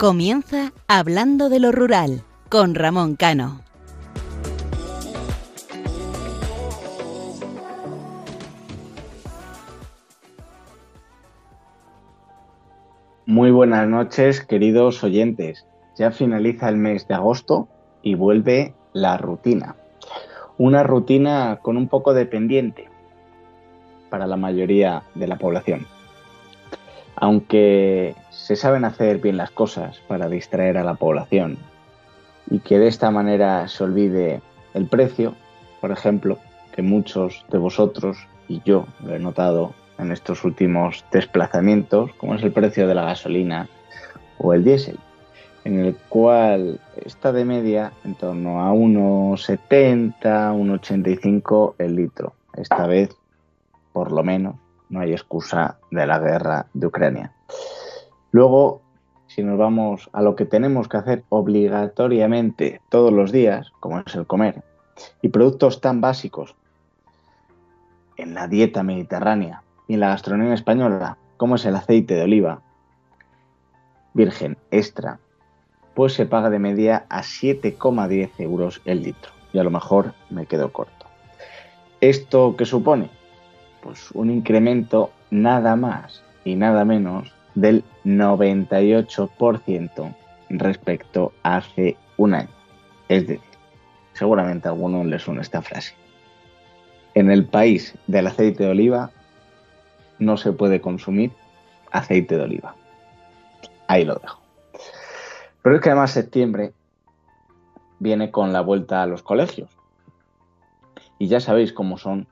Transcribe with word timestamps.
Comienza 0.00 0.72
Hablando 0.88 1.50
de 1.50 1.60
lo 1.60 1.72
Rural 1.72 2.22
con 2.48 2.74
Ramón 2.74 3.16
Cano. 3.16 3.60
Muy 13.26 13.50
buenas 13.50 13.86
noches, 13.86 14.40
queridos 14.40 15.04
oyentes. 15.04 15.66
Ya 15.98 16.12
finaliza 16.12 16.70
el 16.70 16.78
mes 16.78 17.06
de 17.06 17.12
agosto 17.16 17.68
y 18.00 18.14
vuelve 18.14 18.72
la 18.94 19.18
rutina. 19.18 19.76
Una 20.56 20.82
rutina 20.82 21.58
con 21.60 21.76
un 21.76 21.88
poco 21.88 22.14
de 22.14 22.24
pendiente 22.24 22.88
para 24.08 24.26
la 24.26 24.38
mayoría 24.38 25.02
de 25.14 25.26
la 25.26 25.36
población. 25.36 25.86
Aunque 27.20 28.14
se 28.30 28.56
saben 28.56 28.86
hacer 28.86 29.18
bien 29.18 29.36
las 29.36 29.50
cosas 29.50 30.00
para 30.08 30.28
distraer 30.28 30.78
a 30.78 30.84
la 30.84 30.94
población 30.94 31.58
y 32.50 32.60
que 32.60 32.78
de 32.78 32.88
esta 32.88 33.10
manera 33.10 33.68
se 33.68 33.84
olvide 33.84 34.40
el 34.72 34.86
precio, 34.86 35.34
por 35.82 35.92
ejemplo, 35.92 36.38
que 36.72 36.80
muchos 36.80 37.44
de 37.50 37.58
vosotros 37.58 38.26
y 38.48 38.62
yo 38.64 38.86
lo 39.04 39.14
he 39.14 39.18
notado 39.18 39.74
en 39.98 40.12
estos 40.12 40.44
últimos 40.44 41.04
desplazamientos, 41.12 42.10
como 42.14 42.34
es 42.34 42.42
el 42.42 42.52
precio 42.52 42.88
de 42.88 42.94
la 42.94 43.04
gasolina 43.04 43.68
o 44.38 44.54
el 44.54 44.64
diésel, 44.64 44.98
en 45.64 45.78
el 45.78 45.94
cual 46.08 46.80
está 47.04 47.32
de 47.32 47.44
media 47.44 47.92
en 48.02 48.14
torno 48.14 48.62
a 48.62 48.72
1,70, 48.72 50.20
1,85 50.22 51.74
el 51.76 51.96
litro. 51.96 52.32
Esta 52.54 52.86
vez, 52.86 53.14
por 53.92 54.10
lo 54.10 54.24
menos, 54.24 54.56
no 54.90 55.00
hay 55.00 55.12
excusa 55.12 55.78
de 55.90 56.06
la 56.06 56.18
guerra 56.18 56.66
de 56.74 56.86
Ucrania. 56.86 57.32
Luego, 58.32 58.82
si 59.26 59.42
nos 59.42 59.58
vamos 59.58 60.10
a 60.12 60.22
lo 60.22 60.36
que 60.36 60.44
tenemos 60.44 60.88
que 60.88 60.96
hacer 60.98 61.24
obligatoriamente 61.28 62.80
todos 62.88 63.12
los 63.12 63.32
días, 63.32 63.72
como 63.80 64.00
es 64.00 64.14
el 64.14 64.26
comer, 64.26 64.62
y 65.22 65.28
productos 65.28 65.80
tan 65.80 66.00
básicos 66.00 66.56
en 68.16 68.34
la 68.34 68.48
dieta 68.48 68.82
mediterránea 68.82 69.62
y 69.88 69.94
en 69.94 70.00
la 70.00 70.08
gastronomía 70.08 70.54
española, 70.54 71.16
como 71.36 71.54
es 71.54 71.64
el 71.64 71.76
aceite 71.76 72.14
de 72.14 72.22
oliva 72.22 72.60
virgen 74.12 74.58
extra, 74.70 75.20
pues 75.94 76.14
se 76.14 76.26
paga 76.26 76.50
de 76.50 76.58
media 76.58 77.06
a 77.08 77.22
7,10 77.22 78.30
euros 78.38 78.82
el 78.84 79.02
litro. 79.02 79.32
Y 79.52 79.58
a 79.58 79.64
lo 79.64 79.70
mejor 79.70 80.14
me 80.28 80.46
quedo 80.46 80.72
corto. 80.72 81.06
¿Esto 82.00 82.56
qué 82.56 82.64
supone? 82.64 83.10
Pues 83.82 84.10
un 84.12 84.30
incremento 84.30 85.10
nada 85.30 85.76
más 85.76 86.22
y 86.44 86.54
nada 86.54 86.84
menos 86.84 87.32
del 87.54 87.84
98% 88.04 90.14
respecto 90.50 91.32
a 91.42 91.56
hace 91.56 91.96
un 92.16 92.34
año. 92.34 92.50
Es 93.08 93.26
decir, 93.26 93.42
seguramente 94.12 94.68
a 94.68 94.72
alguno 94.72 95.04
le 95.04 95.18
suena 95.18 95.42
esta 95.42 95.62
frase. 95.62 95.94
En 97.14 97.30
el 97.30 97.46
país 97.46 97.94
del 98.06 98.26
aceite 98.26 98.64
de 98.64 98.70
oliva 98.70 99.10
no 100.18 100.36
se 100.36 100.52
puede 100.52 100.80
consumir 100.80 101.32
aceite 101.90 102.36
de 102.36 102.44
oliva. 102.44 102.74
Ahí 103.88 104.04
lo 104.04 104.16
dejo. 104.16 104.40
Pero 105.62 105.76
es 105.76 105.82
que 105.82 105.90
además 105.90 106.12
septiembre 106.12 106.72
viene 107.98 108.30
con 108.30 108.52
la 108.52 108.60
vuelta 108.60 109.02
a 109.02 109.06
los 109.06 109.22
colegios. 109.22 109.70
Y 111.18 111.28
ya 111.28 111.40
sabéis 111.40 111.72
cómo 111.72 111.98
son 111.98 112.26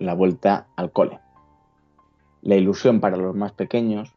la 0.00 0.14
vuelta 0.14 0.66
al 0.74 0.90
cole. 0.90 1.20
La 2.42 2.56
ilusión 2.56 3.00
para 3.00 3.16
los 3.16 3.36
más 3.36 3.52
pequeños, 3.52 4.12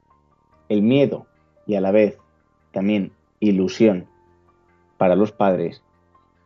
el 0.69 0.81
miedo 0.81 1.27
y 1.67 1.75
a 1.75 1.81
la 1.81 1.91
vez 1.91 2.17
también 2.71 3.11
ilusión 3.39 4.07
para 4.97 5.15
los 5.15 5.31
padres, 5.31 5.83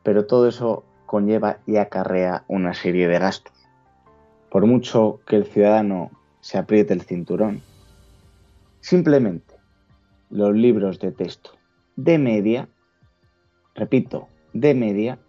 pero 0.03 0.25
todo 0.25 0.49
eso 0.49 0.83
conlleva 1.05 1.59
y 1.65 1.77
acarrea 1.77 2.43
una 2.49 2.73
serie 2.73 3.07
de 3.07 3.19
gastos. 3.19 3.53
Por 4.49 4.65
mucho 4.65 5.21
que 5.25 5.37
el 5.37 5.45
ciudadano 5.45 6.11
se 6.41 6.57
apriete 6.57 6.93
el 6.93 7.03
cinturón. 7.03 7.61
Simplemente 8.81 9.55
los 10.29 10.53
libros 10.53 10.99
de 10.99 11.11
texto 11.11 11.51
de 11.97 12.19
media, 12.19 12.69
repito, 13.75 14.29
de 14.53 14.73
media, 14.75 15.19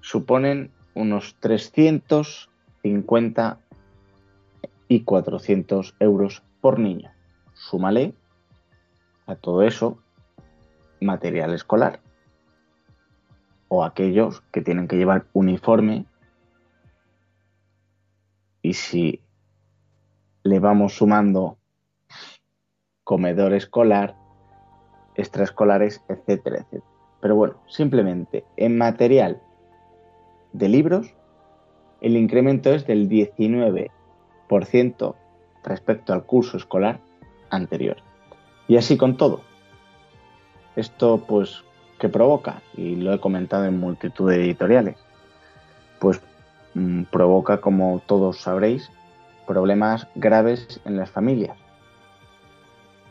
suponen 0.00 0.70
unos 0.96 1.36
350 1.40 3.60
y 4.88 5.04
400 5.04 5.94
euros 6.00 6.42
por 6.60 6.80
niño. 6.80 7.12
Súmale 7.52 8.14
a 9.26 9.36
todo 9.36 9.62
eso 9.62 9.98
material 11.00 11.54
escolar 11.54 12.00
o 13.68 13.84
aquellos 13.84 14.40
que 14.52 14.62
tienen 14.62 14.88
que 14.88 14.96
llevar 14.96 15.26
uniforme 15.32 16.06
y 18.62 18.72
si 18.72 19.20
le 20.42 20.58
vamos 20.60 20.94
sumando 20.94 21.58
comedor 23.04 23.52
escolar, 23.52 24.16
extraescolares, 25.14 26.02
etcétera, 26.08 26.56
etcétera. 26.58 26.86
Pero 27.20 27.36
bueno, 27.36 27.60
simplemente 27.68 28.44
en 28.56 28.78
material 28.78 29.42
de 30.56 30.68
libros, 30.68 31.12
el 32.00 32.16
incremento 32.16 32.72
es 32.72 32.86
del 32.86 33.08
19% 33.08 35.14
respecto 35.64 36.12
al 36.12 36.24
curso 36.24 36.56
escolar 36.56 37.00
anterior. 37.50 37.96
Y 38.68 38.76
así 38.76 38.96
con 38.96 39.16
todo. 39.16 39.42
Esto 40.74 41.22
pues, 41.26 41.64
¿qué 41.98 42.08
provoca? 42.08 42.62
Y 42.76 42.96
lo 42.96 43.12
he 43.12 43.20
comentado 43.20 43.64
en 43.64 43.78
multitud 43.78 44.30
de 44.30 44.44
editoriales. 44.44 44.96
Pues 45.98 46.20
mm, 46.74 47.04
provoca, 47.04 47.60
como 47.60 48.02
todos 48.06 48.40
sabréis, 48.40 48.90
problemas 49.46 50.08
graves 50.14 50.80
en 50.84 50.96
las 50.96 51.10
familias, 51.10 51.56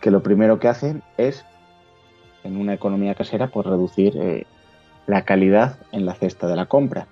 que 0.02 0.12
lo 0.12 0.22
primero 0.22 0.60
que 0.60 0.68
hacen 0.68 1.02
es, 1.18 1.46
en 2.44 2.58
una 2.58 2.74
economía 2.74 3.16
casera, 3.16 3.48
pues 3.48 3.66
reducir 3.66 4.16
eh, 4.18 4.46
la 5.08 5.24
calidad 5.24 5.80
en 5.92 6.06
la 6.06 6.14
cesta 6.14 6.48
de 6.48 6.56
la 6.56 6.68
compra. 6.68 7.08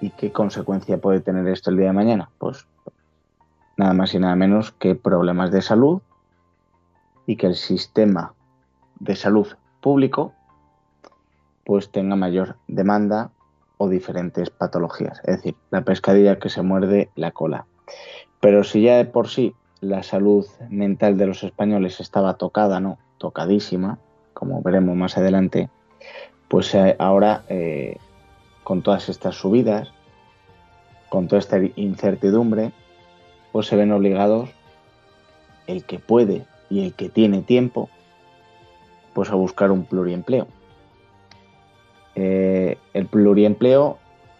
¿Y 0.00 0.10
qué 0.10 0.32
consecuencia 0.32 0.98
puede 0.98 1.20
tener 1.20 1.46
esto 1.48 1.70
el 1.70 1.78
día 1.78 1.86
de 1.86 1.92
mañana? 1.92 2.30
Pues 2.38 2.66
nada 3.76 3.92
más 3.92 4.14
y 4.14 4.18
nada 4.18 4.36
menos 4.36 4.72
que 4.72 4.94
problemas 4.94 5.50
de 5.50 5.62
salud 5.62 6.00
y 7.26 7.36
que 7.36 7.46
el 7.46 7.54
sistema 7.54 8.34
de 9.00 9.16
salud 9.16 9.48
público 9.80 10.32
pues 11.64 11.90
tenga 11.90 12.16
mayor 12.16 12.56
demanda 12.68 13.30
o 13.78 13.88
diferentes 13.88 14.50
patologías, 14.50 15.20
es 15.24 15.36
decir, 15.36 15.56
la 15.70 15.82
pescadilla 15.82 16.38
que 16.38 16.48
se 16.48 16.62
muerde 16.62 17.10
la 17.16 17.32
cola. 17.32 17.66
Pero 18.40 18.64
si 18.64 18.82
ya 18.82 18.96
de 18.96 19.04
por 19.04 19.28
sí 19.28 19.54
la 19.80 20.02
salud 20.02 20.46
mental 20.70 21.18
de 21.18 21.26
los 21.26 21.42
españoles 21.42 22.00
estaba 22.00 22.34
tocada, 22.34 22.80
¿no? 22.80 22.98
Tocadísima, 23.18 23.98
como 24.32 24.62
veremos 24.62 24.96
más 24.96 25.18
adelante, 25.18 25.68
pues 26.48 26.74
eh, 26.74 26.96
ahora 26.98 27.42
eh, 27.48 27.98
con 28.66 28.82
todas 28.82 29.08
estas 29.08 29.36
subidas, 29.36 29.92
con 31.08 31.28
toda 31.28 31.38
esta 31.38 31.56
incertidumbre, 31.76 32.72
pues 33.52 33.68
se 33.68 33.76
ven 33.76 33.92
obligados 33.92 34.50
el 35.68 35.84
que 35.84 36.00
puede 36.00 36.46
y 36.68 36.84
el 36.84 36.92
que 36.92 37.08
tiene 37.08 37.42
tiempo, 37.42 37.88
pues 39.14 39.30
a 39.30 39.36
buscar 39.36 39.70
un 39.70 39.84
pluriempleo. 39.84 40.48
Eh, 42.16 42.76
el 42.92 43.06
pluriempleo, 43.06 43.98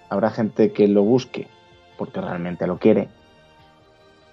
habrá 0.08 0.32
gente 0.32 0.72
que 0.72 0.88
lo 0.88 1.04
busque 1.04 1.46
porque 1.96 2.20
realmente 2.20 2.66
lo 2.66 2.78
quiere, 2.78 3.06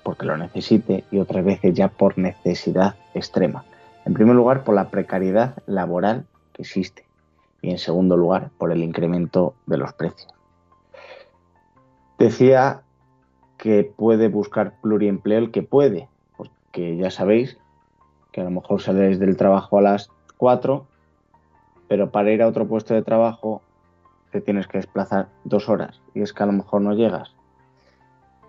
porque 0.01 0.25
lo 0.25 0.35
necesite 0.37 1.03
y 1.11 1.19
otras 1.19 1.45
veces 1.45 1.71
ya 1.75 1.89
por 1.89 2.17
necesidad 2.17 2.95
extrema. 3.13 3.63
En 4.05 4.15
primer 4.15 4.35
lugar, 4.35 4.63
por 4.63 4.73
la 4.73 4.89
precariedad 4.89 5.53
laboral 5.67 6.25
que 6.51 6.63
existe 6.63 7.12
y 7.63 7.71
en 7.71 7.79
segundo 7.79 8.15
lugar, 8.15 8.51
por 8.59 8.71
el 8.71 8.83
incremento 8.83 9.55
de 9.65 9.77
los 9.77 9.91
precios. 9.93 10.31
Decía 12.19 12.83
que 13.57 13.83
puede 13.83 14.27
buscar 14.27 14.79
pluriempleo 14.81 15.39
el 15.39 15.49
que 15.49 15.63
puede, 15.63 16.07
porque 16.37 16.95
ya 16.97 17.09
sabéis 17.09 17.57
que 18.31 18.41
a 18.41 18.43
lo 18.43 18.51
mejor 18.51 18.81
sales 18.81 19.17
del 19.17 19.35
trabajo 19.35 19.79
a 19.79 19.81
las 19.81 20.11
4 20.37 20.85
pero 21.93 22.09
para 22.09 22.31
ir 22.31 22.41
a 22.41 22.47
otro 22.47 22.67
puesto 22.67 22.95
de 22.95 23.03
trabajo 23.03 23.61
te 24.31 24.41
tienes 24.41 24.67
que 24.67 24.79
desplazar 24.79 25.27
dos 25.43 25.69
horas 25.69 26.01
y 26.15 26.21
es 26.21 26.33
que 26.33 26.41
a 26.41 26.47
lo 26.47 26.51
mejor 26.51 26.81
no 26.81 26.93
llegas. 26.93 27.35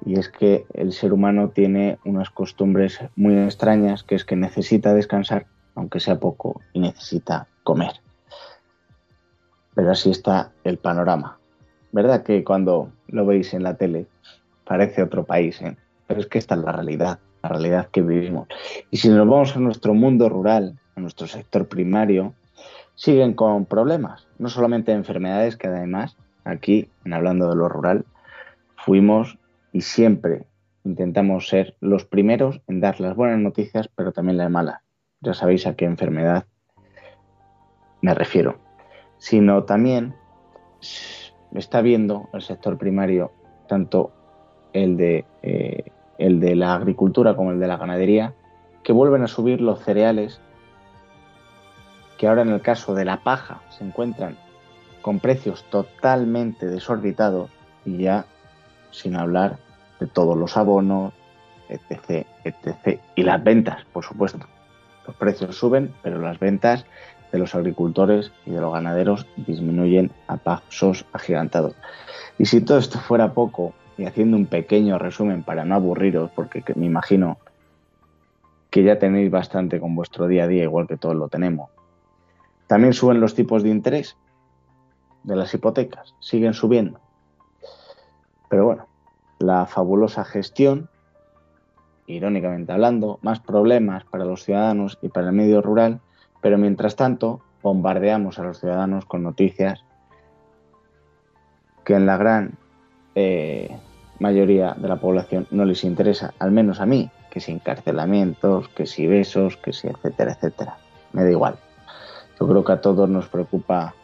Y 0.05 0.19
es 0.19 0.31
que 0.31 0.66
el 0.72 0.93
ser 0.93 1.12
humano 1.12 1.50
tiene 1.50 1.99
unas 2.06 2.31
costumbres 2.31 3.00
muy 3.16 3.37
extrañas, 3.38 4.02
que 4.02 4.14
es 4.14 4.25
que 4.25 4.34
necesita 4.34 4.94
descansar, 4.94 5.46
aunque 5.75 6.00
sea 6.00 6.19
poco, 6.19 6.62
y 6.72 6.81
necesita 6.81 7.46
comer. 7.64 8.03
Pero 9.75 9.91
así 9.91 10.11
está 10.11 10.53
el 10.65 10.79
panorama. 10.79 11.38
¿Verdad 11.93 12.23
que 12.23 12.44
cuando 12.44 12.91
lo 13.09 13.26
veis 13.26 13.55
en 13.55 13.62
la 13.62 13.76
tele 13.76 14.06
parece 14.65 15.03
otro 15.03 15.25
país? 15.25 15.61
Eh? 15.62 15.76
Pero 16.06 16.21
es 16.21 16.26
que 16.26 16.38
esta 16.38 16.55
es 16.55 16.62
la 16.62 16.73
realidad. 16.73 17.19
la 17.43 17.49
realidad 17.49 17.88
que 17.91 18.03
vivimos. 18.03 18.49
Y 18.91 18.97
si 18.97 19.09
nos 19.09 19.29
vamos 19.29 19.55
a 19.55 19.61
nuestro 19.61 19.94
mundo 19.94 20.29
rural, 20.29 20.79
a 20.97 21.00
nuestro 21.00 21.26
sector 21.26 21.69
primario, 21.69 22.35
siguen 22.94 23.35
con 23.35 23.67
problemas, 23.67 24.26
no 24.38 24.49
solamente 24.49 24.93
enfermedades, 24.93 25.56
que 25.56 25.67
además 25.67 26.17
aquí, 26.44 26.88
en 27.05 27.12
hablando 27.12 27.49
de 27.49 27.56
lo 27.56 27.69
rural, 27.69 28.05
fuimos 28.76 29.38
y 29.73 29.81
siempre 29.82 30.47
intentamos 30.85 31.49
ser 31.49 31.76
los 31.81 32.05
primeros 32.05 32.61
en 32.67 32.81
dar 32.81 33.00
las 33.00 33.17
buenas 33.17 33.38
noticias, 33.38 33.88
pero 33.94 34.12
también 34.12 34.38
las 34.38 34.50
malas. 34.50 34.81
Ya 35.21 35.35
sabéis 35.35 35.67
a 35.67 35.75
qué 35.75 35.85
enfermedad 35.87 36.44
me 38.03 38.15
refiero. 38.15 38.63
Sino 39.19 39.64
también 39.64 40.14
está 41.55 41.81
viendo 41.81 42.28
el 42.32 42.43
sector 42.43 42.76
primario, 42.78 43.32
tanto 43.69 44.12
el 44.72 44.96
de, 44.96 45.25
eh, 45.43 45.84
el 46.19 46.40
de 46.40 46.56
la 46.56 46.75
agricultura 46.75 47.37
como 47.37 47.52
el 47.52 47.61
de 47.61 47.69
la 47.69 47.76
ganadería, 47.76 48.34
que 48.82 48.93
vuelven 48.93 49.22
a 49.22 49.28
subir 49.28 49.61
los 49.61 49.81
cereales, 49.81 50.40
que 52.19 52.28
ahora 52.28 52.43
en 52.43 52.50
el 52.50 52.61
caso 52.61 52.94
de 52.94 53.05
la 53.05 53.22
paja 53.22 53.62
se 53.70 53.84
encuentran 53.84 54.37
con 55.00 55.20
precios 55.20 55.64
totalmente 55.70 56.66
desorbitados 56.66 57.50
y 57.84 57.99
ya 57.99 58.26
sin 58.90 59.16
hablar 59.16 59.58
de 60.00 60.06
todos 60.06 60.37
los 60.37 60.56
abonos, 60.56 61.12
etc., 61.69 62.26
etc. 62.44 63.00
Y 63.14 63.22
las 63.22 63.43
ventas, 63.43 63.84
por 63.93 64.05
supuesto. 64.05 64.46
Los 65.06 65.16
precios 65.16 65.56
suben, 65.56 65.94
pero 66.02 66.19
las 66.19 66.38
ventas 66.38 66.87
de 67.34 67.40
los 67.40 67.56
agricultores 67.56 68.31
y 68.46 68.50
de 68.50 68.60
los 68.60 68.72
ganaderos 68.72 69.26
disminuyen 69.36 70.12
a 70.28 70.36
pasos 70.36 71.04
agigantados. 71.12 71.75
Y 72.38 72.46
si 72.46 72.60
todo 72.60 72.78
esto 72.78 73.00
fuera 73.00 73.32
poco, 73.32 73.75
y 73.98 74.04
haciendo 74.04 74.36
un 74.36 74.46
pequeño 74.46 75.00
resumen 75.00 75.42
para 75.42 75.64
no 75.64 75.75
aburriros, 75.75 76.31
porque 76.31 76.62
me 76.76 76.86
imagino 76.86 77.38
que 78.70 78.84
ya 78.84 79.00
tenéis 79.00 79.32
bastante 79.32 79.81
con 79.81 79.96
vuestro 79.96 80.28
día 80.28 80.44
a 80.44 80.46
día, 80.46 80.62
igual 80.62 80.86
que 80.86 80.96
todos 80.96 81.16
lo 81.16 81.26
tenemos. 81.26 81.70
También 82.69 82.92
suben 82.92 83.20
los 83.20 83.34
tipos 83.34 83.64
de 83.64 83.70
interés 83.70 84.16
de 85.25 85.34
las 85.34 85.52
hipotecas, 85.54 86.14
siguen 86.20 86.54
subiendo. 86.54 87.00
Pero 88.48 88.64
bueno, 88.64 88.87
la 89.40 89.66
fabulosa 89.66 90.25
gestión, 90.25 90.88
irónicamente 92.06 92.70
hablando, 92.70 93.19
más 93.22 93.40
problemas 93.40 94.04
para 94.04 94.25
los 94.25 94.44
ciudadanos 94.44 94.98
y 95.02 95.08
para 95.08 95.26
el 95.26 95.32
medio 95.32 95.62
rural, 95.62 96.00
pero 96.44 96.58
mientras 96.58 96.94
tanto, 96.94 97.41
bombardeamos 97.62 98.38
a 98.38 98.43
los 98.43 98.61
ciudadanos 98.61 99.06
con 99.06 99.23
noticias 99.23 99.82
que 101.87 101.94
en 101.94 102.05
la 102.05 102.19
gran 102.19 102.58
eh, 103.14 103.75
mayoría 104.19 104.75
de 104.76 104.87
la 104.87 104.96
población 104.96 105.46
no 105.50 105.64
les 105.64 105.85
interesa, 105.85 106.35
al 106.38 106.50
menos 106.50 106.82
a 106.82 106.85
mí, 106.85 107.11
que 107.31 107.41
si 107.41 107.50
encarcelamientos, 107.50 108.69
que 108.69 108.85
si 108.85 109.06
besos, 109.06 109.56
que 109.56 109.73
si 109.73 109.88
etcétera, 109.88 110.32
etcétera. 110.32 110.76
Me 111.14 111.25
da 111.25 111.31
igual. 111.31 111.56
Yo 112.38 112.47
creo 112.47 112.62
que 112.62 112.73
a 112.73 112.82
todos 112.82 113.08
nos 113.08 113.26
preocupa 113.29 113.94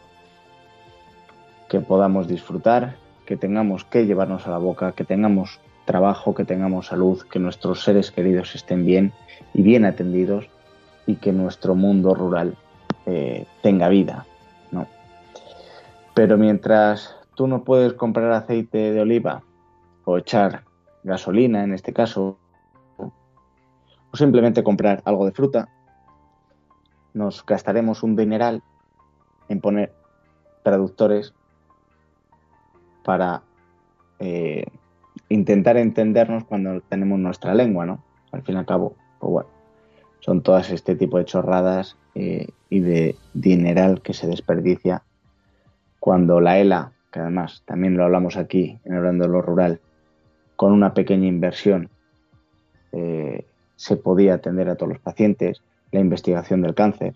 que 1.69 1.79
podamos 1.79 2.27
disfrutar, 2.27 2.95
que 3.27 3.37
tengamos 3.37 3.85
que 3.85 4.07
llevarnos 4.07 4.47
a 4.47 4.49
la 4.49 4.57
boca, 4.57 4.93
que 4.93 5.03
tengamos 5.03 5.59
trabajo, 5.85 6.33
que 6.33 6.45
tengamos 6.45 6.87
salud, 6.87 7.21
que 7.21 7.37
nuestros 7.37 7.83
seres 7.83 8.09
queridos 8.09 8.55
estén 8.55 8.83
bien 8.83 9.13
y 9.53 9.61
bien 9.61 9.85
atendidos 9.85 10.49
y 11.11 11.15
que 11.17 11.33
nuestro 11.33 11.75
mundo 11.75 12.13
rural 12.13 12.55
eh, 13.05 13.45
tenga 13.61 13.89
vida, 13.89 14.25
¿no? 14.71 14.87
Pero 16.13 16.37
mientras 16.37 17.15
tú 17.35 17.47
no 17.47 17.63
puedes 17.63 17.93
comprar 17.93 18.31
aceite 18.31 18.91
de 18.91 19.01
oliva 19.01 19.43
o 20.05 20.17
echar 20.17 20.63
gasolina 21.03 21.63
en 21.63 21.73
este 21.73 21.91
caso, 21.93 22.37
o 22.97 24.17
simplemente 24.17 24.63
comprar 24.63 25.01
algo 25.05 25.25
de 25.25 25.33
fruta, 25.33 25.69
nos 27.13 27.45
gastaremos 27.45 28.03
un 28.03 28.15
dineral 28.15 28.63
en 29.49 29.59
poner 29.59 29.93
traductores 30.63 31.33
para 33.03 33.41
eh, 34.19 34.65
intentar 35.27 35.75
entendernos 35.75 36.45
cuando 36.45 36.79
tenemos 36.81 37.19
nuestra 37.19 37.53
lengua, 37.53 37.85
¿no? 37.85 38.01
Al 38.31 38.43
fin 38.43 38.55
y 38.55 38.59
al 38.59 38.65
cabo, 38.65 38.95
pues 39.19 39.31
bueno, 39.31 39.49
son 40.21 40.41
todas 40.41 40.71
este 40.71 40.95
tipo 40.95 41.17
de 41.17 41.25
chorradas 41.25 41.97
eh, 42.15 42.47
y 42.69 42.79
de 42.79 43.15
dineral 43.33 44.01
que 44.01 44.13
se 44.13 44.27
desperdicia 44.27 45.03
cuando 45.99 46.39
la 46.39 46.57
ELA, 46.59 46.93
que 47.11 47.19
además 47.19 47.63
también 47.65 47.97
lo 47.97 48.05
hablamos 48.05 48.37
aquí 48.37 48.79
en 48.85 48.95
hablando 48.95 49.25
de 49.25 49.31
lo 49.31 49.41
rural, 49.41 49.81
con 50.55 50.71
una 50.71 50.93
pequeña 50.93 51.27
inversión 51.27 51.89
eh, 52.91 53.45
se 53.75 53.97
podía 53.97 54.35
atender 54.35 54.69
a 54.69 54.75
todos 54.75 54.93
los 54.93 55.01
pacientes, 55.01 55.61
la 55.91 55.99
investigación 55.99 56.61
del 56.61 56.75
cáncer 56.75 57.13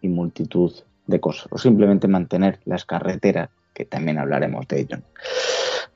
y 0.00 0.08
multitud 0.08 0.72
de 1.06 1.20
cosas, 1.20 1.48
o 1.50 1.58
simplemente 1.58 2.08
mantener 2.08 2.60
las 2.66 2.84
carreteras, 2.84 3.48
que 3.72 3.84
también 3.84 4.18
hablaremos 4.18 4.68
de 4.68 4.80
ello. 4.80 4.98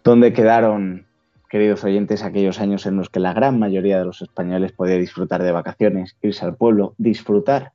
¿Dónde 0.02 0.32
quedaron 0.32 1.06
queridos 1.52 1.84
oyentes, 1.84 2.22
aquellos 2.22 2.60
años 2.60 2.87
en 2.87 2.96
los 2.96 3.10
que 3.10 3.20
la 3.20 3.34
gran 3.34 3.58
mayoría 3.58 3.99
de 3.99 4.06
los 4.06 4.22
españoles 4.22 4.72
podía 4.72 4.96
disfrutar 4.96 5.43
de 5.43 5.52
vacaciones, 5.52 6.16
irse 6.22 6.46
al 6.46 6.56
pueblo, 6.56 6.94
disfrutar. 6.96 7.72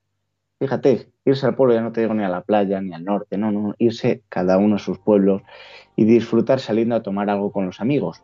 Fíjate, 0.58 1.12
irse 1.26 1.46
al 1.46 1.54
pueblo 1.54 1.76
ya 1.76 1.82
no 1.82 1.92
te 1.92 2.02
digo 2.02 2.16
ni 2.16 2.24
a 2.24 2.30
la 2.30 2.42
playa 2.42 2.82
ni 2.82 2.96
al 2.96 3.04
norte, 3.04 3.38
no, 3.38 3.52
no, 3.52 3.76
irse 3.78 4.24
cada 4.30 4.58
uno 4.58 4.78
a 4.78 4.80
sus 4.80 4.98
pueblos 4.98 5.44
y 5.96 6.06
disfrutar 6.06 6.60
saliendo 6.60 6.96
a 6.96 7.04
tomar 7.04 7.30
algo 7.30 7.52
con 7.52 7.68
los 7.68 7.80
amigos. 7.80 8.24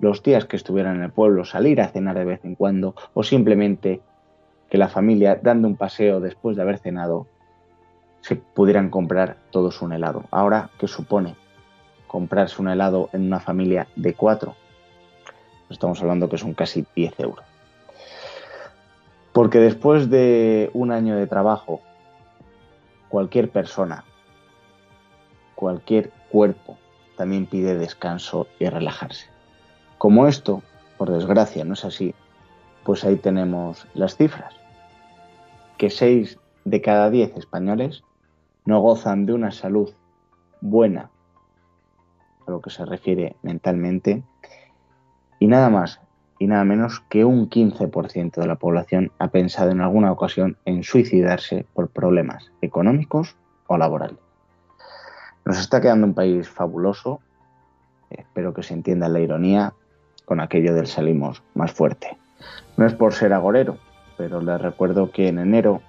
Los 0.00 0.24
días 0.24 0.44
que 0.46 0.56
estuvieran 0.56 0.96
en 0.96 1.04
el 1.04 1.12
pueblo, 1.12 1.44
salir 1.44 1.80
a 1.80 1.86
cenar 1.86 2.18
de 2.18 2.24
vez 2.24 2.44
en 2.44 2.56
cuando 2.56 2.96
o 3.14 3.22
simplemente 3.22 4.00
que 4.70 4.76
la 4.76 4.88
familia, 4.88 5.38
dando 5.40 5.68
un 5.68 5.76
paseo 5.76 6.18
después 6.18 6.56
de 6.56 6.62
haber 6.62 6.78
cenado, 6.78 7.28
se 8.22 8.34
pudieran 8.34 8.90
comprar 8.90 9.36
todos 9.52 9.82
un 9.82 9.92
helado. 9.92 10.24
Ahora, 10.32 10.70
¿qué 10.80 10.88
supone 10.88 11.36
comprarse 12.08 12.60
un 12.60 12.70
helado 12.70 13.08
en 13.12 13.28
una 13.28 13.38
familia 13.38 13.86
de 13.94 14.14
cuatro? 14.14 14.56
Estamos 15.70 16.00
hablando 16.02 16.28
que 16.28 16.38
son 16.38 16.54
casi 16.54 16.84
10 16.94 17.20
euros. 17.20 17.44
Porque 19.32 19.58
después 19.58 20.10
de 20.10 20.70
un 20.74 20.90
año 20.90 21.16
de 21.16 21.26
trabajo, 21.26 21.80
cualquier 23.08 23.50
persona, 23.50 24.04
cualquier 25.54 26.10
cuerpo, 26.30 26.76
también 27.16 27.46
pide 27.46 27.78
descanso 27.78 28.48
y 28.58 28.68
relajarse. 28.68 29.28
Como 29.98 30.26
esto, 30.26 30.62
por 30.98 31.10
desgracia, 31.10 31.64
no 31.64 31.74
es 31.74 31.84
así, 31.84 32.14
pues 32.84 33.04
ahí 33.04 33.16
tenemos 33.16 33.86
las 33.94 34.16
cifras. 34.16 34.54
Que 35.76 35.90
6 35.90 36.38
de 36.64 36.80
cada 36.80 37.10
10 37.10 37.36
españoles 37.36 38.02
no 38.64 38.80
gozan 38.80 39.26
de 39.26 39.34
una 39.34 39.52
salud 39.52 39.92
buena 40.60 41.10
a 42.46 42.50
lo 42.50 42.60
que 42.60 42.70
se 42.70 42.84
refiere 42.84 43.36
mentalmente 43.42 44.22
y 45.40 45.48
nada 45.48 45.70
más 45.70 46.00
y 46.38 46.46
nada 46.46 46.64
menos 46.64 47.00
que 47.10 47.24
un 47.24 47.50
15% 47.50 48.36
de 48.36 48.46
la 48.46 48.54
población 48.54 49.12
ha 49.18 49.28
pensado 49.28 49.72
en 49.72 49.82
alguna 49.82 50.10
ocasión 50.10 50.56
en 50.64 50.82
suicidarse 50.84 51.66
por 51.74 51.88
problemas 51.88 52.50
económicos 52.62 53.36
o 53.66 53.76
laborales. 53.76 54.18
Nos 55.44 55.58
está 55.58 55.82
quedando 55.82 56.06
un 56.06 56.14
país 56.14 56.48
fabuloso, 56.48 57.20
espero 58.08 58.54
que 58.54 58.62
se 58.62 58.72
entienda 58.72 59.08
la 59.08 59.20
ironía 59.20 59.74
con 60.24 60.40
aquello 60.40 60.74
del 60.74 60.86
salimos 60.86 61.42
más 61.54 61.72
fuerte. 61.72 62.16
No 62.78 62.86
es 62.86 62.94
por 62.94 63.12
ser 63.12 63.34
agorero, 63.34 63.76
pero 64.16 64.40
les 64.40 64.60
recuerdo 64.60 65.10
que 65.10 65.28
en 65.28 65.40
enero 65.40 65.82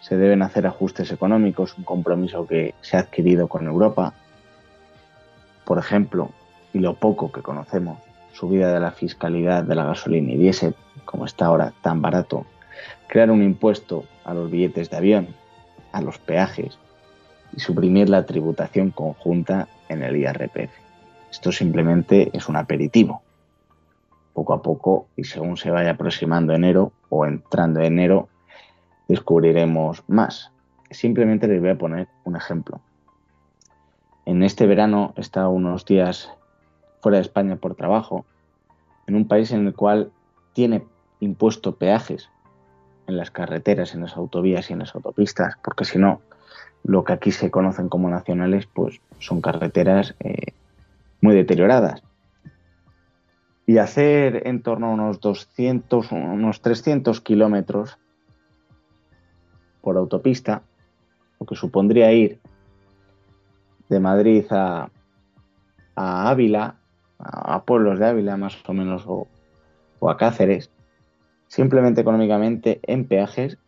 se 0.00 0.16
deben 0.16 0.42
hacer 0.42 0.66
ajustes 0.66 1.12
económicos, 1.12 1.78
un 1.78 1.84
compromiso 1.84 2.46
que 2.46 2.74
se 2.80 2.96
ha 2.96 3.00
adquirido 3.00 3.46
con 3.46 3.66
Europa. 3.66 4.12
Por 5.64 5.78
ejemplo, 5.78 6.30
y 6.72 6.80
lo 6.80 6.94
poco 6.94 7.30
que 7.30 7.42
conocemos, 7.42 7.98
subida 8.38 8.72
de 8.72 8.78
la 8.78 8.92
fiscalidad 8.92 9.64
de 9.64 9.74
la 9.74 9.84
gasolina 9.84 10.32
y 10.32 10.36
diésel, 10.36 10.76
como 11.04 11.24
está 11.24 11.46
ahora 11.46 11.72
tan 11.82 12.00
barato, 12.00 12.46
crear 13.08 13.32
un 13.32 13.42
impuesto 13.42 14.04
a 14.24 14.32
los 14.32 14.48
billetes 14.48 14.90
de 14.90 14.96
avión, 14.96 15.28
a 15.90 16.00
los 16.00 16.18
peajes 16.18 16.78
y 17.56 17.58
suprimir 17.58 18.08
la 18.08 18.26
tributación 18.26 18.92
conjunta 18.92 19.66
en 19.88 20.04
el 20.04 20.16
IRPF. 20.16 20.70
Esto 21.32 21.50
simplemente 21.50 22.30
es 22.32 22.48
un 22.48 22.54
aperitivo. 22.56 23.22
Poco 24.34 24.54
a 24.54 24.62
poco 24.62 25.08
y 25.16 25.24
según 25.24 25.56
se 25.56 25.72
vaya 25.72 25.92
aproximando 25.92 26.54
enero 26.54 26.92
o 27.08 27.26
entrando 27.26 27.80
enero, 27.80 28.28
descubriremos 29.08 30.04
más. 30.06 30.52
Simplemente 30.90 31.48
les 31.48 31.60
voy 31.60 31.70
a 31.70 31.78
poner 31.78 32.06
un 32.22 32.36
ejemplo. 32.36 32.80
En 34.26 34.44
este 34.44 34.66
verano 34.66 35.12
he 35.16 35.40
unos 35.40 35.84
días 35.84 36.30
fuera 37.00 37.18
de 37.18 37.22
España 37.22 37.56
por 37.56 37.74
trabajo, 37.74 38.24
en 39.06 39.16
un 39.16 39.26
país 39.26 39.52
en 39.52 39.66
el 39.66 39.74
cual 39.74 40.10
tiene 40.52 40.84
impuesto 41.20 41.76
peajes 41.76 42.28
en 43.06 43.16
las 43.16 43.30
carreteras, 43.30 43.94
en 43.94 44.02
las 44.02 44.16
autovías 44.16 44.70
y 44.70 44.74
en 44.74 44.80
las 44.80 44.94
autopistas, 44.94 45.54
porque 45.64 45.84
si 45.84 45.98
no, 45.98 46.20
lo 46.84 47.04
que 47.04 47.12
aquí 47.12 47.32
se 47.32 47.50
conocen 47.50 47.88
como 47.88 48.10
nacionales, 48.10 48.66
pues 48.66 49.00
son 49.18 49.40
carreteras 49.40 50.14
eh, 50.20 50.52
muy 51.20 51.34
deterioradas. 51.34 52.02
y 53.66 53.76
hacer 53.76 54.46
en 54.46 54.62
torno 54.62 54.86
a 54.86 54.90
unos 54.94 55.20
200, 55.20 56.12
unos 56.12 56.62
300 56.62 57.20
kilómetros 57.20 57.98
por 59.82 59.98
autopista, 59.98 60.62
lo 61.38 61.44
que 61.44 61.54
supondría 61.54 62.10
ir 62.12 62.40
de 63.90 64.00
Madrid 64.00 64.46
a, 64.50 64.90
a 65.94 66.30
Ávila, 66.30 66.77
a, 67.18 67.62
pueblos 67.64 67.98
de 67.98 68.06
Ávila 68.06 68.36
más 68.36 68.56
o 68.66 68.72
menos, 68.72 69.04
o, 69.06 69.26
o 69.98 70.10
a 70.10 70.16
Cáceres, 70.16 70.70
simplemente 71.48 72.00
económicamente 72.00 72.80
en 72.82 73.06
peajes, 73.06 73.58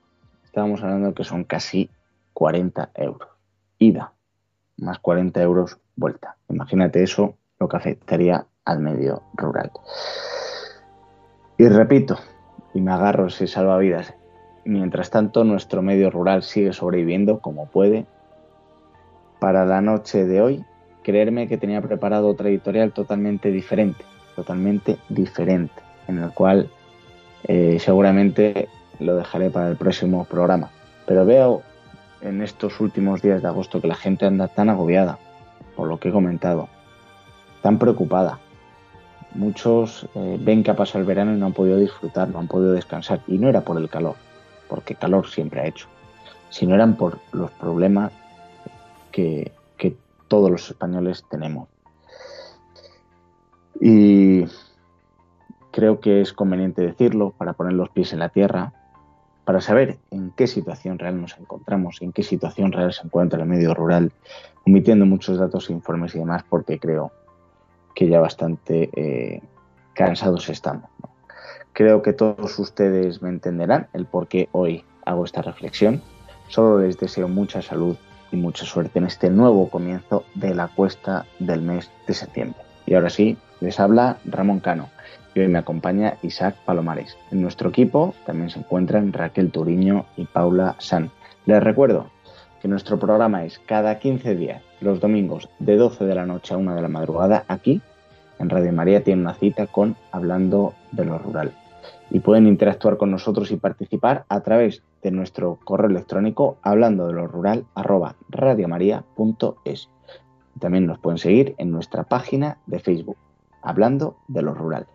estábamos 0.45 0.83
hablando 0.83 1.15
que 1.15 1.25
son 1.25 1.45
casi 1.45 1.91
40 2.35 2.91
euros. 2.95 3.29
Ida, 3.79 4.13
más 4.77 4.99
40 4.99 5.41
euros 5.43 5.79
vuelta. 5.97 6.37
Imagínate 6.49 7.03
eso, 7.03 7.37
lo 7.59 7.69
que 7.69 7.77
afectaría 7.77 8.47
al 8.65 8.81
medio 8.81 9.23
rural. 9.35 9.71
Y 11.59 11.69
repito, 11.69 12.19
y 12.75 12.81
me 12.81 12.93
agarro 12.93 13.27
ese 13.27 13.47
salvavidas, 13.47 14.15
mientras 14.65 15.11
tanto 15.11 15.45
nuestro 15.45 15.83
medio 15.83 16.11
rural 16.11 16.43
sigue 16.43 16.73
sobreviviendo 16.73 17.41
como 17.41 17.67
puede. 17.67 18.07
Para 19.41 19.65
la 19.65 19.81
noche 19.81 20.27
de 20.27 20.41
hoy, 20.43 20.65
creerme 21.03 21.49
que 21.49 21.57
tenía 21.57 21.81
preparado 21.81 22.29
otra 22.29 22.49
editorial 22.49 22.93
totalmente 22.93 23.51
diferente, 23.51 24.05
totalmente 24.37 24.99
diferente, 25.09 25.83
en 26.09 26.19
el 26.19 26.31
cual 26.33 26.69
eh, 27.45 27.79
seguramente 27.81 28.69
lo 28.99 29.17
dejaré 29.17 29.51
para 29.51 29.69
el 29.69 29.77
próximo 29.77 30.25
programa. 30.25 30.71
Pero 31.07 31.25
veo 31.25 31.63
en 32.21 32.43
estos 32.43 32.81
últimos 32.81 33.23
días 33.23 33.43
de 33.43 33.49
agosto 33.49 33.81
que 33.81 33.89
la 33.89 33.95
gente 33.95 34.27
anda 34.27 34.49
tan 34.49 34.69
agobiada 34.69 35.19
por 35.75 35.89
lo 35.89 35.99
que 35.99 36.11
he 36.11 36.13
comentado, 36.13 36.69
tan 37.63 37.79
preocupada. 37.79 38.39
Muchos 39.35 40.07
eh, 40.15 40.37
ven 40.41 40.63
que 40.63 40.71
ha 40.71 40.77
pasado 40.77 41.01
el 41.01 41.07
verano 41.07 41.35
y 41.35 41.39
no 41.39 41.47
han 41.47 41.53
podido 41.53 41.79
disfrutar, 41.79 42.29
no 42.29 42.41
han 42.41 42.49
podido 42.49 42.73
descansar. 42.73 43.21
Y 43.27 43.39
no 43.39 43.49
era 43.49 43.63
por 43.63 43.79
el 43.79 43.89
calor, 43.89 44.17
porque 44.69 44.95
calor 44.95 45.29
siempre 45.29 45.61
ha 45.61 45.67
hecho, 45.67 45.87
sino 46.51 46.75
eran 46.75 46.97
por 46.97 47.19
los 47.33 47.51
problemas 47.53 48.13
que, 49.13 49.53
que 49.53 49.60
todos 50.31 50.49
los 50.49 50.71
españoles 50.71 51.25
tenemos. 51.29 51.69
Y 53.81 54.45
creo 55.73 55.99
que 55.99 56.21
es 56.21 56.33
conveniente 56.33 56.83
decirlo 56.83 57.35
para 57.37 57.55
poner 57.55 57.73
los 57.73 57.91
pies 57.91 58.13
en 58.13 58.21
la 58.21 58.29
tierra, 58.29 58.73
para 59.45 59.61
saber 59.61 59.99
en 60.13 60.31
qué 60.31 60.47
situación 60.47 61.01
real 61.01 61.21
nos 61.21 61.37
encontramos, 61.37 62.01
en 62.01 62.13
qué 62.13 62.23
situación 62.23 62.71
real 62.71 62.93
se 62.93 63.05
encuentra 63.05 63.41
el 63.41 63.49
medio 63.49 63.75
rural, 63.75 64.13
omitiendo 64.65 65.05
muchos 65.05 65.37
datos 65.37 65.69
informes 65.69 66.15
y 66.15 66.21
demás, 66.21 66.45
porque 66.49 66.79
creo 66.79 67.11
que 67.97 68.09
ya 68.09 68.21
bastante 68.21 68.89
eh, 68.95 69.43
cansados 69.95 70.49
estamos. 70.49 70.89
Creo 71.73 72.03
que 72.03 72.13
todos 72.13 72.57
ustedes 72.61 73.21
me 73.21 73.31
entenderán 73.31 73.89
el 73.95 74.07
por 74.07 74.29
qué 74.29 74.49
hoy 74.53 74.85
hago 75.05 75.25
esta 75.25 75.43
reflexión. 75.43 76.01
Solo 76.47 76.79
les 76.79 76.99
deseo 76.99 77.27
mucha 77.27 77.63
salud 77.63 77.97
y 78.33 78.37
mucha 78.37 78.65
suerte 78.65 78.99
en 78.99 79.07
este 79.07 79.31
nuevo 79.31 79.69
comienzo 79.69 80.25
de 80.35 80.55
la 80.55 80.69
cuesta 80.69 81.27
del 81.39 81.63
mes 81.63 81.91
de 82.07 82.15
septiembre. 82.15 82.61
Y 82.87 82.95
ahora 82.95 83.11
sí, 83.11 83.37
les 83.61 83.79
habla 83.79 84.19
Ramón 84.25 84.61
Cano 84.61 84.89
y 85.35 85.41
hoy 85.41 85.49
me 85.49 85.59
acompaña 85.59 86.17
Isaac 86.23 86.57
Palomares. 86.65 87.17
En 87.31 87.43
nuestro 87.43 87.69
equipo 87.69 88.15
también 88.27 88.51
se 88.51 88.59
encuentran 88.59 89.13
Raquel 89.13 89.51
Turiño 89.51 90.07
y 90.17 90.25
Paula 90.25 90.77
San. 90.79 91.11
Les 91.47 91.63
recuerdo 91.63 92.11
que 92.61 92.69
nuestro 92.69 92.99
programa 92.99 93.45
es 93.45 93.59
cada 93.61 93.99
15 93.99 94.35
días, 94.35 94.63
los 94.81 95.01
domingos 95.01 95.49
de 95.59 95.77
12 95.77 96.05
de 96.05 96.15
la 96.15 96.27
noche 96.27 96.55
a 96.55 96.57
1 96.59 96.75
de 96.75 96.83
la 96.83 96.89
madrugada, 96.89 97.45
aquí 97.49 97.81
en 98.39 98.49
Radio 98.49 98.73
María 98.73 99.05
tiene 99.05 99.23
una 99.23 99.35
cita 99.35 99.67
con 99.67 99.97
Hablando 100.13 100.75
de 100.93 101.05
lo 101.05 101.19
Rural. 101.19 101.53
Y 102.11 102.21
pueden 102.21 102.47
interactuar 102.47 102.97
con 102.97 103.11
nosotros 103.11 103.51
y 103.51 103.57
participar 103.57 104.25
a 104.29 104.41
través 104.41 104.83
de 105.03 105.11
nuestro 105.11 105.59
correo 105.65 105.89
electrónico 105.89 106.59
hablando 106.63 107.07
de 107.07 107.13
lo 107.13 107.27
rural 107.27 107.65
arroba 107.75 108.17
radiomaria.es. 108.29 109.89
También 110.59 110.87
nos 110.87 110.99
pueden 110.99 111.19
seguir 111.19 111.55
en 111.59 111.71
nuestra 111.71 112.05
página 112.05 112.59
de 112.67 112.81
Facebook, 112.81 113.17
Hablando 113.63 114.17
de 114.29 114.43
lo 114.43 114.55
Rural. 114.55 114.87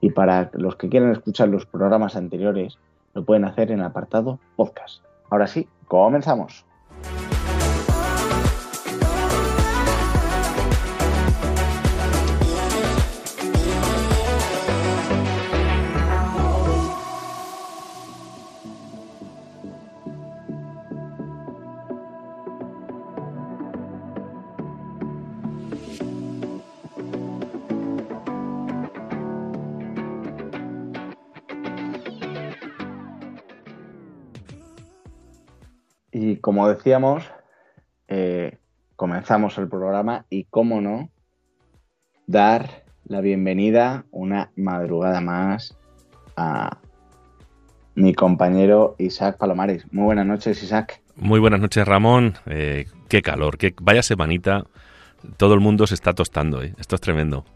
Y 0.00 0.10
para 0.10 0.50
los 0.54 0.76
que 0.76 0.88
quieran 0.88 1.12
escuchar 1.12 1.48
los 1.48 1.66
programas 1.66 2.16
anteriores, 2.16 2.78
lo 3.14 3.24
pueden 3.24 3.44
hacer 3.44 3.70
en 3.70 3.80
el 3.80 3.86
apartado 3.86 4.38
podcast. 4.56 5.02
Ahora 5.30 5.46
sí, 5.46 5.68
comenzamos. 5.86 6.66
Decíamos, 36.84 37.24
eh, 38.08 38.58
comenzamos 38.94 39.56
el 39.56 39.68
programa 39.68 40.26
y, 40.28 40.44
cómo 40.44 40.82
no, 40.82 41.08
dar 42.26 42.84
la 43.06 43.22
bienvenida 43.22 44.04
una 44.10 44.50
madrugada 44.54 45.22
más 45.22 45.78
a 46.36 46.76
mi 47.94 48.12
compañero 48.12 48.96
Isaac 48.98 49.38
Palomares. 49.38 49.90
Muy 49.94 50.04
buenas 50.04 50.26
noches, 50.26 50.62
Isaac. 50.62 51.00
Muy 51.16 51.40
buenas 51.40 51.58
noches, 51.58 51.88
Ramón. 51.88 52.34
Eh, 52.44 52.84
qué 53.08 53.22
calor, 53.22 53.56
qué 53.56 53.74
vaya 53.80 54.02
semanita. 54.02 54.64
Todo 55.38 55.54
el 55.54 55.60
mundo 55.60 55.86
se 55.86 55.94
está 55.94 56.12
tostando, 56.12 56.62
¿eh? 56.62 56.74
esto 56.76 56.96
es 56.96 57.00
tremendo. 57.00 57.46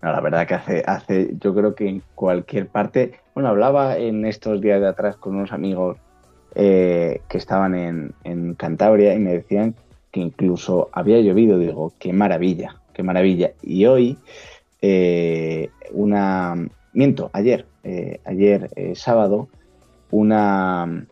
la 0.00 0.22
verdad 0.22 0.46
que 0.46 0.54
hace, 0.54 0.82
hace, 0.86 1.34
yo 1.38 1.54
creo 1.54 1.74
que 1.74 1.86
en 1.86 2.02
cualquier 2.14 2.66
parte, 2.66 3.20
bueno, 3.34 3.50
hablaba 3.50 3.98
en 3.98 4.24
estos 4.24 4.62
días 4.62 4.80
de 4.80 4.88
atrás 4.88 5.16
con 5.16 5.36
unos 5.36 5.52
amigos 5.52 5.98
eh, 6.54 7.20
que 7.28 7.38
estaban 7.38 7.74
en, 7.74 8.54
Cantabria 8.54 9.14
y 9.14 9.18
me 9.18 9.32
decían 9.32 9.74
que 10.10 10.20
incluso 10.20 10.88
había 10.92 11.20
llovido. 11.20 11.58
Digo, 11.58 11.92
qué 11.98 12.12
maravilla, 12.12 12.76
qué 12.92 13.02
maravilla. 13.02 13.52
Y 13.62 13.86
hoy, 13.86 14.18
eh, 14.80 15.70
una. 15.92 16.54
Miento, 16.92 17.30
ayer, 17.32 17.66
eh, 17.82 18.20
ayer 18.24 18.70
sábado, 18.94 19.48
una, 20.12 21.06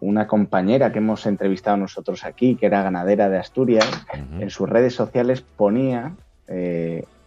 una 0.00 0.26
compañera 0.28 0.92
que 0.92 0.98
hemos 0.98 1.26
entrevistado 1.26 1.76
nosotros 1.76 2.24
aquí, 2.24 2.54
que 2.54 2.66
era 2.66 2.84
ganadera 2.84 3.28
de 3.28 3.38
Asturias, 3.38 3.90
en 4.38 4.50
sus 4.50 4.68
redes 4.68 4.94
sociales 4.94 5.40
ponía 5.40 6.14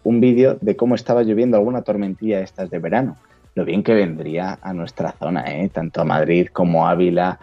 un 0.05 0.19
vídeo 0.21 0.57
de 0.61 0.77
cómo 0.77 0.95
estaba 0.95 1.23
lloviendo 1.23 1.57
alguna 1.57 1.81
tormentilla 1.81 2.39
estas 2.39 2.69
de 2.69 2.79
verano 2.79 3.17
lo 3.55 3.65
bien 3.65 3.83
que 3.83 3.93
vendría 3.93 4.57
a 4.61 4.73
nuestra 4.73 5.11
zona, 5.13 5.43
¿eh? 5.47 5.69
tanto 5.69 6.01
a 6.01 6.05
Madrid 6.05 6.47
como 6.51 6.87
Ávila, 6.87 7.39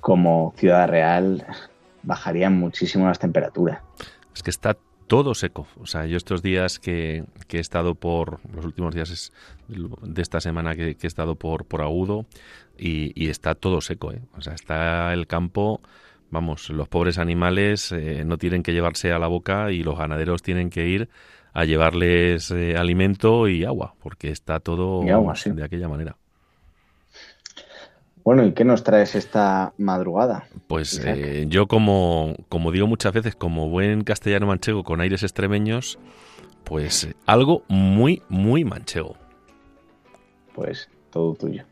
como 0.00 0.52
Ciudad 0.56 0.88
Real, 0.88 1.46
bajarían 2.02 2.58
muchísimo 2.58 3.06
las 3.06 3.18
temperaturas. 3.18 3.80
Es 4.34 4.42
que 4.42 4.50
está 4.50 4.76
todo 5.06 5.34
seco. 5.34 5.66
O 5.80 5.86
sea, 5.86 6.06
yo 6.06 6.16
estos 6.16 6.42
días 6.42 6.78
que, 6.78 7.24
he 7.50 7.58
estado 7.58 7.94
por, 7.94 8.40
los 8.54 8.64
últimos 8.64 8.94
días 8.94 9.32
de 9.68 10.22
esta 10.22 10.40
semana 10.40 10.74
que, 10.74 10.96
he 11.00 11.06
estado 11.06 11.36
por, 11.36 11.66
por 11.66 11.82
Agudo 11.82 12.26
y, 12.76 13.28
está 13.28 13.54
todo 13.54 13.80
seco. 13.80 14.12
¿eh? 14.12 14.20
O 14.36 14.40
sea, 14.40 14.54
está 14.54 15.12
el 15.12 15.26
campo, 15.26 15.80
vamos, 16.30 16.70
los 16.70 16.88
pobres 16.88 17.18
animales 17.18 17.92
eh, 17.92 18.24
no 18.24 18.38
tienen 18.38 18.62
que 18.62 18.72
llevarse 18.72 19.12
a 19.12 19.18
la 19.18 19.28
boca 19.28 19.70
y 19.70 19.82
los 19.82 19.96
ganaderos 19.96 20.42
tienen 20.42 20.70
que 20.70 20.88
ir 20.88 21.08
a 21.54 21.64
llevarles 21.64 22.50
eh, 22.50 22.76
alimento 22.76 23.48
y 23.48 23.64
agua, 23.64 23.94
porque 24.02 24.28
está 24.28 24.60
todo 24.60 25.02
de 25.02 25.64
aquella 25.64 25.88
manera. 25.88 26.16
Bueno, 28.24 28.44
¿y 28.44 28.52
qué 28.52 28.64
nos 28.64 28.82
traes 28.82 29.14
esta 29.14 29.72
madrugada? 29.78 30.48
Pues 30.66 31.00
eh, 31.04 31.44
yo 31.48 31.66
como, 31.68 32.34
como 32.48 32.72
digo 32.72 32.86
muchas 32.86 33.12
veces, 33.12 33.36
como 33.36 33.68
buen 33.68 34.02
castellano 34.02 34.46
manchego 34.46 34.82
con 34.82 35.00
aires 35.00 35.22
extremeños, 35.22 35.98
pues 36.64 37.14
algo 37.26 37.62
muy, 37.68 38.22
muy 38.28 38.64
manchego. 38.64 39.16
Pues 40.54 40.88
todo 41.10 41.34
tuyo. 41.34 41.64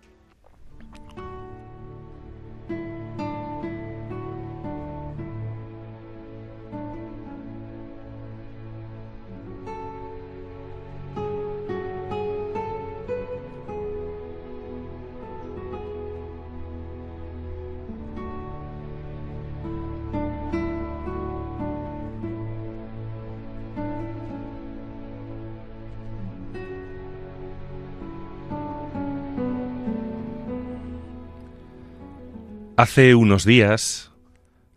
Hace 32.83 33.15
unos 33.15 33.45
días 33.45 34.11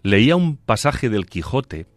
leía 0.03 0.35
un 0.35 0.57
pasaje 0.57 1.09
del 1.09 1.25
Quijote 1.25 1.87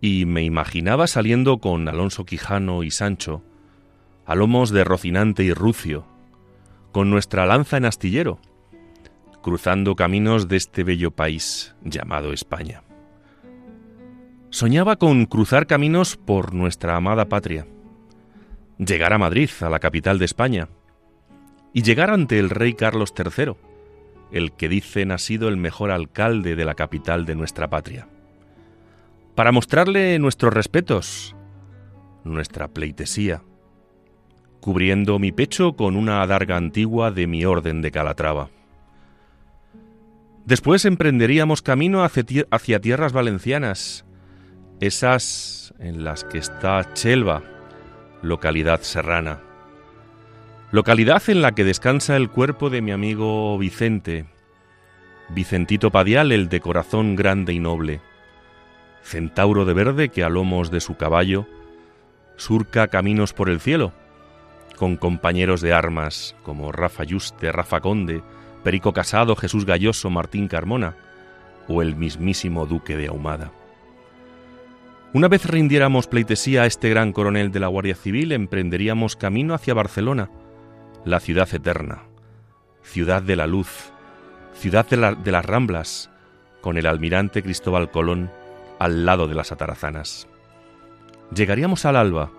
y 0.00 0.26
me 0.26 0.44
imaginaba 0.44 1.08
saliendo 1.08 1.58
con 1.58 1.88
Alonso 1.88 2.24
Quijano 2.24 2.84
y 2.84 2.92
Sancho 2.92 3.42
a 4.26 4.36
lomos 4.36 4.70
de 4.70 4.84
Rocinante 4.84 5.42
y 5.42 5.52
Rucio, 5.52 6.06
con 6.92 7.10
nuestra 7.10 7.46
lanza 7.46 7.78
en 7.78 7.86
astillero, 7.86 8.38
cruzando 9.42 9.96
caminos 9.96 10.46
de 10.46 10.56
este 10.56 10.84
bello 10.84 11.10
país 11.10 11.74
llamado 11.82 12.32
España. 12.32 12.84
Soñaba 14.50 14.94
con 14.98 15.26
cruzar 15.26 15.66
caminos 15.66 16.16
por 16.16 16.54
nuestra 16.54 16.94
amada 16.94 17.28
patria, 17.28 17.66
llegar 18.78 19.12
a 19.12 19.18
Madrid, 19.18 19.50
a 19.62 19.68
la 19.68 19.80
capital 19.80 20.20
de 20.20 20.26
España, 20.26 20.68
y 21.72 21.82
llegar 21.82 22.10
ante 22.10 22.38
el 22.38 22.50
rey 22.50 22.74
Carlos 22.74 23.12
III, 23.18 23.56
el 24.32 24.52
que 24.52 24.68
dicen 24.68 25.12
ha 25.12 25.18
sido 25.18 25.48
el 25.48 25.56
mejor 25.56 25.90
alcalde 25.90 26.56
de 26.56 26.64
la 26.64 26.74
capital 26.74 27.24
de 27.24 27.34
nuestra 27.34 27.68
patria. 27.68 28.08
Para 29.34 29.52
mostrarle 29.52 30.18
nuestros 30.18 30.52
respetos, 30.52 31.36
nuestra 32.24 32.68
pleitesía, 32.68 33.42
cubriendo 34.60 35.18
mi 35.18 35.32
pecho 35.32 35.74
con 35.74 35.96
una 35.96 36.22
adarga 36.22 36.56
antigua 36.56 37.10
de 37.10 37.26
mi 37.26 37.44
orden 37.44 37.80
de 37.80 37.90
Calatrava. 37.90 38.50
Después 40.44 40.84
emprenderíamos 40.84 41.62
camino 41.62 42.02
hacia 42.02 42.80
tierras 42.80 43.12
valencianas, 43.12 44.04
esas 44.80 45.74
en 45.78 46.04
las 46.04 46.24
que 46.24 46.38
está 46.38 46.92
Chelva, 46.94 47.42
localidad 48.22 48.80
serrana. 48.80 49.47
Localidad 50.70 51.22
en 51.28 51.40
la 51.40 51.52
que 51.52 51.64
descansa 51.64 52.14
el 52.16 52.28
cuerpo 52.28 52.68
de 52.68 52.82
mi 52.82 52.92
amigo 52.92 53.56
Vicente, 53.56 54.26
Vicentito 55.30 55.90
Padial, 55.90 56.30
el 56.30 56.50
de 56.50 56.60
corazón 56.60 57.16
grande 57.16 57.54
y 57.54 57.58
noble, 57.58 58.02
centauro 59.02 59.64
de 59.64 59.72
verde 59.72 60.08
que 60.10 60.24
a 60.24 60.28
lomos 60.28 60.70
de 60.70 60.80
su 60.80 60.98
caballo 60.98 61.46
surca 62.36 62.88
caminos 62.88 63.32
por 63.32 63.48
el 63.48 63.60
cielo, 63.60 63.94
con 64.76 64.96
compañeros 64.96 65.62
de 65.62 65.72
armas 65.72 66.36
como 66.42 66.70
Rafa 66.70 67.02
Yuste, 67.02 67.50
Rafa 67.50 67.80
Conde, 67.80 68.22
Perico 68.62 68.92
Casado, 68.92 69.36
Jesús 69.36 69.64
Galloso, 69.64 70.10
Martín 70.10 70.48
Carmona 70.48 70.96
o 71.66 71.80
el 71.80 71.96
mismísimo 71.96 72.66
Duque 72.66 72.94
de 72.98 73.06
Ahumada. 73.06 73.52
Una 75.14 75.28
vez 75.28 75.46
rindiéramos 75.46 76.08
pleitesía 76.08 76.62
a 76.62 76.66
este 76.66 76.90
gran 76.90 77.14
coronel 77.14 77.52
de 77.52 77.60
la 77.60 77.68
Guardia 77.68 77.94
Civil, 77.94 78.32
emprenderíamos 78.32 79.16
camino 79.16 79.54
hacia 79.54 79.72
Barcelona, 79.72 80.28
la 81.08 81.20
ciudad 81.20 81.48
eterna, 81.54 82.02
ciudad 82.82 83.22
de 83.22 83.36
la 83.36 83.46
luz, 83.46 83.92
ciudad 84.54 84.86
de, 84.86 85.32
las 85.32 85.44
Ramblas, 85.44 86.10
con 86.60 86.76
el 86.76 86.86
almirante 86.86 87.42
Cristóbal 87.42 87.90
Colón 87.90 88.30
al 88.78 89.06
lado 89.06 89.26
de 89.26 89.34
las 89.34 89.50
atarazanas. 89.50 90.28
Llegaríamos 91.34 91.84
al 91.84 91.96
alba 91.96 92.30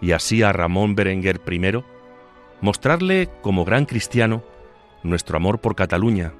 y 0.00 0.12
así 0.12 0.42
a 0.42 0.52
Ramón 0.52 0.94
Berenguer 0.94 1.40
I 1.50 1.82
mostrarle 2.60 3.30
como 3.40 3.64
gran 3.64 3.86
cristiano 3.86 4.42
nuestro 5.02 5.36
amor 5.36 5.60
por 5.60 5.74
Cataluña 5.74 6.32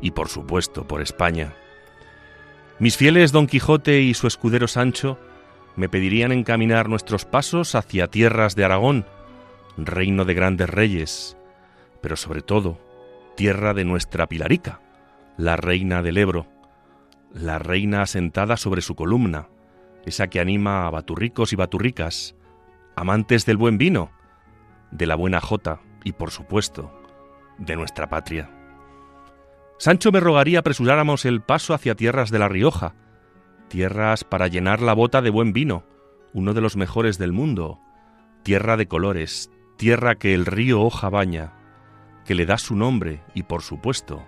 y 0.00 0.10
por 0.10 0.28
supuesto 0.28 0.86
por 0.86 1.00
España. 1.00 1.54
Mis 2.78 2.96
fieles 2.96 3.32
Don 3.32 3.46
Quijote 3.46 4.00
y 4.00 4.14
su 4.14 4.26
escudero 4.26 4.68
Sancho 4.68 5.18
me 5.76 5.88
pedirían 5.88 6.32
encaminar 6.32 6.88
nuestros 6.88 7.24
pasos 7.24 7.74
hacia 7.74 8.08
tierras 8.08 8.54
de 8.56 8.64
Aragón, 8.64 9.06
reino 9.76 10.24
de 10.24 10.34
grandes 10.34 10.68
reyes, 10.68 11.36
pero 12.00 12.16
sobre 12.16 12.42
todo 12.42 12.78
tierra 13.36 13.74
de 13.74 13.84
nuestra 13.84 14.26
Pilarica, 14.28 14.80
la 15.36 15.56
reina 15.56 16.02
del 16.02 16.18
Ebro, 16.18 16.46
la 17.32 17.58
reina 17.58 18.02
asentada 18.02 18.56
sobre 18.56 18.80
su 18.80 18.94
columna, 18.94 19.48
esa 20.04 20.28
que 20.28 20.40
anima 20.40 20.86
a 20.86 20.90
baturricos 20.90 21.52
y 21.52 21.56
baturricas, 21.56 22.36
amantes 22.94 23.46
del 23.46 23.56
buen 23.56 23.78
vino, 23.78 24.12
de 24.90 25.06
la 25.06 25.16
buena 25.16 25.40
jota 25.40 25.80
y, 26.04 26.12
por 26.12 26.30
supuesto, 26.30 26.92
de 27.58 27.74
nuestra 27.76 28.08
patria. 28.08 28.50
Sancho 29.78 30.12
me 30.12 30.20
rogaría 30.20 30.60
apresuráramos 30.60 31.24
el 31.24 31.42
paso 31.42 31.74
hacia 31.74 31.96
tierras 31.96 32.30
de 32.30 32.38
La 32.38 32.48
Rioja, 32.48 32.94
tierras 33.68 34.22
para 34.22 34.46
llenar 34.46 34.80
la 34.80 34.92
bota 34.92 35.20
de 35.20 35.30
buen 35.30 35.52
vino, 35.52 35.84
uno 36.32 36.54
de 36.54 36.60
los 36.60 36.76
mejores 36.76 37.18
del 37.18 37.32
mundo, 37.32 37.80
tierra 38.44 38.76
de 38.76 38.86
colores, 38.86 39.50
tierra 39.84 40.14
que 40.14 40.32
el 40.32 40.46
río 40.46 40.80
Hoja 40.80 41.10
baña, 41.10 41.52
que 42.24 42.34
le 42.34 42.46
da 42.46 42.56
su 42.56 42.74
nombre 42.74 43.20
y 43.34 43.42
por 43.42 43.60
supuesto, 43.60 44.24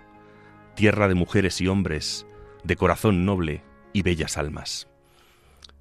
tierra 0.75 1.07
de 1.07 1.15
mujeres 1.15 1.61
y 1.61 1.67
hombres, 1.67 2.27
de 2.63 2.75
corazón 2.75 3.25
noble 3.25 3.63
y 3.91 4.03
bellas 4.03 4.37
almas. 4.37 4.87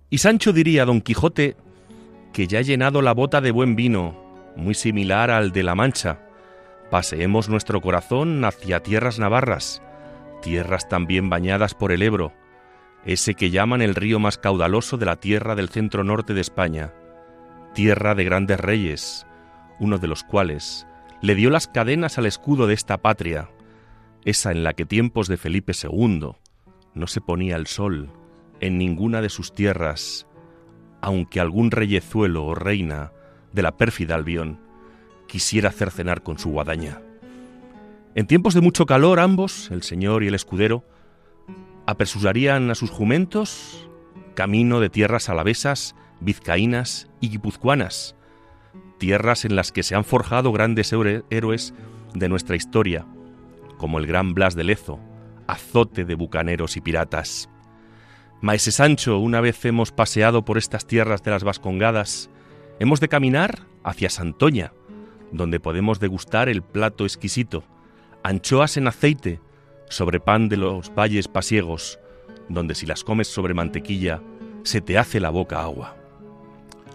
Y 0.09 0.17
Sancho 0.17 0.55
diría 0.55 0.85
a 0.85 0.87
Don 0.87 1.03
Quijote 1.03 1.59
que 2.33 2.47
ya 2.47 2.61
ha 2.61 2.63
llenado 2.63 3.03
la 3.03 3.13
bota 3.13 3.43
de 3.43 3.51
buen 3.51 3.77
vino, 3.77 4.17
muy 4.57 4.73
similar 4.73 5.31
al 5.31 5.53
de 5.53 5.63
la 5.63 5.75
Mancha, 5.75 6.21
paseemos 6.91 7.51
nuestro 7.51 7.83
corazón 7.83 8.47
hacia 8.47 8.83
tierras 8.83 9.19
navarras, 9.19 9.83
tierras 10.41 10.89
también 10.89 11.29
bañadas 11.29 11.75
por 11.75 11.93
el 11.93 12.01
Ebro, 12.01 12.33
ese 13.05 13.35
que 13.35 13.51
llaman 13.51 13.83
el 13.83 13.95
río 13.95 14.21
más 14.21 14.39
caudaloso 14.39 14.97
de 14.97 15.05
la 15.05 15.17
tierra 15.17 15.55
del 15.55 15.69
centro 15.69 16.03
norte 16.03 16.33
de 16.33 16.41
España, 16.41 16.95
tierra 17.75 18.15
de 18.15 18.25
grandes 18.25 18.59
reyes, 18.59 19.27
uno 19.79 19.99
de 19.99 20.09
los 20.09 20.25
cuales 20.25 20.87
le 21.21 21.35
dio 21.35 21.51
las 21.51 21.67
cadenas 21.67 22.19
al 22.19 22.27
escudo 22.27 22.67
de 22.67 22.75
esta 22.75 22.99
patria, 22.99 23.51
esa 24.25 24.53
en 24.53 24.65
la 24.65 24.75
que 24.75 24.85
tiempos 24.85 25.29
de 25.29 25.37
Felipe 25.37 25.73
II 25.73 26.33
no 26.95 27.07
se 27.07 27.21
ponía 27.21 27.57
el 27.57 27.67
sol 27.67 28.11
en 28.61 28.79
ninguna 28.79 29.21
de 29.21 29.29
sus 29.29 29.55
tierras, 29.55 30.27
aunque 31.01 31.41
algún 31.41 31.71
reyezuelo 31.71 32.45
o 32.45 32.55
reina 32.55 33.13
de 33.53 33.63
la 33.63 33.77
pérfida 33.77 34.15
Albión 34.15 34.61
quisiera 35.29 35.69
hacer 35.69 35.91
cenar 35.91 36.23
con 36.23 36.39
su 36.39 36.51
guadaña. 36.51 37.01
En 38.15 38.27
tiempos 38.27 38.55
de 38.55 38.63
mucho 38.63 38.87
calor 38.87 39.21
ambos, 39.21 39.71
el 39.71 39.83
señor 39.83 40.25
y 40.25 40.29
el 40.29 40.35
escudero, 40.35 40.85
apresurarían 41.87 42.71
a 42.71 42.75
sus 42.75 42.91
jumentos 42.91 43.89
camino 44.35 44.81
de 44.81 44.91
tierras 44.91 45.29
alavesas, 45.29 45.95
vizcaínas 46.21 47.09
y 47.21 47.31
guipuzcoanas, 47.31 48.16
tierras 48.99 49.45
en 49.45 49.57
las 49.57 49.73
que 49.73 49.83
se 49.83 49.95
han 49.95 50.05
forjado 50.05 50.53
grandes 50.53 50.93
héroes 50.93 51.75
de 52.15 52.29
nuestra 52.29 52.57
historia, 52.57 53.07
como 53.79 53.99
el 53.99 54.07
gran 54.07 54.35
Blas 54.35 54.55
de 54.55 54.65
Lezo, 54.65 54.99
azote 55.47 56.05
de 56.05 56.15
bucaneros 56.15 56.77
y 56.77 56.81
piratas. 56.81 57.49
Maese 58.41 58.73
Sancho, 58.73 59.19
una 59.19 59.41
vez 59.41 59.65
hemos 59.65 59.93
paseado 59.93 60.45
por 60.45 60.59
estas 60.59 60.87
tierras 60.87 61.23
de 61.23 61.31
las 61.31 61.45
Vascongadas, 61.45 62.31
hemos 62.79 63.01
de 63.01 63.09
caminar 63.09 63.67
hacia 63.83 64.11
Santoña, 64.11 64.73
donde 65.33 65.61
podemos 65.61 66.01
degustar 66.01 66.49
el 66.49 66.63
plato 66.63 67.05
exquisito, 67.05 67.65
anchoas 68.23 68.77
en 68.77 68.89
aceite, 68.89 69.41
sobre 69.89 70.21
pan 70.21 70.49
de 70.49 70.57
los 70.57 70.93
valles 70.95 71.29
pasiegos, 71.29 71.99
donde 72.49 72.75
si 72.75 72.87
las 72.87 73.05
comes 73.05 73.29
sobre 73.29 73.55
mantequilla, 73.55 74.21
se 74.63 74.81
te 74.81 74.99
hace 74.99 75.21
la 75.21 75.31
boca 75.31 75.63
agua. 75.63 75.97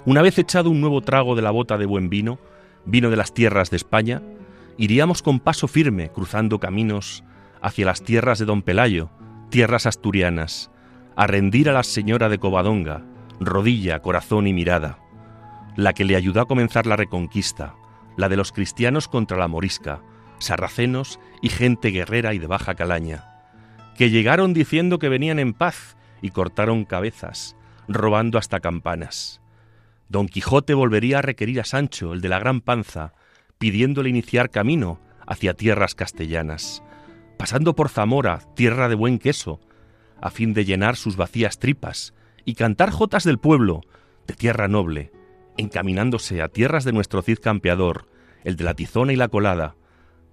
Una 0.04 0.24
vez 0.24 0.40
echado 0.40 0.72
un 0.72 0.82
nuevo 0.82 1.02
trago 1.02 1.36
de 1.36 1.44
la 1.44 1.52
bota 1.52 1.78
de 1.78 1.86
buen 1.86 2.10
vino, 2.10 2.40
vino 2.86 3.12
de 3.12 3.16
las 3.16 3.34
tierras 3.34 3.70
de 3.70 3.78
España, 3.78 4.24
iríamos 4.78 5.22
con 5.22 5.40
paso 5.40 5.68
firme 5.68 6.10
cruzando 6.10 6.60
caminos 6.60 7.24
hacia 7.62 7.86
las 7.86 8.02
tierras 8.02 8.40
de 8.40 8.46
Don 8.46 8.64
Pelayo, 8.64 9.12
tierras 9.50 9.86
asturianas, 9.86 10.72
a 11.16 11.28
rendir 11.28 11.70
a 11.70 11.74
la 11.74 11.84
señora 11.84 12.30
de 12.30 12.40
Covadonga, 12.40 13.04
rodilla, 13.40 14.00
corazón 14.00 14.48
y 14.48 14.54
mirada, 14.54 14.98
la 15.76 15.94
que 15.94 16.04
le 16.04 16.16
ayudó 16.16 16.42
a 16.42 16.48
comenzar 16.48 16.88
la 16.88 16.96
reconquista, 16.96 17.76
la 18.18 18.28
de 18.28 18.38
los 18.38 18.52
cristianos 18.52 19.08
contra 19.08 19.38
la 19.38 19.48
morisca, 19.48 20.02
sarracenos 20.40 21.20
y 21.44 21.50
gente 21.50 21.90
guerrera 21.90 22.34
y 22.34 22.40
de 22.40 22.48
baja 22.48 22.74
calaña, 22.74 23.26
que 23.96 24.10
llegaron 24.10 24.54
diciendo 24.54 24.98
que 24.98 25.10
venían 25.10 25.38
en 25.38 25.54
paz 25.54 25.96
y 26.24 26.32
cortaron 26.32 26.86
cabezas, 26.86 27.56
robando 27.88 28.40
hasta 28.40 28.62
campanas. 28.62 29.41
Don 30.12 30.28
Quijote 30.28 30.74
volvería 30.74 31.20
a 31.20 31.22
requerir 31.22 31.62
a 31.62 31.64
Sancho, 31.64 32.12
el 32.12 32.20
de 32.20 32.28
la 32.28 32.38
gran 32.38 32.60
panza, 32.60 33.14
pidiéndole 33.58 34.10
iniciar 34.10 34.50
camino 34.50 35.00
hacia 35.26 35.54
tierras 35.54 35.96
castellanas, 35.96 36.84
pasando 37.38 37.76
por 37.76 37.88
Zamora, 37.88 38.40
tierra 38.54 38.90
de 38.90 38.96
buen 38.96 39.20
queso, 39.20 39.62
a 40.20 40.30
fin 40.30 40.54
de 40.54 40.66
llenar 40.66 40.98
sus 40.98 41.16
vacías 41.16 41.60
tripas 41.60 42.14
y 42.44 42.56
cantar 42.56 42.92
jotas 42.92 43.24
del 43.24 43.38
pueblo, 43.38 43.84
de 44.28 44.34
tierra 44.34 44.68
noble, 44.68 45.14
encaminándose 45.56 46.42
a 46.42 46.50
tierras 46.50 46.84
de 46.84 46.92
nuestro 46.92 47.22
Cid 47.22 47.40
campeador, 47.40 48.10
el 48.44 48.58
de 48.58 48.66
la 48.66 48.74
tizona 48.74 49.14
y 49.14 49.16
la 49.16 49.30
colada, 49.30 49.78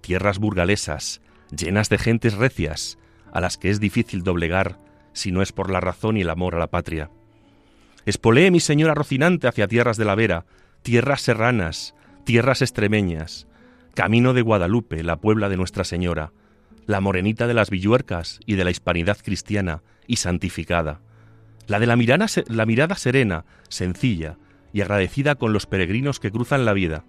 tierras 0.01 0.39
burgalesas, 0.39 1.21
llenas 1.57 1.87
de 1.87 1.99
gentes 1.99 2.33
recias, 2.33 2.99
a 3.31 3.39
las 3.39 3.55
que 3.55 3.69
es 3.69 3.79
difícil 3.79 4.23
doblegar 4.23 4.77
si 5.13 5.31
no 5.31 5.41
es 5.41 5.53
por 5.53 5.69
la 5.71 5.79
razón 5.79 6.17
y 6.17 6.21
el 6.21 6.29
amor 6.31 6.55
a 6.55 6.59
la 6.59 6.67
patria. 6.67 7.11
Espolee 8.09 8.49
mi 8.49 8.59
señora 8.59 8.95
Rocinante 8.95 9.47
hacia 9.47 9.67
tierras 9.67 9.95
de 9.95 10.03
la 10.03 10.15
Vera, 10.15 10.45
tierras 10.81 11.21
serranas, 11.21 11.93
tierras 12.23 12.63
extremeñas, 12.63 13.45
camino 13.93 14.33
de 14.33 14.41
Guadalupe, 14.41 15.03
la 15.03 15.17
Puebla 15.17 15.47
de 15.47 15.57
Nuestra 15.57 15.83
Señora, 15.83 16.31
la 16.87 17.01
morenita 17.01 17.45
de 17.45 17.53
las 17.53 17.69
villuercas 17.69 18.39
y 18.47 18.55
de 18.55 18.63
la 18.63 18.71
hispanidad 18.71 19.19
cristiana 19.23 19.83
y 20.07 20.15
santificada, 20.15 21.01
la 21.67 21.79
de 21.79 21.85
la 21.85 21.95
mirada 22.65 22.95
serena, 22.95 23.45
sencilla 23.67 24.37
y 24.73 24.81
agradecida 24.81 25.35
con 25.35 25.53
los 25.53 25.67
peregrinos 25.67 26.19
que 26.19 26.31
cruzan 26.31 26.65
la 26.65 26.73
vida. 26.73 27.05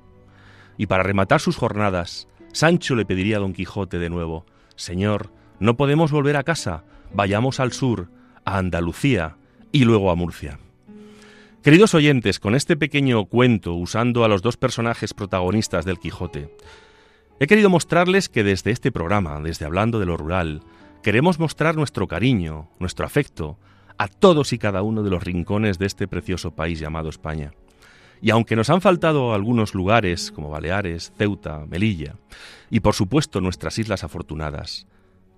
Y 0.77 0.85
para 0.85 1.03
rematar 1.03 1.41
sus 1.41 1.57
jornadas, 1.57 2.29
Sancho 2.53 2.95
le 2.95 3.07
pediría 3.07 3.39
a 3.39 3.41
Don 3.41 3.55
Quijote 3.55 3.99
de 3.99 4.11
nuevo, 4.11 4.45
Señor, 4.77 5.33
no 5.61 5.79
podemos 5.79 6.13
volver 6.13 6.37
a 6.37 6.45
casa, 6.45 6.85
vayamos 7.15 7.59
al 7.59 7.73
sur, 7.73 8.11
a 8.45 8.59
Andalucía 8.59 9.39
y 9.73 9.85
luego 9.85 10.11
a 10.11 10.15
Murcia. 10.15 10.59
Queridos 11.63 11.95
oyentes, 11.95 12.41
con 12.41 12.55
este 12.55 12.75
pequeño 12.75 13.27
cuento, 13.27 13.75
usando 13.75 14.25
a 14.25 14.29
los 14.29 14.41
dos 14.41 14.57
personajes 14.57 15.13
protagonistas 15.13 15.85
del 15.85 15.99
Quijote, 15.99 16.49
he 17.39 17.47
querido 17.47 17.69
mostrarles 17.69 18.31
que 18.31 18.43
desde 18.43 18.71
este 18.71 18.91
programa, 18.91 19.39
desde 19.43 19.67
Hablando 19.67 19.99
de 20.01 20.07
lo 20.07 20.17
Rural, 20.17 20.63
queremos 21.03 21.39
mostrar 21.39 21.77
nuestro 21.77 22.09
cariño, 22.09 22.71
nuestro 22.79 23.05
afecto, 23.05 23.59
a 23.99 24.09
todos 24.09 24.55
y 24.55 24.59
cada 24.59 24.81
uno 24.81 25.03
de 25.03 25.11
los 25.11 25.23
rincones 25.23 25.79
de 25.79 25.85
este 25.85 26.09
precioso 26.09 26.53
país 26.53 26.81
llamado 26.81 27.11
España. 27.11 27.53
Y 28.23 28.31
aunque 28.31 28.57
nos 28.57 28.71
han 28.71 28.81
faltado 28.81 29.35
algunos 29.35 29.75
lugares 29.75 30.33
como 30.33 30.49
Baleares, 30.49 31.13
Ceuta, 31.19 31.67
Melilla, 31.69 32.17
y 32.71 32.81
por 32.81 32.95
supuesto 32.95 33.43
nuestras 33.43 33.79
islas 33.79 34.03
afortunadas, 34.03 34.87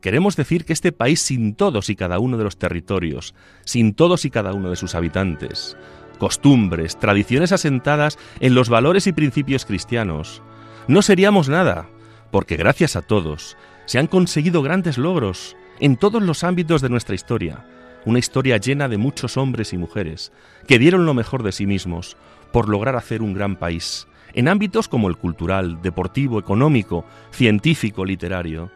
queremos 0.01 0.37
decir 0.37 0.65
que 0.65 0.73
este 0.73 0.93
país 0.93 1.21
sin 1.21 1.57
todos 1.57 1.91
y 1.91 1.97
cada 1.97 2.21
uno 2.21 2.39
de 2.39 2.45
los 2.45 2.59
territorios, 2.59 3.35
sin 3.65 3.95
todos 3.95 4.25
y 4.25 4.31
cada 4.31 4.53
uno 4.53 4.71
de 4.71 4.77
sus 4.77 4.95
habitantes, 4.95 5.77
costumbres, 6.23 7.01
tradiciones 7.01 7.51
asentadas 7.51 8.17
en 8.39 8.55
los 8.55 8.69
valores 8.69 9.09
y 9.09 9.13
principios 9.13 9.65
cristianos, 9.67 10.41
no 10.87 11.03
seríamos 11.03 11.49
nada, 11.49 11.89
porque 12.31 12.55
gracias 12.55 12.95
a 12.95 13.03
todos 13.03 13.57
se 13.87 13.99
han 13.99 14.07
conseguido 14.07 14.63
grandes 14.63 14.99
logros 14.99 15.57
en 15.81 15.97
todos 15.97 16.23
los 16.23 16.45
ámbitos 16.45 16.81
de 16.81 16.91
nuestra 16.91 17.17
historia, 17.17 17.67
una 18.05 18.21
historia 18.21 18.57
llena 18.59 18.89
de 18.89 18.99
muchos 18.99 19.37
hombres 19.37 19.73
y 19.73 19.79
mujeres 19.79 20.31
que 20.69 20.79
dieron 20.79 21.07
lo 21.07 21.13
mejor 21.13 21.43
de 21.43 21.51
sí 21.51 21.67
mismos 21.67 22.17
por 22.53 22.69
lograr 22.69 22.95
hacer 22.95 23.21
un 23.21 23.35
gran 23.35 23.57
país, 23.57 24.07
en 24.33 24.47
ámbitos 24.47 24.87
como 24.87 25.09
el 25.09 25.17
cultural, 25.17 25.83
deportivo, 25.83 26.39
económico, 26.39 27.05
científico, 27.33 28.05
literario. 28.05 28.71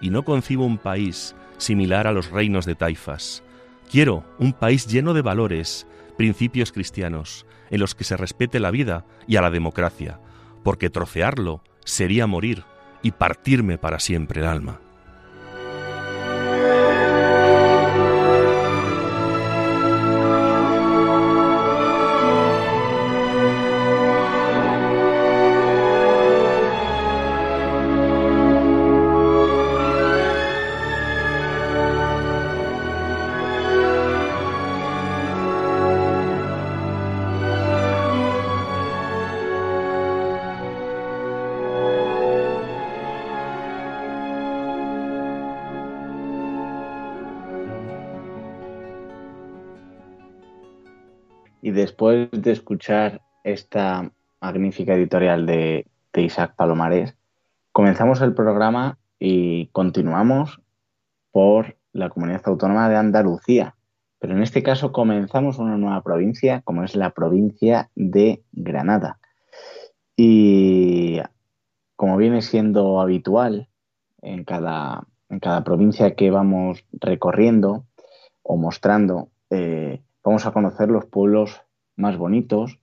Y 0.00 0.10
no 0.10 0.22
concibo 0.22 0.64
un 0.64 0.78
país 0.78 1.34
similar 1.58 2.06
a 2.06 2.12
los 2.12 2.30
reinos 2.30 2.66
de 2.66 2.76
taifas. 2.76 3.42
Quiero 3.90 4.22
un 4.38 4.52
país 4.52 4.86
lleno 4.86 5.12
de 5.12 5.22
valores, 5.22 5.88
principios 6.16 6.72
cristianos, 6.72 7.46
en 7.70 7.80
los 7.80 7.94
que 7.94 8.04
se 8.04 8.16
respete 8.16 8.60
la 8.60 8.70
vida 8.70 9.04
y 9.26 9.36
a 9.36 9.42
la 9.42 9.50
democracia, 9.50 10.20
porque 10.62 10.90
trocearlo 10.90 11.62
sería 11.84 12.26
morir 12.26 12.64
y 13.02 13.12
partirme 13.12 13.78
para 13.78 14.00
siempre 14.00 14.40
el 14.40 14.46
alma. 14.46 14.80
Después 52.12 52.42
de 52.42 52.52
escuchar 52.52 53.22
esta 53.44 54.10
magnífica 54.40 54.94
editorial 54.94 55.46
de, 55.46 55.86
Isaac 56.16 56.54
Palomares, 56.54 57.16
comenzamos 57.72 58.20
el 58.20 58.34
programa 58.34 58.98
y 59.18 59.66
continuamos 59.68 60.60
por 61.32 61.76
la 61.92 62.10
comunidad 62.10 62.42
autónoma 62.44 62.88
de 62.88 62.96
Andalucía. 62.96 63.74
Pero 64.18 64.36
en 64.36 64.42
este 64.42 64.62
caso 64.62 64.92
comenzamos 64.92 65.58
una 65.58 65.76
nueva 65.76 66.02
provincia, 66.02 66.60
como 66.60 66.84
es 66.84 66.94
la 66.94 67.10
provincia 67.10 67.90
de 67.94 68.44
Granada. 68.52 69.18
Y 70.16 71.20
como 71.96 72.16
viene 72.16 72.42
siendo 72.42 73.00
habitual 73.00 73.68
en 74.20 74.44
cada, 74.44 75.06
en 75.30 75.40
cada 75.40 75.64
provincia 75.64 76.14
que 76.14 76.30
vamos 76.30 76.84
recorriendo 76.92 77.86
o 78.42 78.56
mostrando, 78.56 79.30
eh, 79.50 80.02
vamos 80.22 80.46
a 80.46 80.52
conocer 80.52 80.90
los 80.90 81.06
pueblos 81.06 81.64
más 81.96 82.16
bonitos 82.16 82.78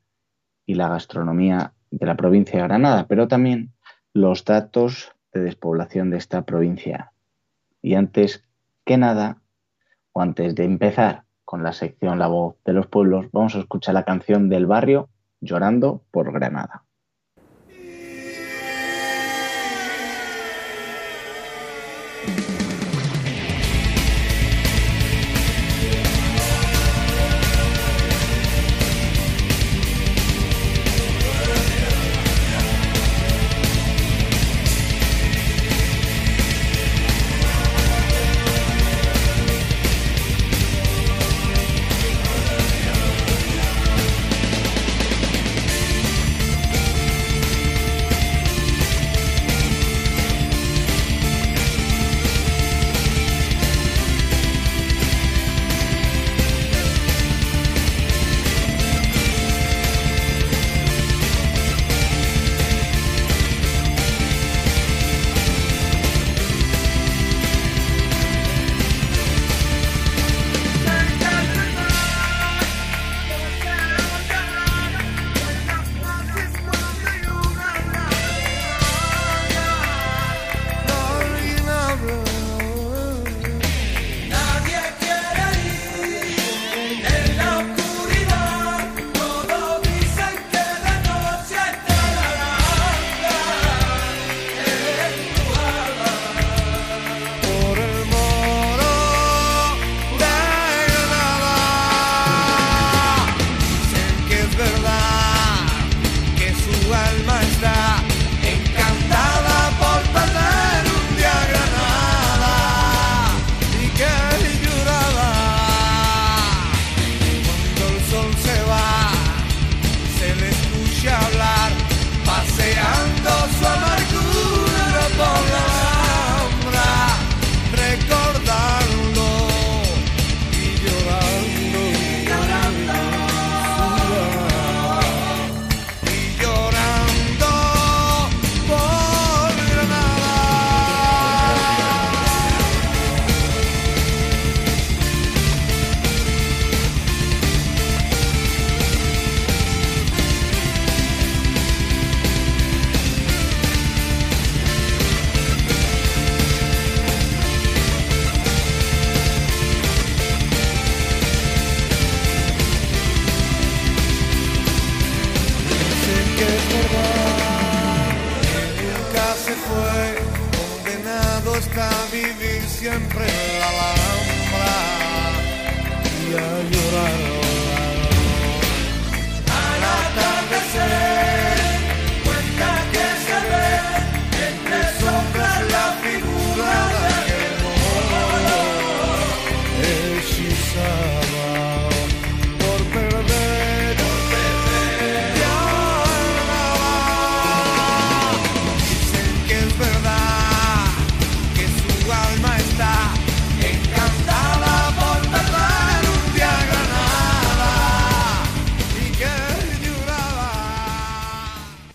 y 0.66 0.76
la 0.76 0.90
gastronomía 0.90 1.74
de 1.90 2.06
la 2.06 2.16
provincia 2.16 2.60
de 2.60 2.68
Granada, 2.68 3.08
pero 3.08 3.28
también 3.28 3.74
los 4.14 4.46
datos 4.46 5.12
de 5.34 5.42
despoblación 5.42 6.10
de 6.10 6.18
esta 6.18 6.44
provincia. 6.44 7.14
Y 7.82 7.96
antes 7.96 8.44
que 8.86 8.98
nada, 8.98 9.42
o 10.14 10.22
antes 10.22 10.56
de 10.56 10.66
empezar 10.66 11.24
con 11.46 11.64
la 11.64 11.74
sección 11.74 12.20
La 12.20 12.28
voz 12.28 12.56
de 12.66 12.74
los 12.74 12.88
pueblos, 12.88 13.28
vamos 13.32 13.56
a 13.56 13.60
escuchar 13.60 13.94
la 13.94 14.06
canción 14.06 14.50
del 14.50 14.66
barrio 14.66 15.10
Llorando 15.42 16.04
por 16.12 16.32
Granada. 16.32 16.84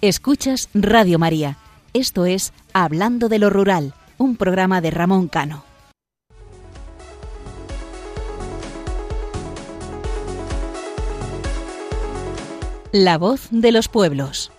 Escuchas 0.02 0.68
Radio 0.74 1.18
María. 1.18 1.56
Esto 1.94 2.26
es 2.26 2.52
Hablando 2.74 3.30
de 3.30 3.38
lo 3.38 3.48
Rural, 3.48 3.94
un 4.18 4.36
programa 4.36 4.82
de 4.82 4.90
Ramón 4.90 5.26
Cano. 5.28 5.64
La 12.92 13.16
voz 13.16 13.48
de 13.50 13.72
los 13.72 13.88
pueblos. 13.88 14.52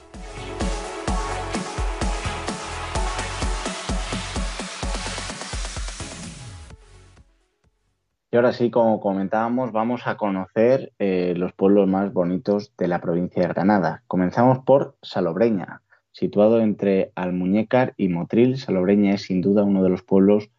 Y 8.38 8.40
ahora 8.40 8.54
sí, 8.54 8.70
como 8.70 9.00
comentábamos, 9.00 9.72
vamos 9.72 10.06
a 10.06 10.16
conocer 10.16 10.94
eh, 11.00 11.34
los 11.36 11.54
pueblos 11.54 11.88
más 11.88 12.14
bonitos 12.14 12.72
de 12.78 12.88
la 12.88 13.02
provincia 13.02 13.42
de 13.42 13.48
Granada. 13.48 14.04
Comenzamos 14.06 14.60
por 14.60 14.96
Salobreña, 15.02 15.82
situado 16.12 16.62
entre 16.62 17.12
Almuñécar 17.16 17.96
y 17.98 18.10
Motril. 18.10 18.60
Salobreña 18.60 19.16
es 19.16 19.24
sin 19.24 19.42
duda 19.42 19.64
uno 19.64 19.82
de 19.82 19.90
los 19.90 20.04
pueblos 20.04 20.52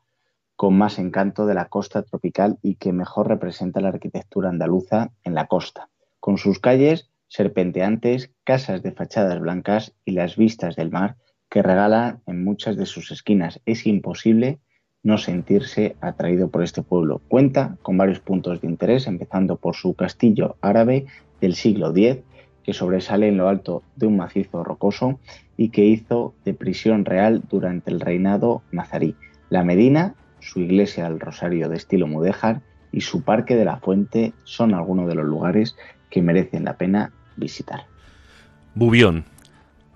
con 0.56 0.76
más 0.76 0.98
encanto 0.98 1.46
de 1.46 1.54
la 1.54 1.66
costa 1.66 2.02
tropical 2.02 2.58
y 2.62 2.74
que 2.74 2.92
mejor 2.92 3.28
representa 3.28 3.80
la 3.80 3.90
arquitectura 3.90 4.48
andaluza 4.48 5.12
en 5.22 5.36
la 5.36 5.46
costa, 5.46 5.88
con 6.18 6.36
sus 6.36 6.58
calles 6.58 7.12
serpenteantes, 7.28 8.32
casas 8.42 8.82
de 8.82 8.90
fachadas 8.90 9.38
blancas 9.38 9.94
y 10.04 10.14
las 10.14 10.36
vistas 10.36 10.74
del 10.74 10.90
mar 10.90 11.14
que 11.48 11.62
regalan 11.62 12.22
en 12.26 12.42
muchas 12.42 12.76
de 12.76 12.86
sus 12.86 13.12
esquinas. 13.12 13.60
Es 13.66 13.86
imposible 13.86 14.58
no 15.08 15.16
sentirse 15.16 15.96
atraído 16.02 16.48
por 16.48 16.62
este 16.62 16.82
pueblo. 16.82 17.22
Cuenta 17.28 17.78
con 17.80 17.96
varios 17.96 18.20
puntos 18.20 18.60
de 18.60 18.68
interés, 18.68 19.06
empezando 19.06 19.56
por 19.56 19.74
su 19.74 19.94
castillo 19.94 20.56
árabe 20.60 21.06
del 21.40 21.54
siglo 21.54 21.96
X, 21.96 22.18
que 22.62 22.74
sobresale 22.74 23.28
en 23.28 23.38
lo 23.38 23.48
alto 23.48 23.82
de 23.96 24.06
un 24.06 24.18
macizo 24.18 24.62
rocoso 24.62 25.18
y 25.56 25.70
que 25.70 25.86
hizo 25.86 26.34
de 26.44 26.52
prisión 26.52 27.06
real 27.06 27.42
durante 27.48 27.90
el 27.90 28.00
reinado 28.00 28.60
nazarí. 28.70 29.16
La 29.48 29.64
Medina, 29.64 30.14
su 30.40 30.60
iglesia 30.60 31.04
del 31.04 31.20
Rosario 31.20 31.70
de 31.70 31.76
estilo 31.78 32.06
mudéjar 32.06 32.60
y 32.92 33.00
su 33.00 33.22
parque 33.22 33.56
de 33.56 33.64
la 33.64 33.78
Fuente 33.78 34.34
son 34.44 34.74
algunos 34.74 35.08
de 35.08 35.14
los 35.14 35.24
lugares 35.24 35.74
que 36.10 36.20
merecen 36.20 36.64
la 36.64 36.76
pena 36.76 37.12
visitar. 37.36 37.86
Bubión. 38.74 39.24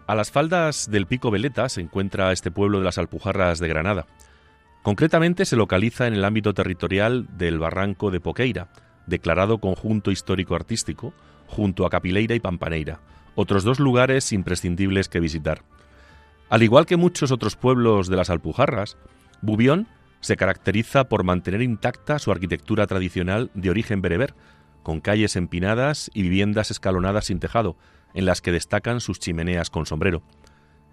A 0.07 0.15
las 0.15 0.31
faldas 0.31 0.91
del 0.91 1.07
Pico 1.07 1.31
Veleta 1.31 1.69
se 1.69 1.83
encuentra 1.83 2.33
este 2.33 2.51
pueblo 2.51 2.79
de 2.79 2.85
las 2.87 2.97
Alpujarras 2.97 3.59
de 3.59 3.69
Granada. 3.69 4.07
Concretamente 4.83 5.45
se 5.45 5.57
localiza 5.57 6.09
en 6.09 6.15
el 6.15 6.25
ámbito 6.25 6.55
territorial 6.55 7.29
del 7.37 7.59
Barranco 7.61 8.11
de 8.11 8.21
Poqueira, 8.21 8.69
declarado 9.07 9.59
conjunto 9.59 10.11
histórico-artístico, 10.11 11.15
junto 11.47 11.87
a 11.87 11.91
Capileira 11.91 12.35
y 12.35 12.41
Pampaneira, 12.41 13.01
otros 13.37 13.63
dos 13.63 13.79
lugares 13.79 14.33
imprescindibles 14.33 15.09
que 15.09 15.21
visitar. 15.21 15.63
Al 16.49 16.63
igual 16.63 16.87
que 16.87 16.97
muchos 16.97 17.31
otros 17.31 17.55
pueblos 17.57 18.09
de 18.09 18.17
las 18.17 18.29
Alpujarras, 18.29 18.97
Bubión 19.41 19.87
se 20.21 20.37
caracteriza 20.37 21.05
por 21.05 21.25
mantener 21.25 21.63
intacta 21.63 22.19
su 22.19 22.33
arquitectura 22.33 22.87
tradicional 22.87 23.51
de 23.55 23.71
origen 23.71 24.03
bereber, 24.03 24.35
con 24.83 25.01
calles 25.01 25.37
empinadas 25.37 26.11
y 26.13 26.23
viviendas 26.23 26.73
escalonadas 26.73 27.27
sin 27.27 27.39
tejado, 27.39 27.77
en 28.15 28.25
las 28.25 28.41
que 28.41 28.53
destacan 28.53 29.01
sus 29.01 29.21
chimeneas 29.21 29.71
con 29.71 29.87
sombrero. 29.87 30.23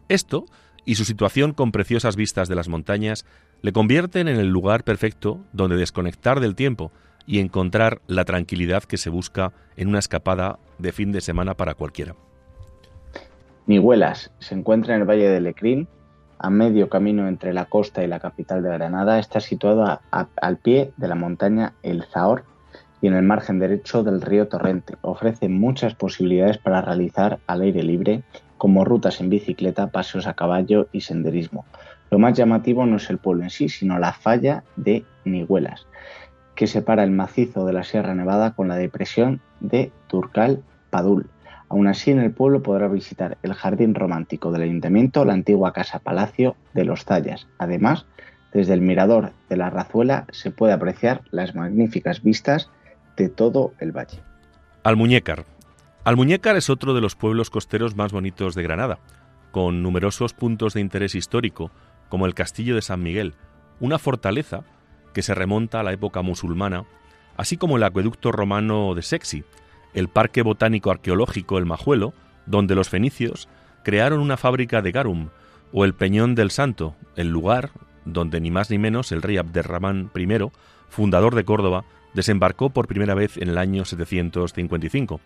Esto 0.10 0.46
y 0.86 0.96
su 0.96 1.06
situación 1.06 1.54
con 1.54 1.72
preciosas 1.72 2.16
vistas 2.16 2.48
de 2.48 2.56
las 2.56 2.70
montañas 2.70 3.26
le 3.62 3.72
convierten 3.74 4.28
en 4.28 4.38
el 4.38 4.48
lugar 4.48 4.84
perfecto 4.84 5.40
donde 5.54 5.76
desconectar 5.76 6.40
del 6.40 6.56
tiempo 6.56 6.92
y 7.26 7.40
encontrar 7.40 8.02
la 8.08 8.26
tranquilidad 8.26 8.84
que 8.84 8.98
se 8.98 9.10
busca 9.10 9.52
en 9.76 9.90
una 9.90 10.00
escapada 10.00 10.60
de 10.78 10.92
fin 10.92 11.12
de 11.12 11.22
semana 11.22 11.54
para 11.56 11.76
cualquiera. 11.76 12.16
Nihuelas 13.68 14.32
se 14.40 14.56
encuentra 14.56 14.96
en 14.96 15.02
el 15.02 15.08
Valle 15.08 15.30
de 15.30 15.42
Lecrín, 15.42 15.88
a 16.40 16.50
medio 16.50 16.90
camino 16.90 17.28
entre 17.28 17.54
la 17.54 17.66
costa 17.66 18.04
y 18.04 18.08
la 18.08 18.20
capital 18.20 18.64
de 18.64 18.70
Granada. 18.70 19.20
Está 19.20 19.40
situado 19.42 20.00
al 20.10 20.58
pie 20.58 20.92
de 20.98 21.08
la 21.08 21.16
montaña 21.16 21.74
El 21.84 22.04
Zahor 22.06 22.46
y 23.02 23.08
en 23.08 23.14
el 23.14 23.24
margen 23.24 23.60
derecho 23.60 24.04
del 24.04 24.22
río 24.22 24.48
Torrente. 24.48 24.96
Ofrece 25.02 25.50
muchas 25.50 25.96
posibilidades 25.96 26.58
para 26.58 26.82
realizar 26.82 27.40
al 27.46 27.62
aire 27.62 27.84
libre, 27.84 28.24
como 28.58 28.86
rutas 28.86 29.22
en 29.22 29.30
bicicleta, 29.30 29.88
paseos 29.88 30.28
a 30.28 30.34
caballo 30.34 30.88
y 30.92 31.02
senderismo. 31.02 31.66
Lo 32.12 32.20
más 32.20 32.38
llamativo 32.38 32.86
no 32.86 32.98
es 32.98 33.10
el 33.10 33.18
pueblo 33.18 33.44
en 33.44 33.50
sí, 33.50 33.70
sino 33.70 34.00
la 34.00 34.14
falla 34.14 34.64
de 34.76 35.06
Nihuelas, 35.26 35.88
que 36.56 36.68
separa 36.68 37.04
el 37.04 37.12
macizo 37.12 37.66
de 37.66 37.74
la 37.74 37.84
Sierra 37.84 38.16
Nevada 38.16 38.56
con 38.56 38.68
la 38.68 38.76
depresión 38.76 39.42
de 39.60 39.92
Turcal 40.08 40.64
Padul. 40.90 41.30
Aún 41.70 41.88
así, 41.88 42.10
en 42.10 42.20
el 42.20 42.32
pueblo 42.32 42.64
podrá 42.64 42.88
visitar 42.88 43.38
el 43.44 43.54
jardín 43.54 43.94
romántico 43.94 44.52
del 44.52 44.64
ayuntamiento, 44.64 45.24
la 45.24 45.34
antigua 45.34 45.72
casa 45.72 46.00
palacio 46.00 46.56
de 46.74 46.84
los 46.84 47.06
Tallas. 47.06 47.48
Además, 47.60 48.08
desde 48.54 48.74
el 48.74 48.82
mirador 48.82 49.34
de 49.50 49.58
la 49.58 49.70
Razuela 49.70 50.26
se 50.32 50.50
puede 50.50 50.74
apreciar 50.74 51.22
las 51.30 51.54
magníficas 51.54 52.24
vistas 52.24 52.72
de 53.18 53.30
todo 53.30 53.74
el 53.80 53.92
valle. 53.92 54.20
Almuñécar. 54.84 55.46
Almuñécar 56.04 56.56
es 56.56 56.72
otro 56.72 56.96
de 56.96 57.02
los 57.02 57.16
pueblos 57.16 57.52
costeros 57.52 57.96
más 57.96 58.12
bonitos 58.12 58.56
de 58.56 58.64
Granada, 58.64 58.98
con 59.52 59.84
numerosos 59.84 60.34
puntos 60.34 60.74
de 60.74 60.82
interés 60.82 61.14
histórico 61.14 61.70
como 62.10 62.26
el 62.26 62.34
Castillo 62.34 62.76
de 62.76 62.82
San 62.82 63.02
Miguel, 63.02 63.36
una 63.80 64.00
fortaleza 64.00 64.64
que 65.14 65.22
se 65.22 65.34
remonta 65.34 65.80
a 65.80 65.84
la 65.84 65.94
época 65.94 66.22
musulmana, 66.22 66.86
así 67.38 67.58
como 67.58 67.78
el 67.78 67.84
acueducto 67.84 68.32
romano 68.32 68.94
de 68.96 69.02
Sexi, 69.02 69.44
el 69.94 70.10
Parque 70.10 70.42
Botánico 70.42 70.92
Arqueológico 70.92 71.58
El 71.58 71.66
Majuelo, 71.66 72.14
donde 72.46 72.76
los 72.76 72.90
fenicios 72.90 73.48
crearon 73.84 74.20
una 74.20 74.38
fábrica 74.38 74.82
de 74.82 74.92
garum, 74.92 75.30
o 75.72 75.86
el 75.86 75.94
Peñón 75.94 76.36
del 76.36 76.52
Santo, 76.52 76.96
el 77.16 77.30
lugar 77.30 77.72
donde 78.06 78.40
ni 78.40 78.52
más 78.52 78.70
ni 78.70 78.78
menos 78.78 79.12
el 79.12 79.22
rey 79.22 79.38
Abderramán 79.38 80.12
I, 80.16 80.28
fundador 80.90 81.36
de 81.36 81.46
Córdoba, 81.46 81.86
desembarcó 82.14 82.72
por 82.72 82.88
primera 82.88 83.14
vez 83.14 83.38
en 83.38 83.50
el 83.50 83.58
año 83.58 83.86
755. 83.86 85.22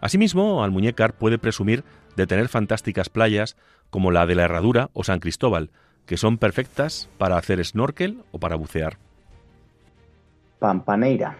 Asimismo, 0.00 0.62
Almuñécar 0.62 1.14
puede 1.14 1.38
presumir 1.38 1.84
de 2.16 2.26
tener 2.26 2.48
fantásticas 2.48 3.08
playas 3.08 3.56
como 3.90 4.10
la 4.10 4.26
de 4.26 4.34
la 4.34 4.44
Herradura 4.44 4.90
o 4.92 5.04
San 5.04 5.20
Cristóbal, 5.20 5.70
que 6.06 6.16
son 6.16 6.38
perfectas 6.38 7.08
para 7.18 7.36
hacer 7.36 7.64
snorkel 7.64 8.22
o 8.32 8.38
para 8.38 8.56
bucear. 8.56 8.98
Pampaneira. 10.58 11.38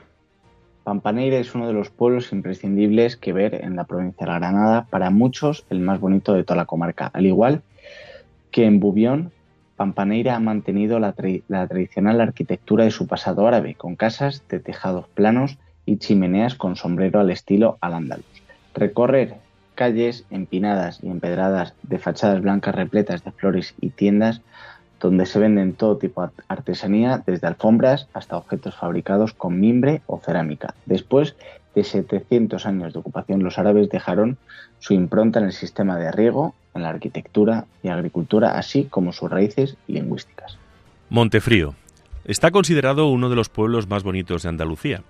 Pampaneira 0.85 1.37
es 1.39 1.55
uno 1.55 1.67
de 1.67 1.75
los 1.75 1.91
pueblos 1.91 2.33
imprescindibles 2.33 3.17
que 3.17 3.33
ver 3.33 3.55
en 3.65 3.77
la 3.77 3.85
provincia 3.85 4.27
de 4.27 4.33
Granada, 4.33 4.87
para 4.89 5.11
muchos 5.11 5.67
el 5.71 5.81
más 5.81 6.01
bonito 6.01 6.33
de 6.33 6.45
toda 6.45 6.57
la 6.57 6.65
comarca. 6.65 7.11
Al 7.13 7.27
igual 7.27 7.63
que 8.51 8.65
en 8.65 8.81
Bubión, 8.81 9.33
Pampaneira 9.77 10.37
ha 10.37 10.41
mantenido 10.41 10.99
la, 10.99 11.15
la 11.49 11.67
tradicional 11.67 12.21
arquitectura 12.21 12.85
de 12.85 12.91
su 12.91 13.07
pasado 13.07 13.47
árabe, 13.47 13.75
con 13.75 13.97
casas 13.97 14.43
de 14.49 14.61
tejados 14.61 15.07
planos 15.09 15.59
y 15.87 15.99
chimeneas 15.99 16.55
con 16.55 16.77
sombrero 16.77 17.21
al 17.21 17.31
estilo 17.31 17.79
al-ándalus. 17.81 18.27
Recorrer 18.75 19.37
calles 19.81 20.27
empinadas 20.29 20.99
y 21.03 21.09
empedradas 21.09 21.73
de 21.85 21.99
fachadas 21.99 22.43
blancas 22.43 22.75
repletas 22.75 23.25
de 23.25 23.33
flores 23.33 23.75
y 23.81 23.89
tiendas 23.89 24.43
donde 25.01 25.25
se 25.25 25.39
venden 25.39 25.73
todo 25.73 25.97
tipo 25.97 26.21
de 26.21 26.33
artesanía, 26.49 27.23
desde 27.25 27.47
alfombras 27.47 28.07
hasta 28.13 28.37
objetos 28.37 28.77
fabricados 28.77 29.33
con 29.33 29.59
mimbre 29.59 30.03
o 30.07 30.21
cerámica. 30.21 30.75
Después 30.85 31.35
de 31.75 31.83
700 31.83 32.67
años 32.67 32.93
de 32.93 32.99
ocupación, 32.99 33.43
los 33.43 33.59
árabes 33.59 33.89
dejaron 33.89 34.37
su 34.81 34.93
impronta 34.93 35.39
en 35.39 35.47
el 35.47 35.53
sistema 35.53 35.97
de 35.97 36.13
riego, 36.13 36.55
en 36.75 36.83
la 36.83 36.91
arquitectura 36.91 37.65
y 37.83 37.89
agricultura, 37.89 38.59
así 38.59 38.85
como 38.85 39.15
sus 39.15 39.31
raíces 39.31 39.79
lingüísticas. 39.87 40.59
Montefrío. 41.09 41.75
Está 42.27 42.51
considerado 42.51 43.09
uno 43.09 43.31
de 43.31 43.37
los 43.37 43.49
pueblos 43.49 43.89
más 43.89 44.03
bonitos 44.03 44.43
de 44.43 44.51
Andalucía, 44.51 45.05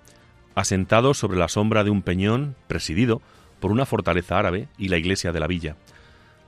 asentado 0.55 1.13
sobre 1.13 1.37
la 1.37 1.49
sombra 1.49 1.83
de 1.83 1.89
un 1.89 2.03
peñón 2.03 2.55
presidido 2.67 3.21
por 3.61 3.71
una 3.71 3.85
fortaleza 3.85 4.37
árabe 4.37 4.67
y 4.77 4.89
la 4.89 4.97
iglesia 4.97 5.31
de 5.31 5.39
la 5.39 5.47
villa. 5.47 5.77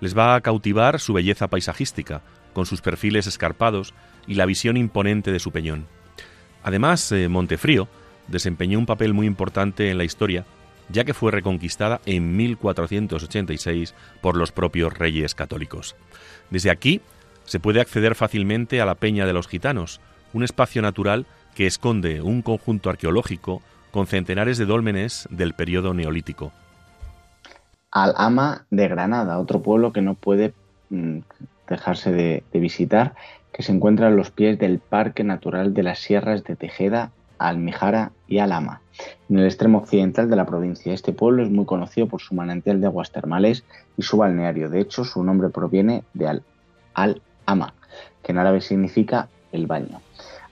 Les 0.01 0.17
va 0.17 0.35
a 0.35 0.41
cautivar 0.41 0.99
su 0.99 1.13
belleza 1.13 1.47
paisajística, 1.47 2.21
con 2.51 2.65
sus 2.65 2.81
perfiles 2.81 3.27
escarpados 3.27 3.93
y 4.27 4.35
la 4.35 4.45
visión 4.45 4.75
imponente 4.75 5.31
de 5.31 5.39
su 5.39 5.51
peñón. 5.51 5.87
Además, 6.63 7.11
eh, 7.11 7.29
Montefrío 7.29 7.87
desempeñó 8.27 8.79
un 8.79 8.85
papel 8.85 9.13
muy 9.13 9.27
importante 9.27 9.89
en 9.89 9.97
la 9.97 10.03
historia, 10.03 10.45
ya 10.89 11.03
que 11.03 11.13
fue 11.13 11.31
reconquistada 11.31 12.01
en 12.05 12.35
1486 12.35 13.93
por 14.21 14.35
los 14.35 14.51
propios 14.51 14.93
reyes 14.93 15.35
católicos. 15.35 15.95
Desde 16.49 16.69
aquí 16.69 17.01
se 17.45 17.59
puede 17.59 17.81
acceder 17.81 18.15
fácilmente 18.15 18.81
a 18.81 18.85
la 18.85 18.95
Peña 18.95 19.25
de 19.25 19.33
los 19.33 19.47
Gitanos, 19.47 20.01
un 20.33 20.43
espacio 20.43 20.81
natural 20.81 21.25
que 21.55 21.67
esconde 21.67 22.21
un 22.21 22.41
conjunto 22.41 22.89
arqueológico 22.89 23.61
con 23.91 24.07
centenares 24.07 24.57
de 24.57 24.65
dólmenes 24.65 25.27
del 25.29 25.53
periodo 25.53 25.93
neolítico. 25.93 26.51
Al-Ama 27.93 28.65
de 28.71 28.87
Granada, 28.87 29.37
otro 29.37 29.61
pueblo 29.61 29.93
que 29.93 30.01
no 30.01 30.15
puede 30.15 30.55
mm, 30.89 31.19
dejarse 31.69 32.11
de, 32.11 32.43
visitar, 32.51 33.13
que 33.53 33.61
se 33.61 33.71
encuentra 33.71 34.07
a 34.07 34.11
los 34.11 34.31
pies 34.31 34.57
del 34.57 34.79
Parque 34.79 35.23
Natural 35.23 35.75
de 35.75 35.83
las 35.83 35.99
Sierras 35.99 36.43
de 36.43 36.55
Tejeda 36.55 37.11
Almijara 37.37 38.11
y 38.27 38.39
Alama, 38.39 38.81
en 39.29 39.37
el 39.37 39.45
extremo 39.45 39.77
occidental 39.77 40.27
de 40.27 40.35
la 40.35 40.47
provincia. 40.47 40.91
Este 40.91 41.13
pueblo 41.13 41.43
es 41.43 41.51
muy 41.51 41.65
conocido 41.65 42.07
por 42.07 42.19
su 42.19 42.33
manantial 42.33 42.81
de 42.81 42.87
aguas 42.87 43.11
termales 43.11 43.63
y 43.95 44.01
su 44.01 44.17
balneario. 44.17 44.71
De 44.71 44.81
hecho, 44.81 45.05
su 45.05 45.23
nombre 45.23 45.49
proviene 45.49 46.03
de 46.15 46.27
Al, 46.27 46.43
Al-Ama, 46.95 47.75
que 48.23 48.31
en 48.31 48.39
árabe 48.39 48.61
significa 48.61 49.27
el 49.51 49.67
baño. 49.67 50.01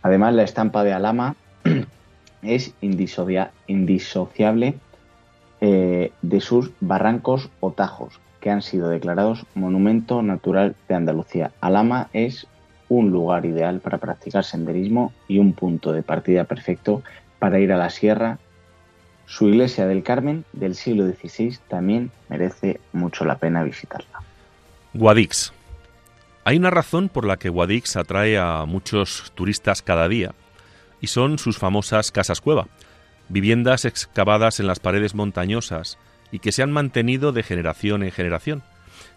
Además, 0.04 0.36
la 0.36 0.44
estampa 0.44 0.84
de 0.84 0.94
Alama 0.94 1.36
es 2.44 2.76
indisociable 2.82 4.76
eh, 5.62 6.12
de 6.22 6.42
sus 6.42 6.72
barrancos 6.80 7.50
o 7.60 7.72
tajos, 7.72 8.20
que 8.40 8.50
han 8.50 8.62
sido 8.62 8.90
declarados 8.90 9.46
Monumento 9.54 10.22
Natural 10.24 10.76
de 10.90 10.96
Andalucía. 10.96 11.52
Alama 11.62 12.10
es 12.14 12.48
un 12.90 13.12
lugar 13.12 13.46
ideal 13.46 13.80
para 13.80 14.00
practicar 14.00 14.44
senderismo 14.44 15.14
y 15.28 15.38
un 15.38 15.54
punto 15.54 15.94
de 15.94 16.04
partida 16.04 16.44
perfecto 16.44 17.04
para 17.40 17.60
ir 17.60 17.72
a 17.72 17.78
la 17.78 17.90
sierra. 17.90 18.40
Su 19.26 19.48
iglesia 19.48 19.88
del 19.88 20.04
Carmen 20.04 20.44
del 20.52 20.76
siglo 20.76 21.06
XVI 21.06 21.58
también 21.70 22.12
merece 22.28 22.82
mucho 22.92 23.24
la 23.24 23.38
pena 23.38 23.64
visitarla. 23.64 24.24
Guadix. 24.94 25.54
Hay 26.44 26.58
una 26.58 26.72
razón 26.72 27.08
por 27.08 27.26
la 27.26 27.38
que 27.38 27.50
Guadix 27.50 27.96
atrae 27.96 28.38
a 28.38 28.66
muchos 28.66 29.32
turistas 29.36 29.82
cada 29.82 30.08
día 30.08 30.34
y 31.00 31.08
son 31.08 31.38
sus 31.38 31.58
famosas 31.58 32.12
casas 32.12 32.42
cueva, 32.42 32.68
viviendas 33.32 33.86
excavadas 33.86 34.60
en 34.60 34.68
las 34.68 34.80
paredes 34.80 35.16
montañosas 35.16 35.98
y 36.32 36.40
que 36.40 36.52
se 36.52 36.64
han 36.64 36.72
mantenido 36.72 37.32
de 37.32 37.44
generación 37.44 38.04
en 38.04 38.12
generación. 38.12 38.64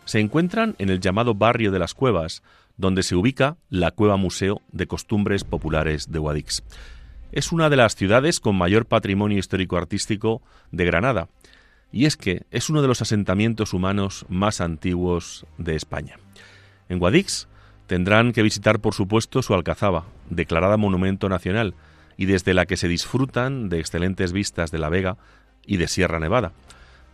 Se 0.04 0.20
encuentran 0.20 0.76
en 0.78 0.90
el 0.90 1.00
llamado 1.00 1.34
barrio 1.34 1.72
de 1.72 1.78
las 1.78 1.94
cuevas, 1.94 2.42
donde 2.76 3.02
se 3.02 3.16
ubica 3.16 3.56
la 3.70 3.90
Cueva 3.90 4.16
Museo 4.16 4.60
de 4.72 4.86
Costumbres 4.86 5.44
Populares 5.44 6.10
de 6.10 6.18
Guadix. 6.18 6.62
Es 7.32 7.52
una 7.52 7.68
de 7.70 7.76
las 7.76 7.96
ciudades 7.96 8.40
con 8.40 8.56
mayor 8.56 8.86
patrimonio 8.86 9.38
histórico-artístico 9.38 10.42
de 10.70 10.84
Granada, 10.84 11.28
y 11.90 12.06
es 12.06 12.16
que 12.16 12.42
es 12.50 12.70
uno 12.70 12.82
de 12.82 12.88
los 12.88 13.02
asentamientos 13.02 13.72
humanos 13.72 14.26
más 14.28 14.60
antiguos 14.60 15.46
de 15.58 15.76
España. 15.76 16.18
En 16.88 16.98
Guadix 16.98 17.48
tendrán 17.86 18.32
que 18.32 18.42
visitar, 18.42 18.80
por 18.80 18.94
supuesto, 18.94 19.42
su 19.42 19.54
alcazaba, 19.54 20.04
declarada 20.30 20.76
Monumento 20.76 21.28
Nacional, 21.28 21.74
y 22.16 22.26
desde 22.26 22.54
la 22.54 22.66
que 22.66 22.76
se 22.76 22.88
disfrutan 22.88 23.68
de 23.68 23.80
excelentes 23.80 24.32
vistas 24.32 24.70
de 24.70 24.78
la 24.78 24.88
Vega 24.88 25.16
y 25.66 25.76
de 25.76 25.88
Sierra 25.88 26.20
Nevada. 26.20 26.52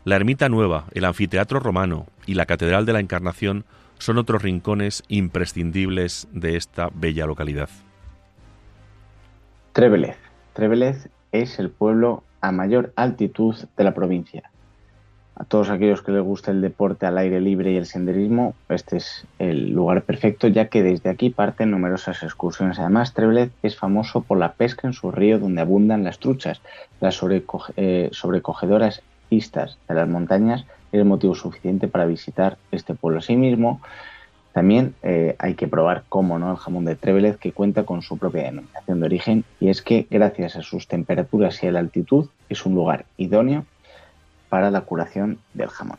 La 0.05 0.17
Ermita 0.17 0.49
Nueva, 0.49 0.87
el 0.93 1.05
Anfiteatro 1.05 1.61
Romano 1.61 2.07
y 2.27 2.35
la 2.35 2.47
Catedral 2.47 2.87
de 2.87 2.95
la 2.95 3.01
Encarnación 3.01 3.65
son 3.99 4.17
otros 4.19 4.43
rincones 4.43 5.03
imprescindibles 5.09 6.27
de 6.33 6.57
esta 6.57 6.89
bella 6.95 7.27
localidad. 7.27 7.69
Trevelez. 9.73 10.17
Trevelez 10.55 11.09
es 11.33 11.59
el 11.59 11.71
pueblo 11.71 12.25
a 12.41 12.51
mayor 12.51 12.93
altitud 12.97 13.55
de 13.77 13.85
la 13.85 13.95
provincia. 13.95 14.51
A 15.41 15.45
todos 15.45 15.71
aquellos 15.71 16.03
que 16.03 16.13
les 16.13 16.23
gusta 16.23 16.51
el 16.51 16.61
deporte 16.61 17.07
al 17.07 17.17
aire 17.17 17.41
libre 17.41 17.73
y 17.73 17.77
el 17.77 17.87
senderismo, 17.87 18.55
este 18.69 18.99
es 18.99 19.25
el 19.39 19.71
lugar 19.71 20.03
perfecto 20.03 20.49
ya 20.49 20.67
que 20.67 20.83
desde 20.83 21.09
aquí 21.09 21.31
parten 21.31 21.71
numerosas 21.71 22.23
excursiones. 22.23 22.79
Además, 22.79 23.15
Trevelez 23.15 23.51
es 23.63 23.75
famoso 23.75 24.21
por 24.21 24.37
la 24.37 24.53
pesca 24.53 24.87
en 24.87 24.93
su 24.93 25.11
río 25.11 25.39
donde 25.39 25.63
abundan 25.63 26.05
las 26.05 26.19
truchas. 26.19 26.61
Las 27.01 27.19
eh, 27.79 28.11
sobrecogedoras 28.13 29.01
vistas 29.31 29.79
de 29.89 29.95
las 29.95 30.07
montañas 30.07 30.67
es 30.93 31.07
motivo 31.07 31.35
suficiente 31.35 31.89
para 31.89 32.05
visitar 32.05 32.59
este 32.71 32.93
pueblo. 32.93 33.21
Asimismo, 33.21 33.81
también 34.53 34.95
eh, 35.03 35.37
hay 35.39 35.55
que 35.55 35.69
probar, 35.69 36.05
cómo 36.11 36.39
no, 36.39 36.51
el 36.51 36.59
jamón 36.59 36.85
de 36.85 36.97
Trevelez, 36.97 37.39
que 37.39 37.53
cuenta 37.53 37.85
con 37.85 38.03
su 38.03 38.19
propia 38.19 38.43
denominación 38.43 39.01
de 39.01 39.07
origen, 39.07 39.45
y 39.59 39.71
es 39.71 39.81
que 39.81 40.07
gracias 40.11 40.57
a 40.57 40.61
sus 40.61 40.87
temperaturas 40.87 41.63
y 41.63 41.67
a 41.67 41.73
la 41.73 41.79
altitud 41.79 42.29
es 42.51 42.67
un 42.67 42.75
lugar 42.75 43.07
idóneo 43.17 43.65
para 44.51 44.71
la 44.71 44.83
curación 44.83 45.39
del 45.55 45.69
jamón. 45.69 45.99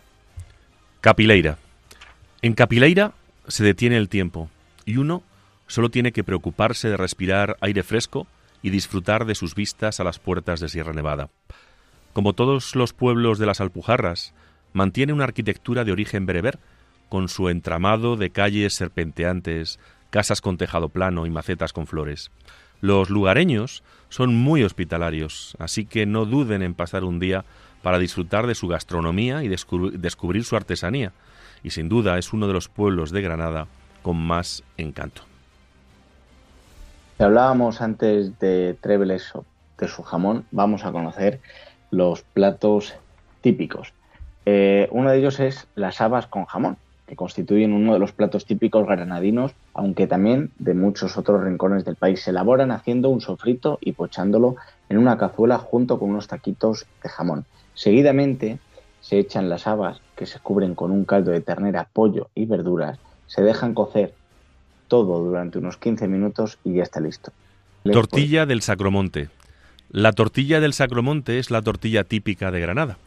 Capileira. 0.99 1.57
En 2.43 2.53
Capileira 2.53 3.13
se 3.47 3.63
detiene 3.63 3.97
el 3.97 4.09
tiempo 4.09 4.49
y 4.85 4.97
uno 4.97 5.23
solo 5.65 5.89
tiene 5.89 6.11
que 6.11 6.23
preocuparse 6.23 6.89
de 6.89 6.97
respirar 6.97 7.57
aire 7.61 7.81
fresco 7.81 8.27
y 8.61 8.69
disfrutar 8.69 9.25
de 9.25 9.33
sus 9.33 9.55
vistas 9.55 9.99
a 9.99 10.03
las 10.03 10.19
puertas 10.19 10.59
de 10.59 10.69
Sierra 10.69 10.93
Nevada. 10.93 11.29
Como 12.13 12.33
todos 12.33 12.75
los 12.75 12.93
pueblos 12.93 13.39
de 13.39 13.45
las 13.45 13.61
Alpujarras, 13.61 14.33
mantiene 14.73 15.13
una 15.13 15.23
arquitectura 15.23 15.83
de 15.83 15.91
origen 15.91 16.25
bereber, 16.25 16.59
con 17.09 17.27
su 17.29 17.49
entramado 17.49 18.15
de 18.15 18.29
calles 18.29 18.73
serpenteantes, 18.73 19.79
casas 20.11 20.41
con 20.41 20.57
tejado 20.57 20.89
plano 20.89 21.25
y 21.25 21.29
macetas 21.29 21.73
con 21.73 21.87
flores. 21.87 22.31
Los 22.79 23.09
lugareños 23.09 23.83
son 24.09 24.35
muy 24.35 24.63
hospitalarios, 24.63 25.55
así 25.59 25.85
que 25.85 26.05
no 26.05 26.25
duden 26.25 26.63
en 26.63 26.73
pasar 26.73 27.03
un 27.03 27.19
día 27.19 27.45
para 27.81 27.99
disfrutar 27.99 28.47
de 28.47 28.55
su 28.55 28.67
gastronomía 28.67 29.43
y 29.43 29.47
descubrir 29.47 30.43
su 30.43 30.55
artesanía, 30.55 31.13
y 31.63 31.71
sin 31.71 31.89
duda 31.89 32.17
es 32.17 32.33
uno 32.33 32.47
de 32.47 32.53
los 32.53 32.69
pueblos 32.69 33.11
de 33.11 33.21
Granada 33.21 33.67
con 34.01 34.17
más 34.17 34.63
encanto. 34.77 35.23
Hablábamos 37.19 37.81
antes 37.81 38.39
de 38.39 38.75
Treveles 38.81 39.31
de 39.77 39.87
su 39.87 40.01
jamón, 40.01 40.45
vamos 40.51 40.85
a 40.85 40.91
conocer 40.91 41.39
los 41.91 42.23
platos 42.23 42.95
típicos. 43.41 43.93
Eh, 44.45 44.87
uno 44.91 45.11
de 45.11 45.19
ellos 45.19 45.39
es 45.39 45.67
las 45.75 46.01
habas 46.01 46.25
con 46.25 46.45
jamón, 46.45 46.77
que 47.07 47.15
constituyen 47.15 47.73
uno 47.73 47.93
de 47.93 47.99
los 47.99 48.11
platos 48.11 48.45
típicos 48.45 48.87
granadinos, 48.87 49.53
aunque 49.73 50.07
también 50.07 50.51
de 50.57 50.73
muchos 50.73 51.17
otros 51.17 51.43
rincones 51.43 51.85
del 51.85 51.95
país. 51.95 52.23
Se 52.23 52.31
elaboran 52.31 52.71
haciendo 52.71 53.09
un 53.09 53.21
sofrito 53.21 53.77
y 53.81 53.91
pochándolo 53.91 54.55
en 54.89 54.97
una 54.97 55.17
cazuela 55.17 55.57
junto 55.57 55.99
con 55.99 56.09
unos 56.09 56.27
taquitos 56.27 56.87
de 57.03 57.09
jamón. 57.09 57.45
Seguidamente 57.73 58.59
se 59.01 59.19
echan 59.19 59.49
las 59.49 59.67
habas, 59.67 59.99
que 60.15 60.25
se 60.25 60.39
cubren 60.39 60.75
con 60.75 60.91
un 60.91 61.05
caldo 61.05 61.31
de 61.31 61.41
ternera, 61.41 61.87
pollo 61.91 62.29
y 62.35 62.45
verduras, 62.45 62.99
se 63.27 63.41
dejan 63.41 63.73
cocer 63.73 64.13
todo 64.87 65.23
durante 65.23 65.57
unos 65.57 65.77
15 65.77 66.07
minutos 66.07 66.59
y 66.63 66.73
ya 66.73 66.83
está 66.83 66.99
listo. 66.99 67.31
Tortilla 67.83 68.45
del 68.45 68.61
Sacromonte. 68.61 69.29
La 69.89 70.11
tortilla 70.11 70.59
del 70.59 70.73
Sacromonte 70.73 71.39
es 71.39 71.49
la 71.49 71.61
tortilla 71.61 72.03
típica 72.03 72.51
de 72.51 72.59
Granada, 72.59 72.97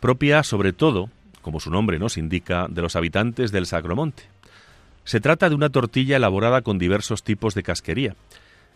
propia 0.00 0.42
sobre 0.42 0.72
todo, 0.72 1.10
como 1.42 1.60
su 1.60 1.70
nombre 1.70 1.98
nos 1.98 2.16
indica, 2.16 2.66
de 2.68 2.82
los 2.82 2.94
habitantes 2.94 3.52
del 3.52 3.66
Sacromonte. 3.66 4.22
Se 5.04 5.20
trata 5.20 5.48
de 5.48 5.54
una 5.54 5.70
tortilla 5.70 6.16
elaborada 6.16 6.62
con 6.62 6.78
diversos 6.78 7.22
tipos 7.22 7.54
de 7.54 7.62
casquería, 7.62 8.16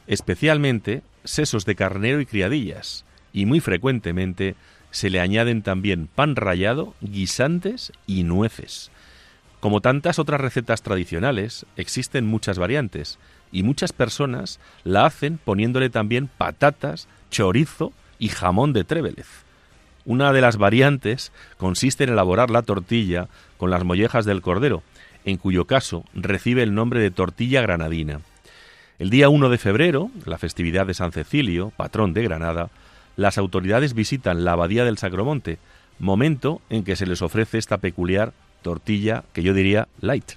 especialmente 0.07 1.03
sesos 1.25 1.65
de 1.65 1.75
carnero 1.75 2.21
y 2.21 2.27
criadillas, 2.27 3.05
y 3.33 3.47
muy 3.47 3.61
frecuentemente 3.61 4.55
se 4.91 5.11
le 5.11 5.21
añaden 5.21 5.63
también 5.63 6.09
pan 6.13 6.37
rallado, 6.37 6.95
guisantes 7.01 7.93
y 8.07 8.25
nueces. 8.25 8.91
Como 9.61 9.81
tantas 9.81 10.19
otras 10.19 10.41
recetas 10.41 10.83
tradicionales, 10.83 11.67
existen 11.77 12.27
muchas 12.27 12.59
variantes, 12.59 13.19
y 13.51 13.63
muchas 13.63 13.93
personas 13.93 14.61
la 14.85 15.07
hacen 15.07 15.39
poniéndole 15.39 15.91
también 15.91 16.29
patatas, 16.29 17.09
chorizo 17.31 17.93
y 18.19 18.29
jamón 18.29 18.73
de 18.73 18.85
Trévelez. 18.85 19.27
Una 20.05 20.33
de 20.33 20.41
las 20.41 20.57
variantes 20.57 21.33
consiste 21.57 22.05
en 22.05 22.11
elaborar 22.11 22.51
la 22.51 22.63
tortilla 22.63 23.29
con 23.57 23.71
las 23.71 23.85
mollejas 23.85 24.25
del 24.25 24.43
cordero, 24.43 24.83
en 25.25 25.37
cuyo 25.37 25.67
caso 25.67 26.05
recibe 26.15 26.63
el 26.63 26.75
nombre 26.75 27.01
de 27.01 27.11
tortilla 27.11 27.61
granadina. 27.61 28.21
El 28.99 29.11
día 29.11 29.29
1 29.29 29.49
de 29.49 29.59
febrero, 29.59 30.11
la 30.25 30.39
festividad 30.39 30.87
de 30.87 30.95
San 30.95 31.13
Cecilio, 31.13 31.73
patrón 31.77 32.15
de 32.15 32.23
Granada, 32.23 32.71
las 33.19 33.37
autoridades 33.37 33.95
visitan 33.95 34.45
la 34.45 34.53
abadía 34.53 34.85
del 34.85 34.97
Sacromonte, 34.97 35.59
momento 35.99 36.61
en 36.71 36.85
que 36.85 36.95
se 36.95 37.05
les 37.05 37.21
ofrece 37.21 37.59
esta 37.59 37.79
peculiar 37.79 38.33
tortilla 38.63 39.25
que 39.33 39.43
yo 39.43 39.55
diría 39.55 39.89
light. 40.01 40.35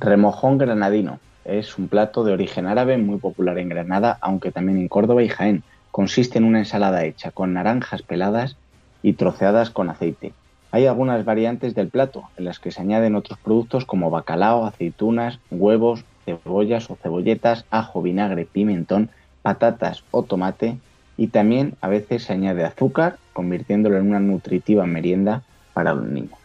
Remojón 0.00 0.58
granadino. 0.58 1.20
Es 1.44 1.78
un 1.78 1.86
plato 1.86 2.24
de 2.24 2.32
origen 2.32 2.66
árabe 2.66 2.98
muy 2.98 3.18
popular 3.18 3.56
en 3.58 3.68
Granada, 3.68 4.18
aunque 4.20 4.50
también 4.50 4.78
en 4.78 4.88
Córdoba 4.88 5.22
y 5.22 5.28
Jaén. 5.28 5.62
Consiste 5.92 6.38
en 6.38 6.44
una 6.44 6.58
ensalada 6.58 7.04
hecha 7.04 7.30
con 7.30 7.52
naranjas 7.52 8.02
peladas 8.02 8.56
y 9.00 9.12
troceadas 9.12 9.70
con 9.70 9.90
aceite. 9.90 10.32
Hay 10.72 10.86
algunas 10.86 11.24
variantes 11.24 11.76
del 11.76 11.86
plato 11.86 12.24
en 12.36 12.46
las 12.46 12.58
que 12.58 12.72
se 12.72 12.80
añaden 12.80 13.14
otros 13.14 13.38
productos 13.38 13.84
como 13.84 14.10
bacalao, 14.10 14.66
aceitunas, 14.66 15.38
huevos, 15.52 16.04
cebollas 16.24 16.90
o 16.90 16.96
cebolletas, 16.96 17.64
ajo, 17.70 18.02
vinagre, 18.02 18.44
pimentón, 18.44 19.08
patatas 19.42 20.02
o 20.10 20.24
tomate 20.24 20.78
y 21.16 21.28
también 21.28 21.74
a 21.80 21.88
veces 21.88 22.24
se 22.24 22.32
añade 22.32 22.64
azúcar, 22.64 23.18
convirtiéndolo 23.32 23.98
en 23.98 24.08
una 24.08 24.20
nutritiva 24.20 24.86
merienda 24.86 25.42
para 25.72 25.94
los 25.94 26.06
niños. 26.06 26.38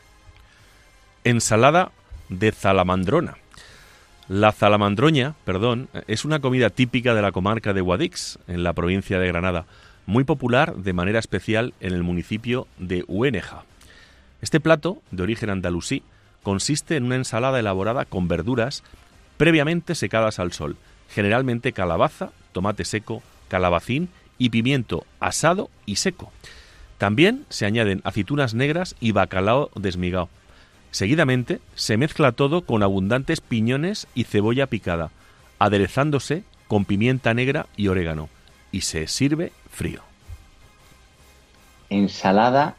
Ensalada 1.24 1.92
de 2.30 2.52
zalamandrona. 2.52 3.38
La 4.28 4.52
zalamandroña, 4.52 5.36
perdón, 5.46 5.88
es 6.08 6.26
una 6.26 6.40
comida 6.40 6.70
típica 6.70 7.14
de 7.14 7.22
la 7.22 7.32
comarca 7.32 7.74
de 7.74 7.82
Guadix, 7.82 8.40
en 8.48 8.64
la 8.64 8.74
provincia 8.74 9.20
de 9.20 9.28
Granada, 9.28 9.66
muy 10.06 10.26
popular 10.26 10.76
de 10.76 10.94
manera 10.94 11.20
especial 11.20 11.74
en 11.80 11.94
el 11.94 12.04
municipio 12.04 12.68
de 12.78 13.06
Ueneja. 13.08 13.64
Este 14.42 14.60
plato, 14.60 15.02
de 15.12 15.24
origen 15.24 15.50
andalusí, 15.50 16.04
consiste 16.44 16.96
en 16.96 17.06
una 17.06 17.16
ensalada 17.16 17.60
elaborada 17.60 18.06
con 18.06 18.28
verduras 18.28 18.84
previamente 19.38 19.96
secadas 19.96 20.40
al 20.40 20.52
sol, 20.52 20.78
generalmente 21.10 21.72
calabaza, 21.72 22.32
tomate 22.52 22.86
seco, 22.86 23.22
calabacín 23.48 24.10
y 24.38 24.50
pimiento 24.50 25.06
asado 25.20 25.70
y 25.86 25.98
seco. 25.98 26.32
También 26.98 27.46
se 27.50 27.66
añaden 27.66 28.02
aceitunas 28.04 28.54
negras 28.54 28.96
y 29.00 29.12
bacalao 29.12 29.70
desmigado. 29.76 30.30
Seguidamente 30.92 31.60
se 31.76 31.98
mezcla 31.98 32.32
todo 32.32 32.62
con 32.62 32.82
abundantes 32.82 33.42
piñones 33.42 34.08
y 34.16 34.24
cebolla 34.24 34.68
picada, 34.68 35.12
aderezándose 35.60 36.44
con 36.68 36.86
pimienta 36.86 37.34
negra 37.34 37.68
y 37.76 37.88
orégano, 37.88 38.30
y 38.72 38.82
se 38.82 39.08
sirve 39.08 39.52
frío. 39.70 40.02
Ensalada 41.90 42.76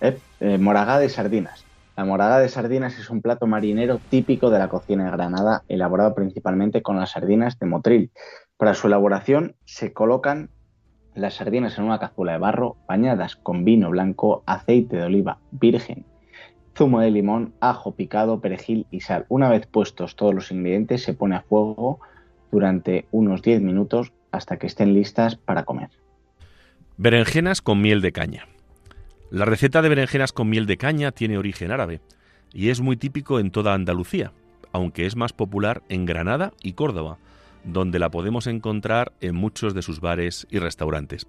eh, 0.00 0.18
eh, 0.40 0.58
de 0.58 1.08
sardinas. 1.08 1.64
La 1.96 2.04
moragada 2.04 2.40
de 2.40 2.50
sardinas 2.50 2.98
es 2.98 3.08
un 3.08 3.22
plato 3.22 3.46
marinero 3.46 4.00
típico 4.10 4.50
de 4.50 4.58
la 4.58 4.68
cocina 4.68 5.04
de 5.04 5.12
Granada, 5.12 5.62
elaborado 5.66 6.14
principalmente 6.14 6.82
con 6.82 7.00
las 7.00 7.12
sardinas 7.12 7.58
de 7.58 7.66
motril. 7.66 8.10
Para 8.58 8.74
su 8.74 8.88
elaboración 8.88 9.54
se 9.64 9.94
colocan 9.94 10.50
las 11.16 11.34
sardinas 11.34 11.78
en 11.78 11.84
una 11.84 11.98
cazuela 11.98 12.32
de 12.32 12.38
barro 12.38 12.76
bañadas 12.86 13.36
con 13.36 13.64
vino 13.64 13.90
blanco, 13.90 14.42
aceite 14.46 14.96
de 14.96 15.04
oliva 15.04 15.38
virgen, 15.50 16.04
zumo 16.76 17.00
de 17.00 17.10
limón, 17.10 17.54
ajo 17.60 17.94
picado, 17.94 18.40
perejil 18.40 18.86
y 18.90 19.00
sal. 19.00 19.24
Una 19.28 19.48
vez 19.48 19.66
puestos 19.66 20.14
todos 20.14 20.34
los 20.34 20.50
ingredientes 20.50 21.02
se 21.02 21.14
pone 21.14 21.36
a 21.36 21.42
fuego 21.42 22.00
durante 22.52 23.06
unos 23.10 23.42
10 23.42 23.62
minutos 23.62 24.12
hasta 24.30 24.58
que 24.58 24.66
estén 24.66 24.92
listas 24.92 25.36
para 25.36 25.64
comer. 25.64 25.90
Berenjenas 26.98 27.62
con 27.62 27.80
miel 27.80 28.00
de 28.02 28.12
caña. 28.12 28.46
La 29.30 29.44
receta 29.44 29.82
de 29.82 29.88
berenjenas 29.88 30.32
con 30.32 30.48
miel 30.48 30.66
de 30.66 30.76
caña 30.76 31.12
tiene 31.12 31.38
origen 31.38 31.72
árabe 31.72 32.00
y 32.52 32.68
es 32.70 32.80
muy 32.80 32.96
típico 32.96 33.40
en 33.40 33.50
toda 33.50 33.74
Andalucía, 33.74 34.32
aunque 34.72 35.06
es 35.06 35.16
más 35.16 35.32
popular 35.32 35.82
en 35.88 36.04
Granada 36.04 36.52
y 36.62 36.74
Córdoba, 36.74 37.18
donde 37.66 37.98
la 37.98 38.10
podemos 38.10 38.46
encontrar 38.46 39.12
en 39.20 39.34
muchos 39.34 39.74
de 39.74 39.82
sus 39.82 40.00
bares 40.00 40.46
y 40.50 40.58
restaurantes. 40.58 41.26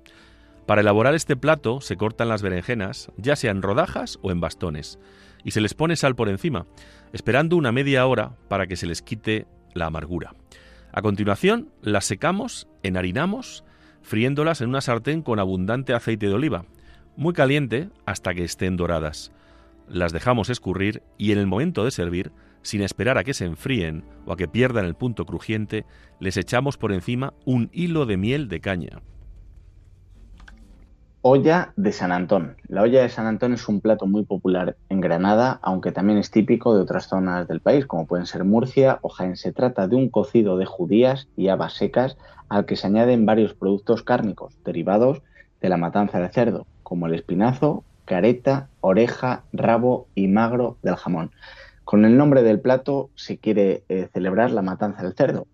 Para 0.66 0.82
elaborar 0.82 1.16
este 1.16 1.36
plato 1.36 1.82
se 1.82 1.98
cortan 1.98 2.30
las 2.30 2.42
berenjenas, 2.42 3.12
ya 3.18 3.36
sea 3.36 3.52
en 3.52 3.62
rodajas 3.62 4.20
o 4.22 4.32
en 4.32 4.40
bastones, 4.40 5.00
y 5.44 5.52
se 5.52 5.62
les 5.62 5.74
pone 5.74 5.96
sal 5.96 6.16
por 6.16 6.30
encima, 6.30 6.66
esperando 7.14 7.56
una 7.56 7.72
media 7.72 8.06
hora 8.06 8.36
para 8.48 8.68
que 8.68 8.76
se 8.76 8.86
les 8.86 9.02
quite 9.02 9.48
la 9.74 9.86
amargura. 9.86 10.34
A 10.92 11.02
continuación, 11.02 11.70
las 11.82 12.06
secamos, 12.06 12.68
enharinamos, 12.84 13.64
friéndolas 14.02 14.62
en 14.62 14.70
una 14.70 14.82
sartén 14.82 15.22
con 15.22 15.40
abundante 15.40 15.94
aceite 15.94 16.28
de 16.28 16.34
oliva, 16.34 16.66
muy 17.16 17.34
caliente 17.34 17.90
hasta 18.06 18.34
que 18.34 18.44
estén 18.44 18.78
doradas. 18.78 19.32
Las 19.90 20.12
dejamos 20.12 20.50
escurrir 20.50 21.02
y 21.18 21.32
en 21.32 21.40
el 21.40 21.48
momento 21.48 21.86
de 21.86 21.92
servir 21.92 22.32
sin 22.68 22.82
esperar 22.82 23.18
a 23.18 23.24
que 23.24 23.34
se 23.34 23.46
enfríen 23.46 24.04
o 24.26 24.34
a 24.34 24.36
que 24.36 24.50
pierdan 24.50 24.84
el 24.84 24.94
punto 24.94 25.26
crujiente, 25.26 25.86
les 26.20 26.36
echamos 26.36 26.76
por 26.76 26.92
encima 26.92 27.34
un 27.46 27.70
hilo 27.72 28.06
de 28.06 28.18
miel 28.18 28.50
de 28.50 28.60
caña. 28.60 29.02
Olla 31.22 31.72
de 31.78 31.94
San 31.94 32.12
Antón. 32.12 32.58
La 32.68 32.82
olla 32.82 33.04
de 33.04 33.10
San 33.10 33.26
Antón 33.26 33.54
es 33.54 33.70
un 33.70 33.80
plato 33.80 34.06
muy 34.06 34.26
popular 34.26 34.76
en 34.90 35.00
Granada, 35.00 35.60
aunque 35.62 35.94
también 35.94 36.20
es 36.20 36.30
típico 36.30 36.76
de 36.76 36.82
otras 36.82 37.08
zonas 37.08 37.48
del 37.48 37.62
país, 37.62 37.86
como 37.86 38.06
pueden 38.06 38.26
ser 38.26 38.44
Murcia 38.44 39.00
o 39.02 39.08
Jaén. 39.08 39.38
Se 39.38 39.54
trata 39.54 39.88
de 39.88 39.96
un 39.96 40.10
cocido 40.10 40.58
de 40.58 40.66
judías 40.66 41.30
y 41.38 41.48
habas 41.48 41.74
secas 41.74 42.18
al 42.50 42.66
que 42.66 42.76
se 42.76 42.88
añaden 42.88 43.26
varios 43.26 43.54
productos 43.54 44.04
cárnicos 44.04 44.62
derivados 44.66 45.22
de 45.62 45.70
la 45.70 45.78
matanza 45.78 46.20
de 46.20 46.28
cerdo, 46.28 46.68
como 46.84 47.08
el 47.08 47.14
espinazo, 47.14 47.86
careta, 48.04 48.68
oreja, 48.82 49.44
rabo 49.54 50.08
y 50.16 50.28
magro 50.28 50.78
del 50.82 50.98
jamón. 50.98 51.32
Con 51.88 52.04
el 52.04 52.18
nombre 52.18 52.44
del 52.44 52.60
plato 52.60 53.12
se 53.16 53.38
quiere 53.38 53.86
eh, 53.88 54.10
celebrar 54.12 54.52
la 54.52 54.62
matanza 54.62 55.04
del 55.04 55.14
cerdo, 55.14 55.48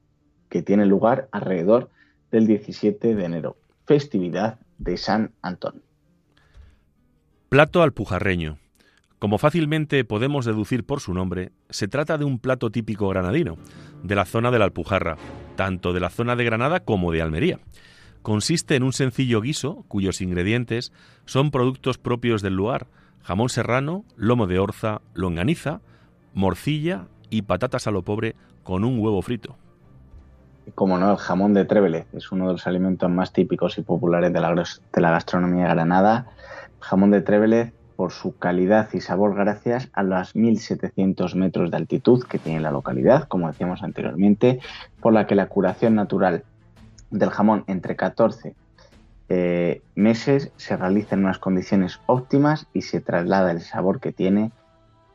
que 0.50 0.64
tiene 0.64 0.88
lugar 0.88 1.30
alrededor 1.32 1.92
del 2.32 2.48
17 2.48 3.14
de 3.14 3.24
enero, 3.24 3.56
festividad 3.86 4.58
de 4.80 4.98
San 4.98 5.34
Antón. 5.44 5.84
Plato 7.50 7.84
alpujarreño. 7.84 8.58
Como 9.20 9.38
fácilmente 9.38 10.04
podemos 10.06 10.46
deducir 10.46 10.84
por 10.84 11.02
su 11.02 11.14
nombre, 11.14 11.52
se 11.70 11.88
trata 11.88 12.18
de 12.18 12.26
un 12.26 12.40
plato 12.40 12.72
típico 12.72 13.08
granadino, 13.10 13.60
de 14.02 14.16
la 14.16 14.26
zona 14.26 14.50
de 14.50 14.58
la 14.58 14.66
Alpujarra, 14.66 15.18
tanto 15.56 15.94
de 15.94 16.00
la 16.00 16.10
zona 16.10 16.36
de 16.36 16.46
Granada 16.46 16.80
como 16.80 17.12
de 17.12 17.22
Almería. 17.22 17.60
Consiste 18.24 18.76
en 18.76 18.82
un 18.82 18.94
sencillo 18.94 19.40
guiso 19.40 19.86
cuyos 19.88 20.20
ingredientes 20.20 20.94
son 21.26 21.52
productos 21.52 22.00
propios 22.00 22.42
del 22.42 22.56
lugar, 22.56 22.88
jamón 23.22 23.50
serrano, 23.50 24.04
lomo 24.18 24.48
de 24.48 24.58
orza, 24.58 25.02
longaniza, 25.14 25.82
morcilla 26.34 27.08
y 27.30 27.44
patatas 27.44 27.88
a 27.88 27.92
lo 27.92 28.04
pobre 28.04 28.36
con 28.64 28.84
un 28.84 29.00
huevo 29.00 29.22
frito. 29.22 29.56
Como 30.76 30.98
no, 30.98 31.12
el 31.12 31.18
jamón 31.18 31.54
de 31.54 31.66
Trévelez 31.66 32.08
es 32.14 32.32
uno 32.32 32.48
de 32.48 32.54
los 32.54 32.68
alimentos 32.68 33.10
más 33.10 33.34
típicos 33.34 33.78
y 33.78 33.82
populares 33.82 34.32
de 34.32 34.40
la, 34.40 34.54
de 34.54 35.02
gastronomía 35.02 35.68
granada. 35.68 36.28
Jamón 36.80 37.12
de 37.12 37.22
Trévelez 37.22 37.74
por 37.96 38.12
su 38.12 38.38
calidad 38.38 38.90
y 38.94 39.02
sabor 39.02 39.36
gracias 39.36 39.90
a 39.94 40.04
los 40.04 40.36
1700 40.36 41.36
metros 41.36 41.70
de 41.70 41.78
altitud 41.78 42.24
que 42.24 42.40
tiene 42.40 42.60
la 42.60 42.72
localidad, 42.72 43.28
como 43.28 43.48
decíamos 43.48 43.84
anteriormente, 43.84 44.60
por 45.02 45.14
la 45.14 45.28
que 45.28 45.36
la 45.36 45.48
curación 45.48 45.96
natural 45.96 46.44
del 47.12 47.30
jamón 47.30 47.64
entre 47.68 47.96
14 47.96 48.56
eh, 49.30 49.82
meses 49.96 50.52
se 50.58 50.76
realiza 50.76 51.16
en 51.16 51.26
unas 51.26 51.40
condiciones 51.40 52.00
óptimas 52.08 52.68
y 52.74 52.82
se 52.82 53.02
traslada 53.02 53.52
el 53.52 53.62
sabor 53.62 54.00
que 54.00 54.12
tiene 54.12 54.52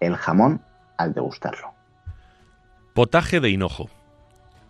el 0.01 0.15
jamón 0.15 0.61
al 0.99 1.15
degustarlo. 1.15 1.73
Potaje 2.93 3.41
de 3.41 3.51
hinojo. 3.51 3.89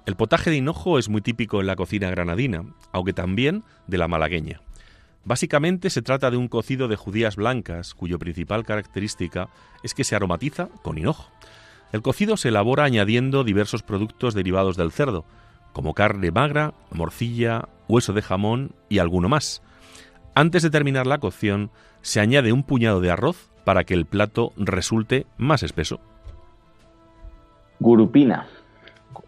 El 0.07 0.17
potaje 0.17 0.51
de 0.51 0.57
hinojo 0.57 0.99
es 0.99 1.09
muy 1.09 1.21
típico 1.21 1.61
en 1.61 1.67
la 1.67 1.77
cocina 1.77 2.09
granadina, 2.11 2.65
aunque 2.93 3.13
también 3.13 3.65
de 3.87 3.99
la 3.99 4.09
malagueña. 4.09 4.61
Básicamente 5.25 5.91
se 5.91 6.01
trata 6.01 6.31
de 6.31 6.37
un 6.37 6.49
cocido 6.49 6.89
de 6.89 6.97
judías 6.97 7.37
blancas, 7.37 7.95
cuyo 7.95 8.19
principal 8.19 8.65
característica 8.65 9.49
es 9.83 9.93
que 9.93 10.05
se 10.05 10.17
aromatiza 10.17 10.69
con 10.83 10.97
hinojo. 10.97 11.31
El 11.93 12.03
cocido 12.03 12.37
se 12.37 12.49
elabora 12.49 12.85
añadiendo 12.85 13.45
diversos 13.45 13.83
productos 13.83 14.35
derivados 14.35 14.77
del 14.77 14.93
cerdo, 14.93 15.25
como 15.73 15.95
carne 15.95 16.31
magra, 16.31 16.75
morcilla, 16.91 17.69
hueso 17.89 18.13
de 18.13 18.23
jamón 18.23 18.73
y 18.89 18.99
alguno 18.99 19.29
más. 19.29 19.63
Antes 20.35 20.63
de 20.63 20.71
terminar 20.71 21.07
la 21.07 21.19
cocción, 21.19 21.71
se 22.01 22.21
añade 22.21 22.53
un 22.53 22.63
puñado 22.63 23.01
de 23.01 23.11
arroz 23.11 23.51
para 23.65 23.85
que 23.85 23.95
el 23.95 24.07
plato 24.07 24.53
resulte 24.57 25.27
más 25.37 25.63
espeso. 25.63 26.01
Gurupina. 27.81 28.49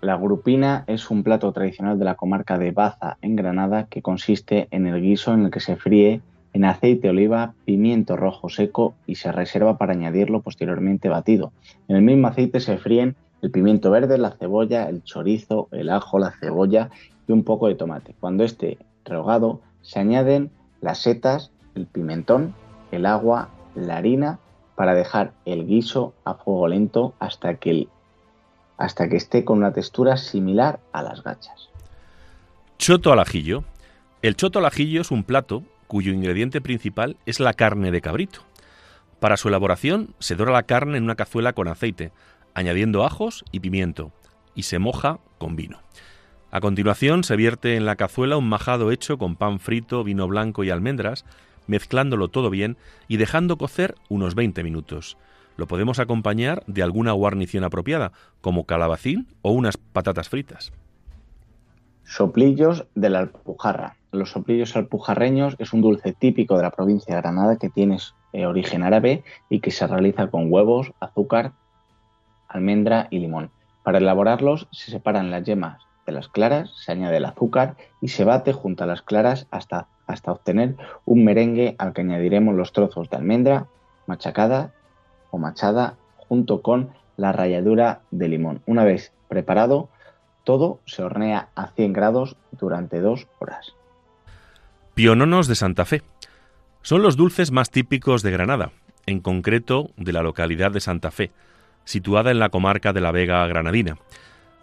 La 0.01 0.17
gurupina 0.17 0.83
es 0.89 1.09
un 1.13 1.23
plato 1.23 1.53
tradicional 1.53 2.01
de 2.01 2.05
la 2.05 2.17
comarca 2.17 2.59
de 2.59 2.73
Baza, 2.73 3.17
en 3.23 3.37
Granada, 3.37 3.87
que 3.87 4.03
consiste 4.03 4.67
en 4.73 4.89
el 4.89 5.01
guiso 5.01 5.33
en 5.33 5.45
el 5.45 5.51
que 5.53 5.61
se 5.61 5.77
fríe 5.77 6.21
en 6.53 6.65
aceite 6.65 7.03
de 7.03 7.11
oliva, 7.11 7.55
pimiento 7.65 8.17
rojo 8.17 8.49
seco 8.49 8.95
y 9.07 9.15
se 9.15 9.31
reserva 9.31 9.79
para 9.79 9.93
añadirlo 9.93 10.41
posteriormente 10.41 11.09
batido. 11.09 11.53
En 11.87 11.95
el 11.95 12.03
mismo 12.03 12.27
aceite 12.27 12.59
se 12.59 12.77
fríen 12.77 13.15
el 13.41 13.53
pimiento 13.53 13.93
verde, 13.93 14.19
la 14.19 14.33
cebolla, 14.33 14.89
el 14.89 15.05
chorizo, 15.05 15.69
el 15.71 15.89
ajo, 15.89 16.19
la 16.19 16.33
cebolla 16.33 16.91
y 17.29 17.33
un 17.33 17.45
poco 17.45 17.69
de 17.69 17.77
tomate. 17.77 18.17
Cuando 18.19 18.43
esté 18.43 18.79
rehogado, 19.05 19.61
se 19.83 20.01
añaden 20.01 20.51
las 20.81 20.99
setas, 20.99 21.53
el 21.77 21.87
pimentón, 21.87 22.53
el 22.91 23.07
agua, 23.07 23.51
la 23.77 23.99
harina 23.99 24.41
para 24.75 24.95
dejar 24.95 25.35
el 25.45 25.69
guiso 25.69 26.15
a 26.25 26.35
fuego 26.35 26.67
lento 26.67 27.15
hasta 27.21 27.55
que 27.55 27.71
el 27.71 27.89
hasta 28.81 29.11
que 29.11 29.17
esté 29.17 29.45
con 29.45 29.59
una 29.59 29.73
textura 29.73 30.17
similar 30.17 30.81
a 30.93 31.03
las 31.03 31.23
gachas. 31.23 31.69
Choto 32.79 33.13
al 33.13 33.19
ajillo. 33.19 33.63
El 34.23 34.37
choto 34.37 34.59
al 34.59 34.65
ajillo 34.65 35.03
es 35.03 35.11
un 35.11 35.23
plato 35.23 35.63
cuyo 35.87 36.13
ingrediente 36.13 36.63
principal 36.63 37.19
es 37.27 37.41
la 37.41 37.53
carne 37.53 37.91
de 37.91 38.01
cabrito. 38.01 38.41
Para 39.21 39.37
su 39.37 39.49
elaboración 39.49 40.15
se 40.19 40.35
dora 40.35 40.53
la 40.53 40.63
carne 40.63 40.97
en 40.97 41.05
una 41.05 41.15
cazuela 41.15 41.53
con 41.53 41.69
aceite, 41.69 42.11
añadiendo 42.55 43.05
ajos 43.05 43.45
y 43.53 43.61
pimiento, 43.61 44.13
y 44.55 44.63
se 44.63 44.79
moja 44.79 45.19
con 45.37 45.57
vino. 45.57 45.83
A 46.51 46.61
continuación 46.61 47.23
se 47.23 47.37
vierte 47.37 47.77
en 47.77 47.85
la 47.85 47.97
cazuela 47.97 48.39
un 48.39 48.49
majado 48.49 48.91
hecho 48.91 49.19
con 49.19 49.37
pan 49.37 49.61
frito, 49.61 50.05
vino 50.05 50.27
blanco 50.27 50.65
y 50.65 50.71
almendras, 50.71 51.27
mezclándolo 51.67 52.29
todo 52.29 52.49
bien 52.49 52.79
y 53.09 53.19
dejando 53.19 53.59
cocer 53.59 53.95
unos 54.09 54.35
20 54.35 54.65
minutos. 54.65 55.19
Lo 55.61 55.67
podemos 55.67 55.99
acompañar 55.99 56.63
de 56.67 56.83
alguna 56.83 57.13
guarnición 57.13 57.65
apropiada, 57.65 58.13
como 58.41 58.65
calabacín 58.65 59.27
o 59.43 59.53
unas 59.53 59.77
patatas 59.77 60.31
fritas. 60.31 60.73
Soplillos 62.03 62.87
de 62.95 63.11
la 63.11 63.19
Alpujarra. 63.19 63.97
Los 64.11 64.31
soplillos 64.31 64.75
alpujarreños 64.75 65.57
es 65.59 65.75
un 65.75 65.83
dulce 65.83 66.15
típico 66.15 66.57
de 66.57 66.63
la 66.63 66.71
provincia 66.71 67.15
de 67.15 67.21
Granada 67.21 67.59
que 67.59 67.69
tiene 67.69 67.99
eh, 68.33 68.47
origen 68.47 68.83
árabe 68.83 69.23
y 69.51 69.61
que 69.61 69.71
se 69.71 69.87
realiza 69.87 70.29
con 70.29 70.51
huevos, 70.51 70.95
azúcar, 70.99 71.53
almendra 72.49 73.09
y 73.11 73.19
limón. 73.19 73.51
Para 73.83 73.99
elaborarlos 73.99 74.67
se 74.73 74.91
separan 74.91 75.31
las 75.31 75.45
yemas 75.45 75.83
de 76.07 76.13
las 76.13 76.29
claras, 76.29 76.71
se 76.75 76.93
añade 76.93 77.19
el 77.19 77.27
azúcar 77.27 77.77
y 78.01 78.09
se 78.09 78.25
bate 78.25 78.55
junto 78.55 78.85
a 78.85 78.87
las 78.87 79.03
claras 79.03 79.47
hasta, 79.51 79.89
hasta 80.07 80.33
obtener 80.33 80.77
un 81.05 81.23
merengue 81.23 81.77
al 81.77 81.93
que 81.93 82.01
añadiremos 82.01 82.55
los 82.55 82.73
trozos 82.73 83.11
de 83.11 83.19
almendra 83.19 83.67
machacada 84.07 84.73
o 85.31 85.39
machada 85.39 85.97
junto 86.17 86.63
con 86.63 86.91
la 87.17 87.33
ralladura 87.33 88.01
de 88.11 88.29
limón. 88.29 88.63
Una 88.67 88.85
vez 88.85 89.13
preparado, 89.29 89.89
todo 90.45 90.81
se 90.87 91.03
hornea 91.03 91.49
a 91.55 91.69
100 91.69 91.93
grados 91.93 92.37
durante 92.53 93.01
dos 93.01 93.27
horas. 93.39 93.75
Piononos 94.95 95.47
de 95.47 95.55
Santa 95.55 95.85
Fe. 95.85 96.03
Son 96.83 97.03
los 97.03 97.17
dulces 97.17 97.53
más 97.53 97.71
típicos 97.71 98.23
de 98.23 98.31
Granada, 98.31 98.73
en 99.07 99.21
concreto 99.21 99.91
de 99.97 100.13
la 100.13 100.23
localidad 100.23 100.71
de 100.73 100.81
Santa 100.81 101.11
Fe, 101.11 101.31
situada 101.85 102.31
en 102.31 102.39
la 102.39 102.49
comarca 102.49 102.93
de 102.93 103.01
la 103.01 103.13
Vega 103.13 103.47
Granadina. 103.47 103.99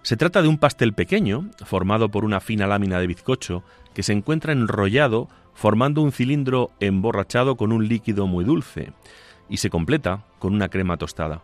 Se 0.01 0.17
trata 0.17 0.41
de 0.41 0.47
un 0.47 0.57
pastel 0.57 0.93
pequeño, 0.93 1.49
formado 1.65 2.09
por 2.09 2.25
una 2.25 2.39
fina 2.39 2.65
lámina 2.65 2.99
de 2.99 3.07
bizcocho, 3.07 3.63
que 3.93 4.03
se 4.03 4.13
encuentra 4.13 4.53
enrollado 4.53 5.27
formando 5.57 6.03
un 6.03 6.11
cilindro 6.11 6.69
emborrachado 6.79 7.57
con 7.57 7.71
un 7.71 7.87
líquido 7.87 8.27
muy 8.27 8.45
dulce, 8.45 8.93
y 9.49 9.57
se 9.57 9.69
completa 9.69 10.23
con 10.39 10.53
una 10.53 10.69
crema 10.69 10.97
tostada. 10.97 11.43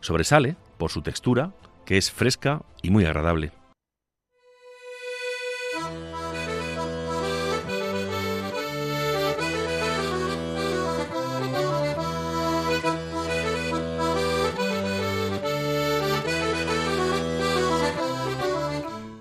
Sobresale 0.00 0.56
por 0.78 0.90
su 0.90 1.02
textura, 1.02 1.52
que 1.84 1.96
es 1.96 2.10
fresca 2.10 2.62
y 2.82 2.90
muy 2.90 3.04
agradable. 3.04 3.52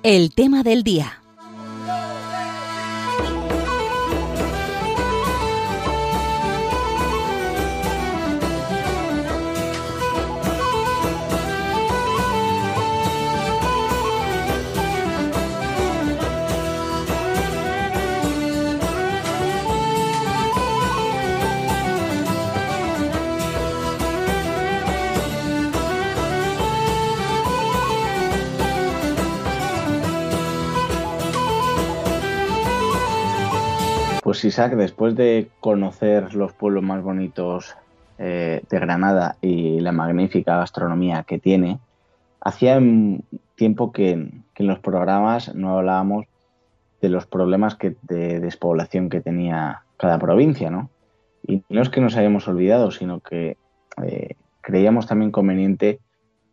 El 0.08 0.36
tema 0.36 0.62
del 0.62 0.84
día. 0.84 1.25
Pues 34.36 34.44
Isaac, 34.44 34.74
después 34.76 35.16
de 35.16 35.48
conocer 35.62 36.36
los 36.36 36.52
pueblos 36.52 36.84
más 36.84 37.02
bonitos 37.02 37.74
eh, 38.18 38.62
de 38.70 38.80
Granada 38.80 39.38
y 39.40 39.80
la 39.80 39.94
magnífica 39.94 40.58
gastronomía 40.58 41.24
que 41.24 41.40
tiene, 41.40 41.80
hacía 42.42 42.78
tiempo 43.56 43.94
que, 43.94 44.10
en 44.12 44.44
los 44.58 44.80
programas 44.80 45.56
no 45.56 45.78
hablábamos 45.78 46.26
de 47.02 47.08
los 47.08 47.26
problemas 47.28 47.78
de 47.80 48.42
despoblación 48.42 49.08
que 49.08 49.22
tenía 49.22 49.84
cada 49.96 50.20
provincia, 50.20 50.70
¿no? 50.70 50.90
Y 51.48 51.64
no 51.70 51.82
es 51.82 51.88
que 51.88 52.02
nos 52.02 52.18
hayamos 52.18 52.46
olvidado, 52.50 52.92
sino 52.92 53.22
que 53.22 53.56
eh, 54.04 54.36
creíamos 54.60 55.08
también 55.08 55.32
conveniente 55.32 56.02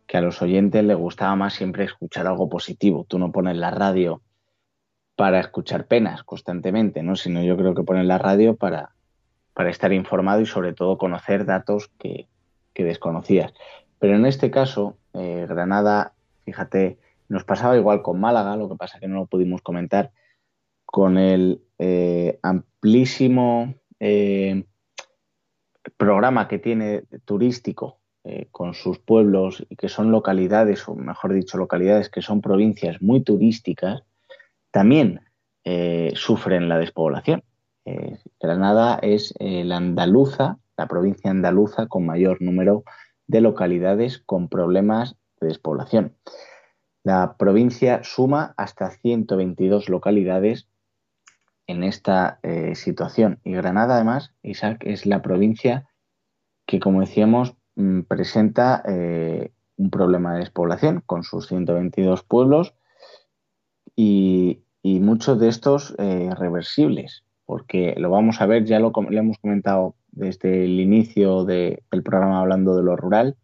que 0.07 0.18
a 0.18 0.20
los 0.20 0.41
oyentes 0.41 0.85
les 0.85 0.97
gustaba 0.97 1.35
más 1.35 1.55
siempre 1.55 1.83
escuchar 1.83 2.28
algo 2.28 2.49
positivo. 2.49 3.07
Tú 3.09 3.18
no 3.18 3.33
pones 3.33 3.57
la 3.57 3.72
radio 3.72 4.22
para 5.16 5.40
escuchar 5.40 5.86
penas 5.86 6.22
constantemente, 6.22 7.02
¿no? 7.02 7.16
Sino 7.16 7.42
yo 7.42 7.56
creo 7.56 7.74
que 7.74 7.82
ponen 7.82 8.08
la 8.08 8.18
radio 8.18 8.56
para, 8.56 8.92
para 9.54 9.70
estar 9.70 9.92
informado 9.92 10.40
y 10.40 10.46
sobre 10.46 10.72
todo 10.72 10.98
conocer 10.98 11.44
datos 11.44 11.90
que, 11.98 12.28
desconocías. 12.74 13.52
Pero 14.00 14.16
en 14.16 14.26
este 14.26 14.50
caso, 14.50 14.96
eh, 15.12 15.46
Granada, 15.48 16.14
fíjate, 16.44 16.98
nos 17.28 17.44
pasaba 17.44 17.76
igual 17.76 18.02
con 18.02 18.18
Málaga, 18.18 18.56
lo 18.56 18.68
que 18.68 18.74
pasa 18.74 18.98
que 18.98 19.06
no 19.06 19.16
lo 19.16 19.26
pudimos 19.26 19.62
comentar, 19.62 20.10
con 20.84 21.16
el 21.16 21.62
eh, 21.78 22.40
amplísimo 22.42 23.74
eh, 24.00 24.64
programa 25.96 26.48
que 26.48 26.58
tiene 26.58 27.04
turístico 27.24 27.98
con 28.52 28.74
sus 28.74 29.00
pueblos 29.00 29.66
y 29.68 29.74
que 29.74 29.88
son 29.88 30.12
localidades, 30.12 30.88
o 30.88 30.94
mejor 30.94 31.32
dicho, 31.32 31.58
localidades 31.58 32.08
que 32.08 32.22
son 32.22 32.40
provincias 32.40 33.02
muy 33.02 33.22
turísticas, 33.24 34.04
también 34.72 35.20
eh, 35.64 36.12
sufren 36.16 36.68
la 36.68 36.78
despoblación. 36.78 37.44
Eh, 37.84 38.18
Granada 38.40 38.98
es 39.00 39.34
eh, 39.38 39.62
la 39.64 39.76
andaluza, 39.76 40.58
la 40.76 40.88
provincia 40.88 41.30
andaluza 41.30 41.86
con 41.86 42.06
mayor 42.06 42.42
número 42.42 42.82
de 43.28 43.42
localidades 43.42 44.18
con 44.18 44.48
problemas 44.48 45.16
de 45.40 45.48
despoblación. 45.48 46.16
La 47.04 47.36
provincia 47.36 48.02
suma 48.02 48.54
hasta 48.56 48.90
122 48.90 49.88
localidades 49.88 50.68
en 51.66 51.84
esta 51.84 52.40
situación. 52.74 53.40
Y 53.44 53.52
Granada, 53.52 53.94
además, 53.94 54.34
Isaac, 54.42 54.82
es 54.84 55.06
la 55.06 55.22
provincia 55.22 55.88
que, 56.66 56.80
como 56.80 57.00
decíamos, 57.00 57.54
mm, 57.76 58.02
presenta 58.02 58.82
un 58.84 59.90
problema 59.90 60.34
de 60.34 60.40
despoblación 60.40 61.02
con 61.06 61.22
sus 61.22 61.48
122 61.48 62.22
pueblos 62.24 62.74
y, 63.97 64.59
muchos 64.82 65.38
de 65.38 65.49
estos 65.49 65.95
eh, 65.99 66.30
reversibles, 66.36 67.24
porque 67.45 67.95
lo 67.99 68.11
vamos 68.11 68.40
a 68.40 68.47
ver, 68.47 68.64
ya 68.64 68.78
lo, 68.80 68.93
hemos 69.11 69.38
comentado 69.38 69.95
desde 70.11 70.64
el 70.64 70.80
inicio 70.80 71.45
del 71.45 71.82
programa 72.05 72.40
hablando 72.40 72.76
de 72.76 72.82
lo 72.82 72.97
rural, 72.97 73.36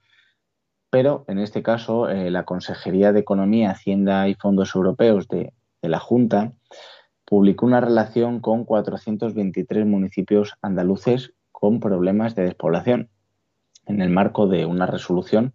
pero 0.90 1.24
en 1.28 1.38
este 1.38 1.62
caso 1.62 2.08
eh, 2.08 2.30
la 2.30 2.44
Consejería 2.44 3.12
de 3.12 3.20
Economía, 3.20 3.72
Hacienda 3.72 4.28
y 4.28 4.34
Fondos 4.34 4.74
Europeos 4.74 5.28
de, 5.28 5.52
la 5.82 6.00
Junta 6.00 6.52
publicó 7.24 7.66
una 7.66 7.80
relación 7.80 8.40
con 8.40 8.64
423 8.64 9.86
municipios 9.86 10.54
andaluces 10.60 11.32
con 11.52 11.78
problemas 11.78 12.34
de 12.34 12.44
despoblación 12.44 13.10
en 13.86 14.00
el 14.00 14.10
marco 14.10 14.48
de 14.48 14.66
una 14.66 14.86
resolución 14.86 15.54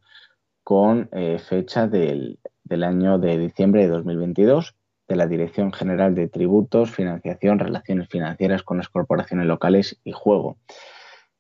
con 0.64 1.10
eh, 1.12 1.39
fecha 1.39 1.88
del, 1.88 2.39
año 2.70 3.20
de 3.20 3.38
diciembre 3.38 3.82
de 3.82 3.89
2022 3.89 4.76
de 5.08 5.16
la 5.16 5.28
Dirección 5.28 5.72
General 5.74 6.16
de 6.16 6.28
Tributos, 6.28 6.91
Financiación, 6.91 7.60
Relaciones 7.60 8.10
Financieras 8.10 8.64
con 8.64 8.78
las 8.78 8.89
Corporaciones 8.89 9.45
Locales 9.45 9.99
y 10.04 10.12
Juego. 10.12 10.58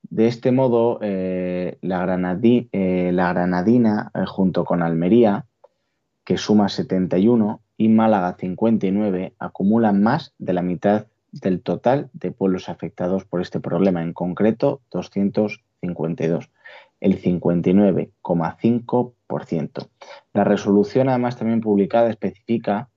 De 0.03 0.27
este 0.27 0.51
modo, 0.51 0.99
eh, 1.01 1.79
la, 1.81 2.21
eh, 2.41 3.11
la, 3.13 3.33
Granadina, 3.33 4.11
eh, 4.13 4.25
junto 4.25 4.65
con 4.65 4.83
Almería, 4.83 5.45
que 6.25 6.37
suma 6.37 6.69
71, 6.69 7.61
y 7.77 7.89
Málaga 7.89 8.35
59, 8.37 9.33
acumulan 9.39 10.03
más 10.03 10.35
de 10.37 10.53
la 10.53 10.61
mitad 10.61 11.07
del 11.31 11.61
total 11.61 12.11
de 12.13 12.31
pueblos 12.31 12.69
afectados 12.69 13.25
por 13.25 13.41
este 13.41 13.59
problema, 13.59 14.03
en 14.03 14.13
concreto 14.13 14.81
252, 14.91 16.51
el 16.99 17.19
59,5%. 17.21 19.89
La 20.33 20.43
resolución, 20.43 21.09
además, 21.09 21.37
también 21.37 21.61
publicada, 21.61 22.11
especifica 22.11 22.89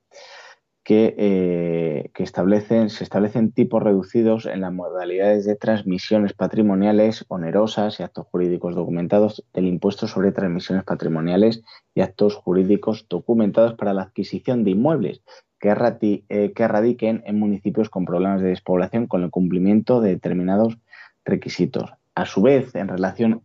eh, 0.89 2.11
que, 2.13 2.23
establecen, 2.23 2.89
se 2.89 3.03
establecen 3.03 3.51
tipos 3.51 3.83
reducidos 3.83 4.45
en 4.45 4.61
las 4.61 4.71
modalidades 4.71 5.45
de 5.45 5.55
transmisiones 5.55 6.33
patrimoniales 6.33 7.25
onerosas 7.27 7.99
y 7.99 8.03
actos 8.03 8.27
jurídicos 8.31 8.73
documentados 8.73 9.43
del 9.53 9.67
impuesto 9.67 10.07
sobre 10.07 10.31
transmisiones 10.31 10.85
patrimoniales 10.85 11.61
y 11.93 12.01
actos 12.01 12.35
jurídicos 12.35 13.05
documentados 13.09 13.73
para 13.73 13.93
la 13.93 14.03
adquisición 14.03 14.63
de 14.63 14.71
inmuebles 14.71 15.21
que, 15.59 16.23
eh, 16.29 16.53
que 16.53 16.67
radiquen 16.67 17.21
en 17.25 17.37
municipios 17.37 17.89
con 17.89 18.05
problemas 18.05 18.41
de 18.41 18.49
despoblación 18.49 19.07
con 19.07 19.23
el 19.23 19.29
cumplimiento 19.29 19.99
de 19.99 20.11
determinados 20.11 20.77
requisitos. 21.25 21.91
A 22.15 22.25
su 22.25 22.41
vez, 22.41 22.73
en 22.75 22.87
relación 22.87 23.43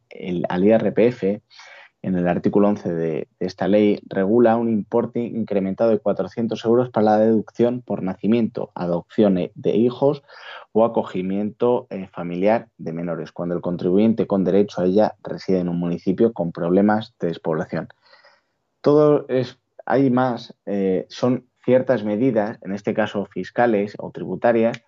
al 0.48 0.64
IRPF, 0.64 1.42
en 2.02 2.16
el 2.16 2.26
artículo 2.26 2.68
11 2.68 2.92
de, 2.94 3.28
esta 3.38 3.68
ley 3.68 4.00
regula 4.08 4.56
un 4.56 4.68
importe 4.68 5.20
incrementado 5.20 5.90
de 5.90 6.00
400 6.00 6.62
euros 6.64 6.90
para 6.90 7.04
la 7.04 7.18
deducción 7.18 7.80
por 7.80 8.02
nacimiento, 8.02 8.72
adopción 8.74 9.36
de 9.54 9.76
hijos 9.76 10.24
o 10.72 10.84
acogimiento 10.84 11.86
eh, 11.90 12.08
familiar 12.08 12.68
de 12.76 12.92
menores, 12.92 13.30
cuando 13.30 13.54
el 13.54 13.60
contribuyente 13.60 14.26
con 14.26 14.42
derecho 14.42 14.80
a 14.80 14.86
ella 14.86 15.14
reside 15.22 15.60
en 15.60 15.68
un 15.68 15.78
municipio 15.78 16.32
con 16.32 16.50
problemas 16.50 17.14
de 17.20 17.28
despoblación. 17.28 17.88
Todo 18.80 19.24
es, 19.28 19.60
hay 19.86 20.10
más, 20.10 20.56
eh, 20.66 21.06
son 21.08 21.46
ciertas 21.64 22.02
medidas, 22.02 22.58
en 22.62 22.72
este 22.72 22.94
caso 22.94 23.26
fiscales 23.26 23.94
o 23.98 24.10
tributarias, 24.10 24.82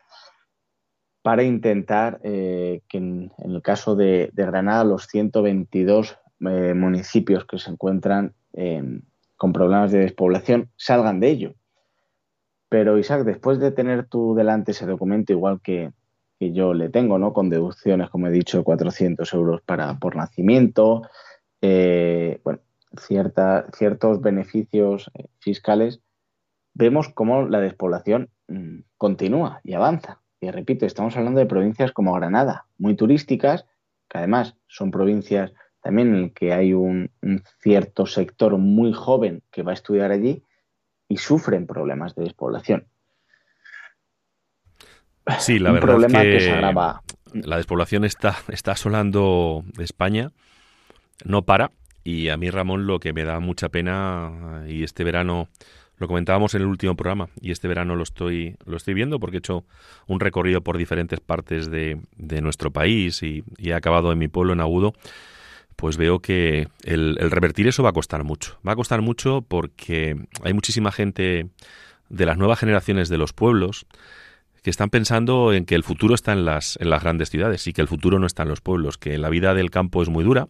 para 1.22 1.44
intentar 1.44 2.20
eh, 2.24 2.82
que 2.88 2.98
en, 2.98 3.32
el 3.38 3.62
caso 3.62 3.94
de, 3.94 4.30
de 4.32 4.46
Granada 4.46 4.82
los 4.82 5.06
122 5.06 6.18
eh, 6.40 6.74
municipios 6.74 7.44
que 7.46 7.58
se 7.58 7.70
encuentran 7.70 8.34
em, 8.52 9.02
con 9.36 9.52
problemas 9.52 9.92
de 9.92 10.00
despoblación 10.00 10.70
salgan 10.76 11.20
de 11.20 11.28
ello. 11.28 11.54
Pero 12.68 12.98
Isaac, 12.98 13.24
después 13.24 13.58
de 13.58 13.70
tener 13.70 14.06
tú 14.06 14.34
delante 14.34 14.72
ese 14.72 14.86
documento, 14.86 15.32
igual 15.32 15.60
que, 15.60 15.92
yo 16.40 16.74
le 16.74 16.90
tengo, 16.90 17.18
¿no? 17.18 17.32
Con 17.32 17.48
deducciones, 17.48 18.10
como 18.10 18.26
he 18.26 18.30
dicho, 18.30 18.64
400 18.64 19.32
euros 19.32 19.62
para, 19.62 19.98
por 19.98 20.14
nacimiento, 20.14 21.00
eh, 21.62 22.38
bueno, 22.44 22.60
ciertos 22.98 24.20
beneficios 24.20 25.10
eh, 25.14 25.28
fiscales, 25.38 26.00
vemos 26.74 27.08
cómo 27.08 27.48
la 27.48 27.60
despoblación 27.60 28.28
mm, 28.48 28.80
continúa 28.98 29.60
y 29.64 29.72
avanza. 29.72 30.20
y 30.40 30.50
repito, 30.50 30.84
estamos 30.84 31.16
hablando 31.16 31.40
de 31.40 31.46
provincias 31.46 31.92
como 31.92 32.12
Granada, 32.12 32.66
muy 32.76 32.94
turísticas, 32.94 33.64
que 34.10 34.18
además 34.18 34.56
son 34.66 34.90
provincias 34.90 35.54
también 35.84 36.14
en 36.14 36.30
que 36.30 36.54
hay 36.54 36.72
un, 36.72 37.10
cierto 37.60 38.06
sector 38.06 38.56
muy 38.56 38.94
joven 38.94 39.42
que 39.50 39.62
va 39.62 39.72
a 39.72 39.74
estudiar 39.74 40.12
allí 40.12 40.42
y 41.10 41.18
sufren 41.18 41.66
problemas 41.66 42.14
de 42.14 42.24
despoblación. 42.24 42.86
Sí, 45.38 45.58
la 45.58 45.72
verdad 45.72 45.88
problema 45.88 46.22
que, 46.22 46.40
se 46.40 46.52
agrava. 46.52 47.02
la 47.34 47.58
despoblación 47.58 48.06
está, 48.06 48.34
está 48.48 48.72
asolando 48.72 49.62
España, 49.78 50.32
no 51.22 51.42
para, 51.42 51.70
y 52.02 52.30
a 52.30 52.38
mí 52.38 52.48
Ramón 52.48 52.86
lo 52.86 52.98
que 52.98 53.12
me 53.12 53.24
da 53.24 53.38
mucha 53.40 53.68
pena, 53.68 54.64
y 54.66 54.84
este 54.84 55.04
verano 55.04 55.48
lo 55.98 56.08
comentábamos 56.08 56.54
en 56.54 56.62
el 56.62 56.66
último 56.66 56.96
programa 56.96 57.28
y 57.42 57.50
este 57.50 57.68
verano 57.68 57.94
lo 57.94 58.04
estoy, 58.04 58.56
lo 58.64 58.78
estoy 58.78 58.94
viendo 58.94 59.20
porque 59.20 59.36
he 59.36 59.38
hecho 59.38 59.66
un 60.06 60.18
recorrido 60.18 60.62
por 60.62 60.78
diferentes 60.78 61.20
partes 61.20 61.70
de, 61.70 62.00
de 62.16 62.40
nuestro 62.40 62.70
país 62.70 63.22
y, 63.22 63.44
he 63.58 63.74
acabado 63.74 64.12
en 64.12 64.18
mi 64.18 64.28
pueblo, 64.28 64.54
en 64.54 64.60
Agudo 64.60 64.94
pues 65.76 65.96
veo 65.96 66.20
que 66.20 66.68
el, 66.82 67.16
revertir 67.16 67.66
eso 67.68 67.82
va 67.82 67.90
a 67.90 67.92
costar 67.92 68.24
mucho. 68.24 68.58
Va 68.66 68.72
a 68.72 68.76
costar 68.76 69.02
mucho 69.02 69.42
porque 69.46 70.16
hay 70.42 70.52
muchísima 70.52 70.92
gente 70.92 71.48
de 72.08 72.26
las 72.26 72.38
nuevas 72.38 72.58
generaciones 72.58 73.08
de 73.08 73.18
los 73.18 73.32
pueblos 73.32 73.86
que 74.62 74.70
están 74.70 74.88
pensando 74.88 75.52
en 75.52 75.66
que 75.66 75.74
el 75.74 75.82
futuro 75.82 76.14
está 76.14 76.32
en 76.32 76.44
las, 76.44 76.78
en 76.80 76.88
las 76.88 77.02
grandes 77.02 77.30
ciudades 77.30 77.66
y 77.66 77.72
que 77.72 77.82
el 77.82 77.88
futuro 77.88 78.18
no 78.18 78.26
está 78.26 78.44
en 78.44 78.48
los 78.48 78.60
pueblos, 78.60 78.96
que 78.96 79.18
la 79.18 79.28
vida 79.28 79.54
del 79.54 79.70
campo 79.70 80.02
es 80.02 80.08
muy 80.08 80.24
dura. 80.24 80.48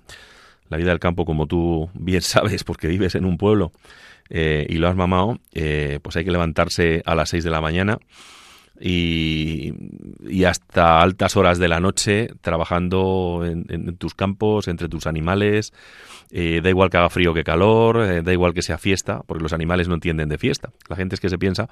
La 0.69 0.77
vida 0.77 0.91
del 0.91 1.01
campo, 1.01 1.25
como 1.25 1.47
tú 1.47 1.91
bien 1.95 2.23
sabes, 2.23 2.65
porque 2.65 2.89
vives 2.89 3.15
en 3.15 3.25
un 3.25 3.39
pueblo 3.39 3.73
eh, 4.31 4.67
y 4.69 4.77
lo 4.77 4.89
has 4.89 4.97
mamado, 4.97 5.39
eh, 5.53 5.99
pues 6.03 6.17
hay 6.17 6.25
que 6.25 6.31
levantarse 6.31 7.03
a 7.05 7.15
las 7.15 7.31
6 7.31 7.45
de 7.45 7.51
la 7.51 7.61
mañana 7.61 7.99
y, 8.81 9.73
hasta 10.45 11.01
altas 11.01 11.37
horas 11.37 11.59
de 11.59 11.69
la 11.69 11.81
noche 11.81 12.29
trabajando 12.41 13.43
en, 13.45 13.97
tus 13.97 14.15
campos, 14.15 14.69
entre 14.69 14.89
tus 14.89 15.07
animales. 15.07 15.73
Eh, 16.31 16.61
da 16.63 16.71
igual 16.71 16.91
que 16.91 16.97
haga 16.97 17.11
frío 17.11 17.33
que 17.35 17.45
calor, 17.45 18.25
da 18.25 18.33
igual 18.33 18.55
que 18.55 18.63
sea 18.63 18.79
fiesta, 18.79 19.23
porque 19.27 19.43
los 19.43 19.53
animales 19.53 19.89
no 19.89 19.95
entienden 19.95 20.29
de 20.29 20.39
fiesta. 20.39 20.71
La 20.89 20.97
gente 20.97 21.15
es 21.15 21.21
que 21.21 21.29
se 21.29 21.39
piensa 21.39 21.69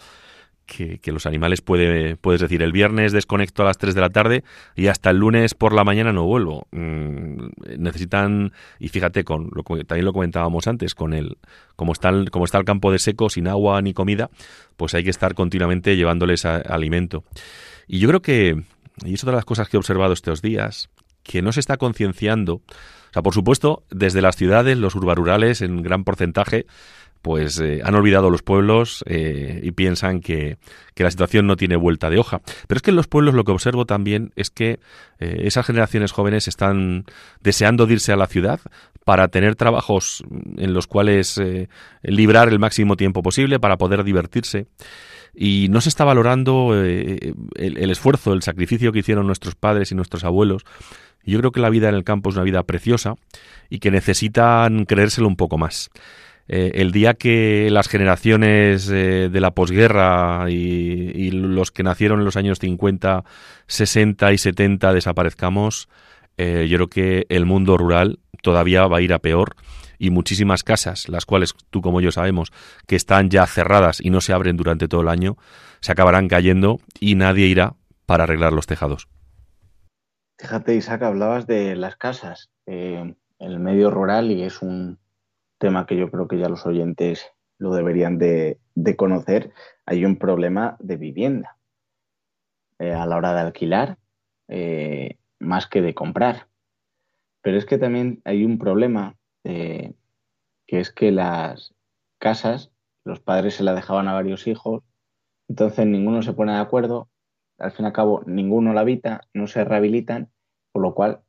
que, 0.73 1.13
los 1.13 1.27
animales 1.27 1.61
puede, 1.61 2.17
puedes 2.17 2.41
decir, 2.41 2.63
el 2.63 2.73
viernes 2.73 3.13
desconecto 3.13 3.63
a 3.63 3.67
las 3.67 3.79
3 3.79 3.95
de 3.95 4.01
la 4.01 4.11
tarde 4.11 4.45
y 4.75 4.87
hasta 4.87 5.11
el 5.11 5.19
lunes 5.19 5.55
por 5.55 5.75
la 5.75 5.85
mañana 5.85 6.13
no 6.13 6.25
vuelvo. 6.25 6.67
Mm, 6.71 7.49
necesitan, 7.79 8.53
y 8.79 8.89
fíjate, 8.89 9.25
con 9.25 9.51
lo, 9.53 9.63
también 9.85 10.05
lo 10.05 10.13
comentábamos 10.13 10.67
antes, 10.67 10.95
con 10.95 11.13
el, 11.13 11.37
como 11.77 11.93
está 11.93 12.09
el, 12.09 12.31
como 12.31 12.45
está 12.45 12.59
el 12.59 12.65
campo 12.65 12.91
de 12.91 12.99
seco, 12.99 13.29
sin 13.29 13.49
agua 13.49 13.83
ni 13.83 13.93
comida, 13.93 14.31
pues 14.77 14.95
hay 14.95 15.05
que 15.05 15.11
estar 15.11 15.35
continuamente 15.35 15.97
llevándoles 15.97 16.45
alimento. 16.45 17.25
Y 17.87 17.99
yo 17.99 18.09
creo 18.09 18.23
que, 18.23 18.63
y 19.05 19.15
es 19.15 19.23
otra 19.23 19.33
de 19.33 19.39
las 19.39 19.45
cosas 19.45 19.69
que 19.69 19.77
he 19.77 19.79
observado 19.79 20.13
estos 20.13 20.41
días, 20.41 20.89
que 21.23 21.43
no 21.43 21.53
se 21.53 21.61
está 21.61 21.77
concienciando, 21.77 22.55
o 22.55 23.13
sea, 23.13 23.23
por 23.23 23.35
supuesto, 23.35 23.85
desde 23.91 24.23
las 24.23 24.37
ciudades, 24.37 24.79
los 24.79 24.95
urbarurales, 24.95 25.61
en 25.61 25.83
gran 25.83 26.03
porcentaje, 26.03 26.65
pues 27.23 27.61
eh, 27.61 27.81
han 27.85 27.95
olvidado 27.95 28.29
los 28.29 28.43
pueblos 28.43 29.05
eh, 29.07 29.61
y 29.63 29.71
piensan 29.71 30.21
que, 30.21 30.59
la 30.97 31.11
situación 31.11 31.49
no 31.49 31.57
tiene 31.57 31.75
vuelta 31.75 32.11
de 32.11 32.19
hoja. 32.19 32.43
Pero 32.69 32.77
es 32.77 32.83
que 32.83 32.91
en 32.91 32.97
los 32.97 33.09
pueblos 33.09 33.35
lo 33.35 33.43
que 33.43 33.51
observo 33.51 33.87
también 33.87 34.31
es 34.37 34.51
que 34.51 34.79
eh, 35.19 35.43
esas 35.45 35.67
generaciones 35.67 36.13
jóvenes 36.13 36.47
están 36.47 37.07
deseando 37.41 37.89
irse 37.91 38.13
a 38.13 38.17
la 38.17 38.29
ciudad 38.29 38.61
para 39.05 39.27
tener 39.27 39.57
trabajos 39.57 40.23
en 40.59 40.75
los 40.75 40.87
cuales 40.87 41.41
librar 42.03 42.51
el 42.51 42.61
máximo 42.61 42.97
tiempo 42.97 43.21
posible, 43.21 43.59
para 43.59 43.79
poder 43.79 44.05
divertirse. 44.05 44.69
Y 45.35 45.67
no 45.71 45.81
se 45.81 45.89
está 45.89 46.05
valorando 46.05 46.73
el, 46.75 47.35
el 47.57 47.91
esfuerzo, 47.91 48.33
el 48.33 48.43
sacrificio 48.43 48.93
que 48.93 49.01
hicieron 49.01 49.27
nuestros 49.27 49.57
padres 49.57 49.91
y 49.91 49.97
nuestros 49.97 50.23
abuelos 50.23 50.65
yo 51.25 51.39
creo 51.39 51.53
que 51.53 51.61
la 51.61 51.71
vida 51.71 51.89
en 51.89 51.95
el 51.95 52.05
campo 52.05 52.31
es 52.31 52.37
una 52.37 52.45
vida 52.45 52.63
preciosa 52.65 53.15
y 53.71 53.79
que 53.79 53.91
necesitan 53.91 54.85
creérselo 54.85 55.29
un 55.29 55.37
poco 55.37 55.59
más. 55.59 55.91
Eh, 56.55 56.83
el 56.83 56.93
día 56.93 57.15
que 57.15 57.71
las 57.71 57.89
generaciones 57.89 58.87
eh, 58.91 59.31
de 59.33 59.41
la 59.41 59.53
posguerra 59.53 60.51
y, 60.51 61.31
los 61.31 61.71
que 61.71 61.83
nacieron 61.83 62.19
en 62.19 62.27
los 62.27 62.37
años 62.37 62.59
50, 62.59 63.25
60 63.69 64.33
y 64.35 64.37
70 64.37 64.93
desaparezcamos, 64.93 65.89
eh, 66.37 66.67
yo 66.69 66.77
creo 66.77 66.89
que 66.89 67.27
el 67.31 67.47
mundo 67.47 67.79
rural 67.79 68.19
todavía 68.43 68.87
va 68.87 68.99
a 68.99 69.01
ir 69.01 69.15
a 69.15 69.21
peor 69.21 69.57
y 69.99 70.11
muchísimas 70.11 70.63
casas, 70.63 71.09
las 71.09 71.25
cuales 71.25 71.55
tú 71.71 71.81
como 71.81 72.03
yo 72.03 72.13
sabemos 72.13 72.53
que 72.87 72.97
están 72.97 73.31
ya 73.31 73.47
cerradas 73.47 74.03
y 74.03 74.11
no 74.11 74.21
se 74.21 74.35
abren 74.35 74.59
durante 74.59 74.89
todo 74.89 75.01
el 75.01 75.09
año, 75.09 75.39
se 75.81 75.93
acabarán 75.93 76.29
cayendo 76.29 76.81
y 77.01 77.15
nadie 77.15 77.47
irá 77.47 77.77
para 78.05 78.25
arreglar 78.25 78.53
los 78.53 78.67
tejados. 78.67 79.09
Fíjate, 80.39 80.77
Isaac, 80.77 81.01
hablabas 81.01 81.47
de 81.47 81.77
las 81.77 81.97
casas, 81.97 82.51
el 82.67 83.59
medio 83.59 83.91
rural 83.91 84.31
y 84.31 84.43
es 84.43 84.61
un, 84.61 84.99
tema 85.63 85.87
que 85.87 85.97
yo 85.97 86.11
creo 86.11 86.27
que 86.27 86.39
ya 86.39 86.49
los 86.49 86.67
oyentes 86.67 87.31
lo 87.57 87.73
deberían 87.73 88.19
de, 88.19 88.59
conocer, 88.97 89.53
hay 89.87 90.05
un 90.05 90.19
problema 90.19 90.77
de 90.81 90.97
vivienda 90.97 91.57
eh, 92.81 92.93
a 92.93 93.07
la 93.07 93.17
hora 93.17 93.33
de 93.33 93.41
alquilar 93.43 93.97
eh, 94.49 95.19
más 95.39 95.69
que 95.69 95.81
de 95.81 95.95
comprar. 95.95 96.49
Pero 97.43 97.57
es 97.57 97.65
que 97.65 97.79
también 97.79 98.21
hay 98.25 98.45
un 98.45 98.59
problema 98.59 99.17
eh, 99.45 99.95
que 100.67 100.81
es 100.81 100.91
que 100.91 101.13
las 101.13 101.73
casas, 102.19 102.73
los 103.05 103.21
padres 103.21 103.55
se 103.55 103.63
la 103.63 103.73
dejaban 103.73 104.09
a 104.09 104.15
varios 104.15 104.49
hijos, 104.49 104.83
entonces 105.49 105.87
ninguno 105.87 106.23
se 106.23 106.33
pone 106.33 106.55
de 106.55 106.59
acuerdo, 106.59 107.09
al 107.59 107.71
fin 107.71 107.85
y 107.85 107.87
al 107.87 107.93
cabo 107.93 108.25
ninguno 108.27 108.73
la 108.73 108.81
habita, 108.81 109.21
no 109.33 109.47
se 109.47 109.63
rehabilitan, 109.63 110.33
por 110.73 110.83
lo 110.83 110.93
cual 110.95 111.23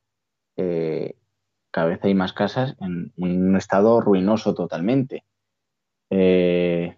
cada 1.73 1.87
vez 1.87 2.03
hay 2.03 2.13
más 2.13 2.33
casas 2.33 2.75
en 2.79 3.11
un 3.17 3.55
estado 3.57 3.99
ruinoso 3.99 4.53
totalmente. 4.53 5.25
Eh, 6.11 6.95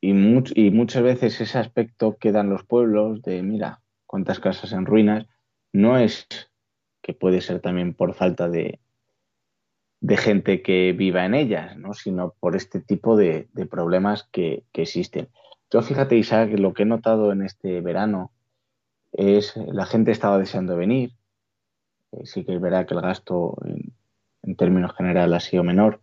y, 0.00 0.14
muchas 0.14 1.02
veces 1.02 1.38
ese 1.42 1.58
aspecto 1.58 2.16
que 2.16 2.32
dan 2.32 2.48
los 2.48 2.64
pueblos 2.64 3.20
de, 3.20 3.42
mira, 3.42 3.82
cuántas 4.06 4.40
casas 4.40 4.72
en 4.72 4.86
ruinas, 4.86 5.26
no 5.74 5.98
es 5.98 6.26
que 7.02 7.12
puede 7.12 7.42
ser 7.42 7.60
también 7.60 7.92
por 7.92 8.14
falta 8.14 8.48
de, 8.48 8.80
de 10.00 10.16
gente 10.16 10.62
que 10.62 10.94
viva 10.94 11.26
en 11.26 11.34
ellas, 11.34 11.76
¿no? 11.76 11.92
sino 11.92 12.34
por 12.40 12.56
este 12.56 12.80
tipo 12.80 13.14
de, 13.14 13.50
problemas 13.70 14.26
que, 14.32 14.64
que, 14.72 14.82
existen. 14.82 15.28
Yo 15.70 15.82
fíjate, 15.82 16.16
Isaac, 16.16 16.50
lo 16.58 16.72
que 16.72 16.84
he 16.84 16.86
notado 16.86 17.30
en 17.30 17.42
este 17.42 17.82
verano 17.82 18.32
es 19.12 19.54
la 19.54 19.84
gente 19.84 20.12
estaba 20.12 20.38
deseando 20.38 20.78
venir, 20.78 21.12
sí 22.24 22.44
que 22.44 22.54
es 22.54 22.60
verdad 22.60 22.86
que 22.86 22.94
el 22.94 23.00
gasto 23.00 23.56
en, 23.64 24.56
términos 24.56 24.94
generales 24.96 25.36
ha 25.36 25.40
sido 25.40 25.64
menor, 25.64 26.00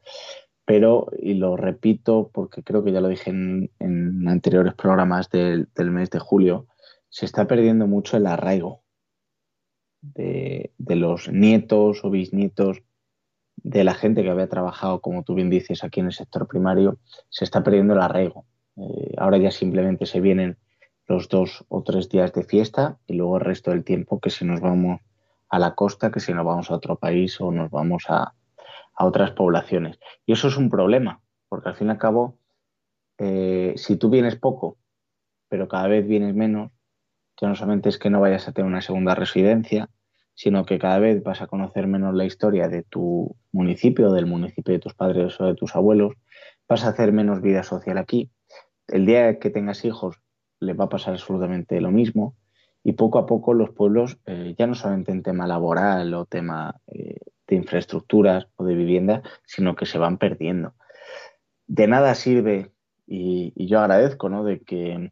pero, 0.66 1.08
y 1.18 1.36
lo 1.36 1.56
repito 1.56 2.30
porque 2.34 2.62
creo 2.62 2.84
que 2.84 2.92
ya 2.92 3.00
lo 3.00 3.08
dije 3.08 3.30
en, 3.30 4.28
anteriores 4.28 4.74
programas 4.74 5.30
del, 5.30 5.68
mes 5.78 6.10
de 6.10 6.20
julio, 6.20 6.68
se 7.10 7.26
está 7.26 7.48
perdiendo 7.48 7.88
mucho 7.88 8.18
el 8.18 8.28
arraigo 8.28 8.82
de, 10.02 10.74
los 10.80 11.30
nietos 11.30 12.04
o 12.04 12.10
bisnietos 12.10 12.82
de 13.56 13.84
la 13.86 13.94
gente 13.94 14.24
que 14.24 14.30
había 14.30 14.50
trabajado, 14.50 15.00
como 15.00 15.24
tú 15.24 15.36
bien 15.36 15.50
dices, 15.50 15.84
aquí 15.84 16.02
en 16.02 16.08
el 16.08 16.14
sector 16.14 16.48
primario, 16.48 17.00
se 17.30 17.46
está 17.46 17.64
perdiendo 17.64 17.94
el 17.94 18.02
arraigo. 18.02 18.46
Eh, 18.76 19.14
ahora 19.18 19.38
ya 19.38 19.52
simplemente 19.52 20.06
se 20.06 20.20
vienen 20.20 20.58
los 21.08 21.30
dos 21.30 21.64
o 21.70 21.84
tres 21.84 22.10
días 22.10 22.34
de 22.34 22.44
fiesta 22.44 22.98
y 23.08 23.14
luego 23.14 23.38
el 23.38 23.46
resto 23.46 23.72
del 23.72 23.84
tiempo 23.84 24.20
que 24.20 24.30
si 24.30 24.46
nos 24.46 24.60
vamos 24.60 25.02
a 25.54 25.60
la 25.60 25.76
costa 25.76 26.10
que 26.10 26.20
si 26.20 26.34
nos 26.34 26.44
vamos 26.44 26.72
a 26.72 26.74
otro 26.74 26.96
país 26.96 27.40
o 27.40 27.52
nos 27.52 27.70
vamos 27.70 28.06
a, 28.10 28.34
otras 28.98 29.32
poblaciones. 29.32 30.00
Y 30.26 30.34
eso 30.34 30.48
es 30.48 30.58
un 30.58 30.68
problema, 30.68 31.22
porque 31.48 31.70
al 31.70 31.76
fin 31.76 31.90
y 31.90 31.92
al 31.92 32.00
cabo, 32.00 32.40
eh, 33.20 33.74
si 33.76 33.96
tú 33.96 34.10
vienes 34.10 34.36
poco, 34.36 34.80
pero 35.50 35.68
cada 35.68 35.88
vez 35.88 36.08
vienes 36.08 36.34
menos, 36.34 36.72
ya 37.40 37.48
no 37.48 37.56
solamente 37.56 37.90
es 37.90 38.00
que 38.00 38.10
no 38.10 38.20
vayas 38.20 38.48
a 38.48 38.52
tener 38.52 38.68
una 38.68 38.82
segunda 38.82 39.14
residencia, 39.14 39.92
sino 40.34 40.66
que 40.66 40.80
cada 40.80 40.98
vez 40.98 41.22
vas 41.22 41.44
a 41.44 41.48
conocer 41.48 41.86
menos 41.86 42.16
la 42.16 42.26
historia 42.26 42.68
de 42.68 42.82
tu 42.82 43.36
municipio, 43.52 44.12
del 44.12 44.26
municipio 44.26 44.74
de 44.74 44.80
tus 44.80 44.96
padres 44.96 45.40
o 45.40 45.46
de 45.46 45.54
tus 45.54 45.76
abuelos, 45.76 46.16
vas 46.68 46.84
a 46.84 46.90
hacer 46.90 47.12
menos 47.12 47.44
vida 47.44 47.62
social 47.62 48.00
aquí. 48.00 48.32
El 48.88 49.06
día 49.06 49.38
que 49.38 49.52
tengas 49.52 49.86
hijos, 49.86 50.20
les 50.60 50.80
va 50.80 50.86
a 50.86 50.90
pasar 50.90 51.14
absolutamente 51.14 51.80
lo 51.80 51.92
mismo 51.92 52.36
y 52.84 52.94
poco 52.94 53.18
a 53.18 53.26
poco 53.26 53.54
los 53.54 53.72
pueblos, 53.72 54.18
eh, 54.26 54.56
ya 54.58 54.68
no 54.68 54.76
solamente 54.76 55.12
en 55.12 55.24
tema 55.24 55.48
laboral 55.48 56.14
o 56.14 56.26
tema 56.26 56.82
eh, 56.88 57.18
de 57.48 57.56
infraestructuras 57.56 58.48
o 58.58 58.66
de 58.66 58.76
vivienda, 58.76 59.24
sino 59.46 59.76
que 59.76 59.86
se 59.86 59.98
van 59.98 60.18
perdiendo. 60.18 60.74
De 61.66 61.88
nada 61.88 62.14
sirve, 62.14 62.72
y, 63.08 63.54
yo 63.68 63.80
agradezco, 63.80 64.28
¿no? 64.28 64.44
de, 64.44 64.60
que, 64.60 65.12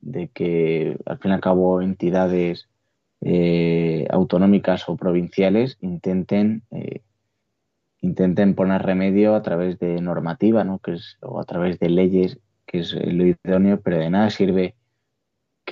de 0.00 0.28
que 0.28 0.98
al 1.06 1.18
fin 1.18 1.30
y 1.30 1.34
al 1.34 1.40
cabo 1.40 1.80
entidades 1.80 2.68
eh, 3.20 4.06
autonómicas 4.10 4.88
o 4.88 4.96
provinciales 4.96 5.78
intenten, 5.80 6.64
intenten 8.00 8.56
poner 8.56 8.82
remedio 8.82 9.36
a 9.36 9.42
través 9.42 9.78
de 9.78 10.00
normativa, 10.00 10.64
¿no? 10.64 10.80
que 10.80 10.94
es, 10.94 11.18
o 11.20 11.40
a 11.40 11.44
través 11.44 11.78
de 11.78 11.88
leyes, 11.88 12.40
que 12.66 12.80
es 12.80 12.94
lo 12.94 13.26
idóneo, 13.26 13.80
pero 13.80 13.98
de 13.98 14.10
nada 14.10 14.30
sirve 14.30 14.74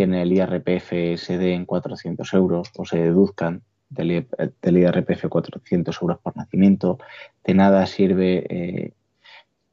que 0.00 0.04
en 0.04 0.14
el 0.14 0.32
IRPF 0.32 1.20
se 1.20 1.36
den 1.36 1.66
400 1.66 2.32
euros 2.32 2.70
o 2.78 2.86
se 2.86 2.96
deduzcan 2.96 3.60
del, 3.90 4.26
IRPF 4.62 5.28
400 5.28 5.98
euros 6.00 6.18
por 6.20 6.34
nacimiento. 6.38 6.98
De 7.44 7.52
nada 7.52 7.84
sirve 7.84 8.46
eh, 8.48 8.92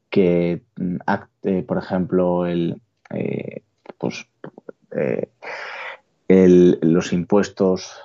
que, 0.09 0.63
acte, 1.05 1.63
por 1.63 1.77
ejemplo, 1.77 2.45
el, 2.45 2.81
eh, 3.09 3.61
pues, 3.97 4.27
eh, 4.91 5.29
los 6.27 7.13
impuestos 7.13 8.01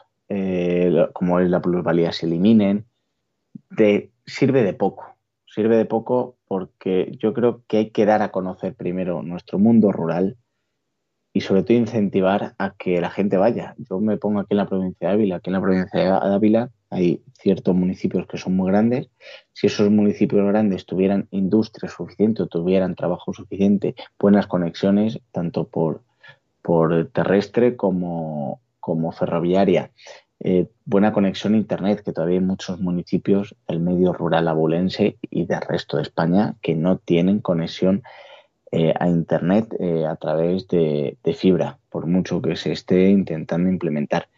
como 1.13 1.41
es 1.41 1.51
la 1.51 1.61
plusvalía 1.61 2.13
se 2.13 2.27
eliminen. 2.27 2.87
sirve 4.27 4.63
de 4.63 4.75
poco. 4.75 5.17
Sirve 5.45 5.77
de 5.77 5.87
poco 5.87 6.37
porque 6.47 7.17
yo 7.19 7.35
creo 7.35 7.65
que 7.67 7.79
hay 7.79 7.91
que 7.91 8.07
dar 8.07 8.23
a 8.23 8.31
conocer 8.31 8.75
primero 8.75 9.25
nuestro 9.25 9.59
mundo 9.59 9.91
rural, 9.91 10.37
y 11.33 11.41
sobre 11.41 11.63
todo 11.63 11.77
incentivar 11.77 12.55
a 12.59 12.75
que 12.77 13.01
la 13.01 13.11
gente 13.11 13.37
vaya. 13.37 13.75
Yo 13.79 13.99
me 14.01 14.19
pongo 14.19 14.41
aquí 14.41 14.49
en 14.51 14.59
la 14.59 14.69
provincia 14.69 15.09
de 15.09 15.15
Ávila. 15.15 15.37
Aquí 15.37 15.49
en 15.49 15.55
la 15.55 15.61
provincia 15.61 16.01
de 16.01 16.09
Ávila 16.09 16.71
hay 16.91 17.23
ciertos 17.33 17.75
municipios 17.75 18.27
que 18.27 18.37
son 18.37 18.55
muy 18.55 18.71
grandes. 18.71 19.09
Si 19.53 19.67
esos 19.67 19.91
municipios 19.91 20.47
grandes 20.47 20.85
tuvieran 20.85 21.29
industria 21.31 21.91
suficiente 21.91 22.43
o 22.43 22.49
tuvieran 22.49 22.95
trabajo 22.95 23.33
suficiente, 23.33 23.95
buenas 24.19 24.47
conexiones, 24.47 25.21
tanto 25.31 25.65
por, 25.65 26.03
por 26.61 27.09
terrestre 27.13 27.77
como, 27.77 28.61
como 28.79 29.11
ferroviaria, 29.13 29.91
eh, 30.45 30.67
buena 30.85 31.13
conexión 31.13 31.55
a 31.55 31.59
Internet, 31.59 32.03
que 32.05 32.13
todavía 32.13 32.41
hay 32.41 32.45
muchos 32.45 32.79
municipios 32.79 33.55
del 33.69 33.81
medio 33.81 34.13
rural 34.13 34.49
abulense 34.49 35.17
y 35.31 35.47
del 35.47 35.61
resto 35.63 35.97
de 35.97 36.03
España 36.03 36.57
que 36.61 36.75
no 36.75 36.99
tienen 36.99 37.39
conexión 37.39 38.03
eh, 38.75 38.95
a 38.99 39.07
Internet 39.07 39.77
eh, 39.79 40.07
a 40.07 40.17
través 40.17 40.67
de, 40.67 41.19
fibra, 41.37 41.79
por 41.91 42.07
mucho 42.07 42.41
que 42.41 42.57
se 42.57 42.73
esté 42.73 43.11
intentando 43.11 43.69
implementar. 43.69 44.31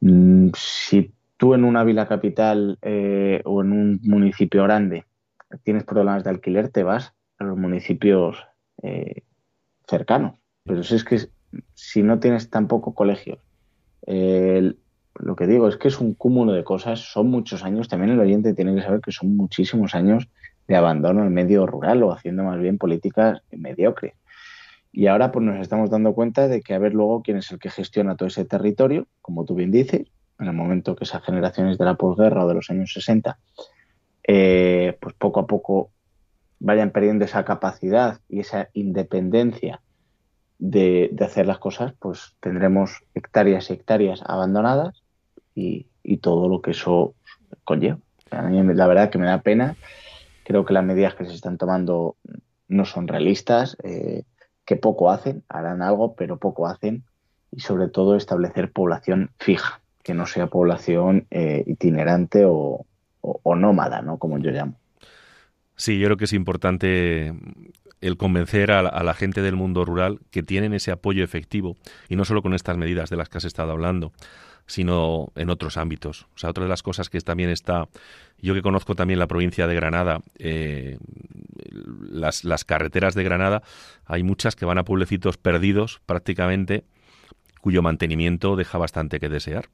Mm, 0.00 0.48
si 0.56 1.12
tú 1.36 1.52
en 1.52 1.64
una 1.64 1.84
vila 1.84 2.08
capital 2.08 2.78
eh, 2.80 3.42
o 3.44 3.60
en 3.60 3.72
un 3.72 4.00
municipio 4.02 4.62
grande 4.62 5.04
tienes 5.62 5.84
problemas 5.84 6.24
de 6.24 6.30
alquiler, 6.30 6.70
te 6.70 6.84
vas 6.84 7.12
a 7.38 7.44
los 7.44 7.58
municipios 7.58 8.38
cercanos. 9.86 10.38
Pero 10.64 10.82
si 10.82 10.94
es 10.94 11.04
que 11.04 11.18
si 11.74 12.02
no 12.02 12.18
tienes 12.18 12.48
tampoco 12.48 12.94
colegios, 12.94 13.38
lo 14.06 15.36
que 15.36 15.46
digo 15.46 15.68
es 15.68 15.76
que 15.76 15.88
es 15.88 16.00
un 16.00 16.14
cúmulo 16.14 16.52
de 16.52 16.64
cosas, 16.64 17.00
son 17.00 17.30
muchos 17.30 17.62
años, 17.62 17.88
también 17.88 18.12
el 18.12 18.20
oyente 18.20 18.54
tiene 18.54 18.74
que 18.74 18.82
saber 18.82 19.00
que 19.00 19.12
son 19.12 19.36
muchísimos 19.36 19.94
años 19.94 20.28
de 20.68 20.76
abandono 20.76 21.22
el 21.22 21.30
medio 21.30 21.66
rural 21.66 22.02
o 22.02 22.12
haciendo 22.12 22.44
más 22.44 22.58
bien 22.58 22.78
políticas 22.78 23.42
mediocres. 23.50 24.14
Y 24.92 25.08
ahora 25.08 25.30
pues 25.30 25.44
nos 25.44 25.60
estamos 25.60 25.90
dando 25.90 26.14
cuenta 26.14 26.48
de 26.48 26.62
que 26.62 26.74
a 26.74 26.78
ver 26.78 26.94
luego 26.94 27.22
quién 27.22 27.36
es 27.36 27.50
el 27.52 27.58
que 27.58 27.70
gestiona 27.70 28.16
todo 28.16 28.28
ese 28.28 28.44
territorio, 28.44 29.06
como 29.20 29.44
tú 29.44 29.54
bien 29.54 29.70
dices, 29.70 30.06
en 30.38 30.46
el 30.46 30.52
momento 30.52 30.96
que 30.96 31.04
esas 31.04 31.22
generaciones 31.22 31.78
de 31.78 31.84
la 31.84 31.94
posguerra 31.94 32.44
o 32.44 32.48
de 32.48 32.54
los 32.54 32.70
años 32.70 32.92
60, 32.92 33.38
eh, 34.26 34.96
pues 35.00 35.14
poco 35.14 35.40
a 35.40 35.46
poco 35.46 35.90
vayan 36.58 36.90
perdiendo 36.90 37.24
esa 37.24 37.44
capacidad 37.44 38.20
y 38.28 38.40
esa 38.40 38.70
independencia 38.72 39.80
de, 40.58 41.14
hacer 41.20 41.46
las 41.46 41.58
cosas, 41.58 41.92
pues 41.98 42.34
tendremos 42.40 43.02
hectáreas 43.14 43.70
y 43.70 43.74
hectáreas 43.74 44.22
abandonadas 44.24 45.02
y, 45.54 45.86
y 46.02 46.18
todo 46.18 46.48
lo 46.48 46.62
que 46.62 46.70
eso 46.70 47.14
conlleva. 47.64 47.98
A 48.30 48.42
mí 48.42 48.62
la 48.74 48.86
verdad 48.86 49.10
que 49.10 49.18
me 49.18 49.26
da 49.26 49.42
pena 49.42 49.76
Creo 50.46 50.64
que 50.64 50.72
las 50.72 50.84
medidas 50.84 51.16
que 51.16 51.24
se 51.24 51.34
están 51.34 51.58
tomando 51.58 52.14
no 52.68 52.84
son 52.84 53.08
realistas, 53.08 53.76
eh, 53.82 54.22
que 54.64 54.76
poco 54.76 55.10
hacen, 55.10 55.42
harán 55.48 55.82
algo, 55.82 56.14
pero 56.14 56.36
poco 56.36 56.68
hacen, 56.68 57.02
y 57.50 57.58
sobre 57.62 57.88
todo 57.88 58.14
establecer 58.14 58.70
población 58.70 59.30
fija, 59.40 59.80
que 60.04 60.14
no 60.14 60.24
sea 60.24 60.46
población 60.46 61.26
eh, 61.32 61.64
itinerante 61.66 62.44
o, 62.46 62.86
nómada, 63.56 64.02
¿no? 64.02 64.18
Como 64.18 64.38
yo 64.38 64.52
llamo. 64.52 64.78
Sí, 65.74 65.98
yo 65.98 66.06
creo 66.06 66.16
que 66.16 66.26
es 66.26 66.32
importante 66.32 67.34
el 68.00 68.16
convencer 68.16 68.70
a 68.70 68.82
la, 68.82 69.14
gente 69.14 69.42
del 69.42 69.56
mundo 69.56 69.84
rural 69.84 70.20
que 70.30 70.44
tienen 70.44 70.74
ese 70.74 70.92
apoyo 70.92 71.24
efectivo, 71.24 71.74
y 72.08 72.14
no 72.14 72.24
solo 72.24 72.40
con 72.40 72.54
estas 72.54 72.76
medidas 72.76 73.10
de 73.10 73.16
las 73.16 73.28
que 73.28 73.38
has 73.38 73.44
estado 73.44 73.72
hablando, 73.72 74.12
sino 74.66 75.32
en 75.36 75.50
otros 75.50 75.76
ámbitos. 75.76 76.26
O 76.34 76.38
sea, 76.38 76.50
otra 76.50 76.64
de 76.64 76.70
las 76.70 76.82
cosas 76.82 77.08
que 77.08 77.20
también 77.20 77.50
está, 77.50 77.88
yo 78.38 78.54
que 78.54 78.62
conozco 78.62 78.94
también 78.94 79.18
la 79.18 79.26
provincia 79.26 79.66
de 79.66 79.74
Granada, 79.74 80.20
eh, 80.38 80.98
las, 82.10 82.44
las 82.44 82.64
carreteras 82.64 83.14
de 83.14 83.24
Granada, 83.24 83.62
hay 84.04 84.22
muchas 84.22 84.56
que 84.56 84.64
van 84.64 84.78
a 84.78 84.84
pueblecitos 84.84 85.36
perdidos 85.36 86.00
prácticamente, 86.06 86.84
cuyo 87.60 87.82
mantenimiento 87.82 88.56
deja 88.56 88.78
bastante 88.78 89.20
que 89.20 89.28
desear. 89.28 89.68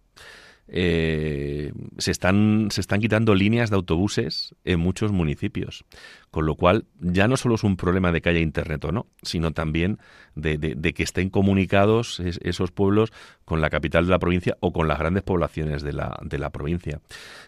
Eh, 0.69 1.73
se, 1.99 2.11
están, 2.11 2.69
se 2.71 2.81
están 2.81 3.01
quitando 3.01 3.35
líneas 3.35 3.71
de 3.71 3.77
autobuses 3.77 4.55
en 4.65 4.81
muchos 4.81 5.13
municipios. 5.13 5.85
Con 6.33 6.47
lo 6.47 6.55
cual, 6.55 6.87
ya 6.99 7.29
no 7.29 7.37
solo 7.37 7.57
es 7.57 7.63
un 7.63 7.77
problema 7.77 8.11
de 8.11 8.23
que 8.23 8.31
haya 8.31 8.41
Internet 8.41 8.83
o 8.87 8.91
no, 8.91 9.07
sino 9.23 9.53
también 9.53 9.99
de, 10.35 10.95
que 10.95 11.03
estén 11.03 11.29
comunicados 11.29 12.21
esos 12.21 12.71
pueblos 12.71 13.13
con 13.45 13.61
la 13.61 13.69
capital 13.69 14.07
de 14.07 14.13
la 14.13 14.19
provincia 14.19 14.57
o 14.61 14.73
con 14.73 14.89
las 14.89 14.99
grandes 14.99 15.23
poblaciones 15.25 15.83
de 15.83 15.93
la, 15.93 16.19
de 16.23 16.39
la 16.39 16.49
provincia. 16.49 17.01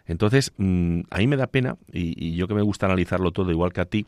Entonces, 0.06 0.52
mm, 0.58 1.00
a 1.08 1.16
mí 1.16 1.26
me 1.26 1.38
da 1.38 1.46
pena, 1.46 1.78
y, 1.90 2.36
yo 2.36 2.46
que 2.46 2.52
me 2.52 2.60
gusta 2.60 2.84
analizarlo 2.84 3.30
todo 3.32 3.50
igual 3.50 3.72
que 3.72 3.80
a 3.80 3.86
ti, 3.86 4.06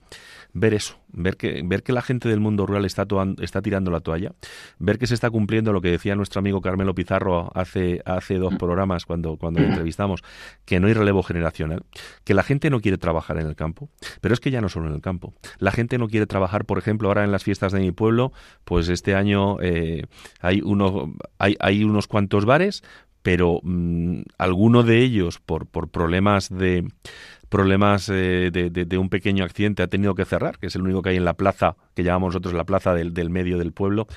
ver 0.52 0.74
eso, 0.74 0.98
ver 1.08 1.38
que, 1.38 1.62
ver 1.64 1.82
que 1.82 1.94
la 1.94 2.02
gente 2.02 2.28
del 2.28 2.40
mundo 2.40 2.66
rural 2.66 2.84
está, 2.84 3.06
está 3.40 3.62
tirando 3.62 3.90
la 3.90 4.00
toalla, 4.00 4.32
ver 4.78 4.98
que 4.98 5.06
se 5.06 5.14
está 5.14 5.30
cumpliendo 5.30 5.72
lo 5.72 5.80
que 5.80 5.90
decía 5.90 6.14
nuestro 6.16 6.40
amigo 6.40 6.60
Carmelo 6.60 6.94
Pizarro 6.94 7.50
hace, 7.54 8.02
hace 8.04 8.36
dos 8.36 8.52
mm. 8.52 8.58
programas 8.58 9.06
cuando, 9.06 9.38
cuando 9.38 9.60
le 9.60 9.68
entrevistamos, 9.68 10.22
que 10.66 10.80
no 10.80 10.88
hay 10.88 10.92
relevo 10.92 11.22
generacional, 11.22 11.84
que 12.24 12.34
la 12.34 12.42
gente 12.42 12.68
no 12.68 12.80
quiere 12.80 12.98
trabajar 12.98 13.38
en 13.38 13.46
el 13.46 13.56
campo, 13.56 13.88
pero 14.20 14.34
es 14.34 14.40
que 14.40 14.50
ya 14.50 14.60
no 14.60 14.65
solo 14.68 14.88
en 14.88 14.94
el 14.94 15.00
campo. 15.00 15.34
La 15.58 15.72
gente 15.72 15.98
no 15.98 16.08
quiere 16.08 16.26
trabajar, 16.26 16.64
por 16.64 16.78
ejemplo, 16.78 17.08
ahora 17.08 17.24
en 17.24 17.32
las 17.32 17.44
fiestas 17.44 17.72
de 17.72 17.80
mi 17.80 17.92
pueblo, 17.92 18.32
pues 18.64 18.88
este 18.88 19.14
año 19.14 19.60
eh, 19.60 20.04
hay, 20.40 20.60
uno, 20.64 21.14
hay, 21.38 21.84
unos 21.84 22.06
cuantos 22.06 22.44
bares, 22.44 22.82
pero 23.22 23.60
mm, 23.62 24.22
alguno 24.38 24.82
de 24.82 24.98
ellos 25.02 25.40
por, 25.40 25.66
por 25.66 25.88
problemas 25.88 26.48
de 26.48 26.84
problemas 27.48 28.08
eh, 28.08 28.50
de, 28.50 28.98
un 28.98 29.08
pequeño 29.08 29.44
accidente 29.44 29.82
ha 29.82 29.86
tenido 29.86 30.14
que 30.14 30.24
cerrar, 30.24 30.58
que 30.58 30.66
es 30.66 30.74
el 30.74 30.82
único 30.82 31.02
que 31.02 31.10
hay 31.10 31.16
en 31.16 31.24
la 31.24 31.34
plaza, 31.34 31.76
que 31.94 32.02
llamamos 32.02 32.34
nosotros 32.34 32.54
la 32.54 32.64
plaza 32.64 32.92
del, 32.92 33.14
del 33.14 33.30
medio 33.30 33.58
del 33.58 33.72
pueblo. 33.72 34.08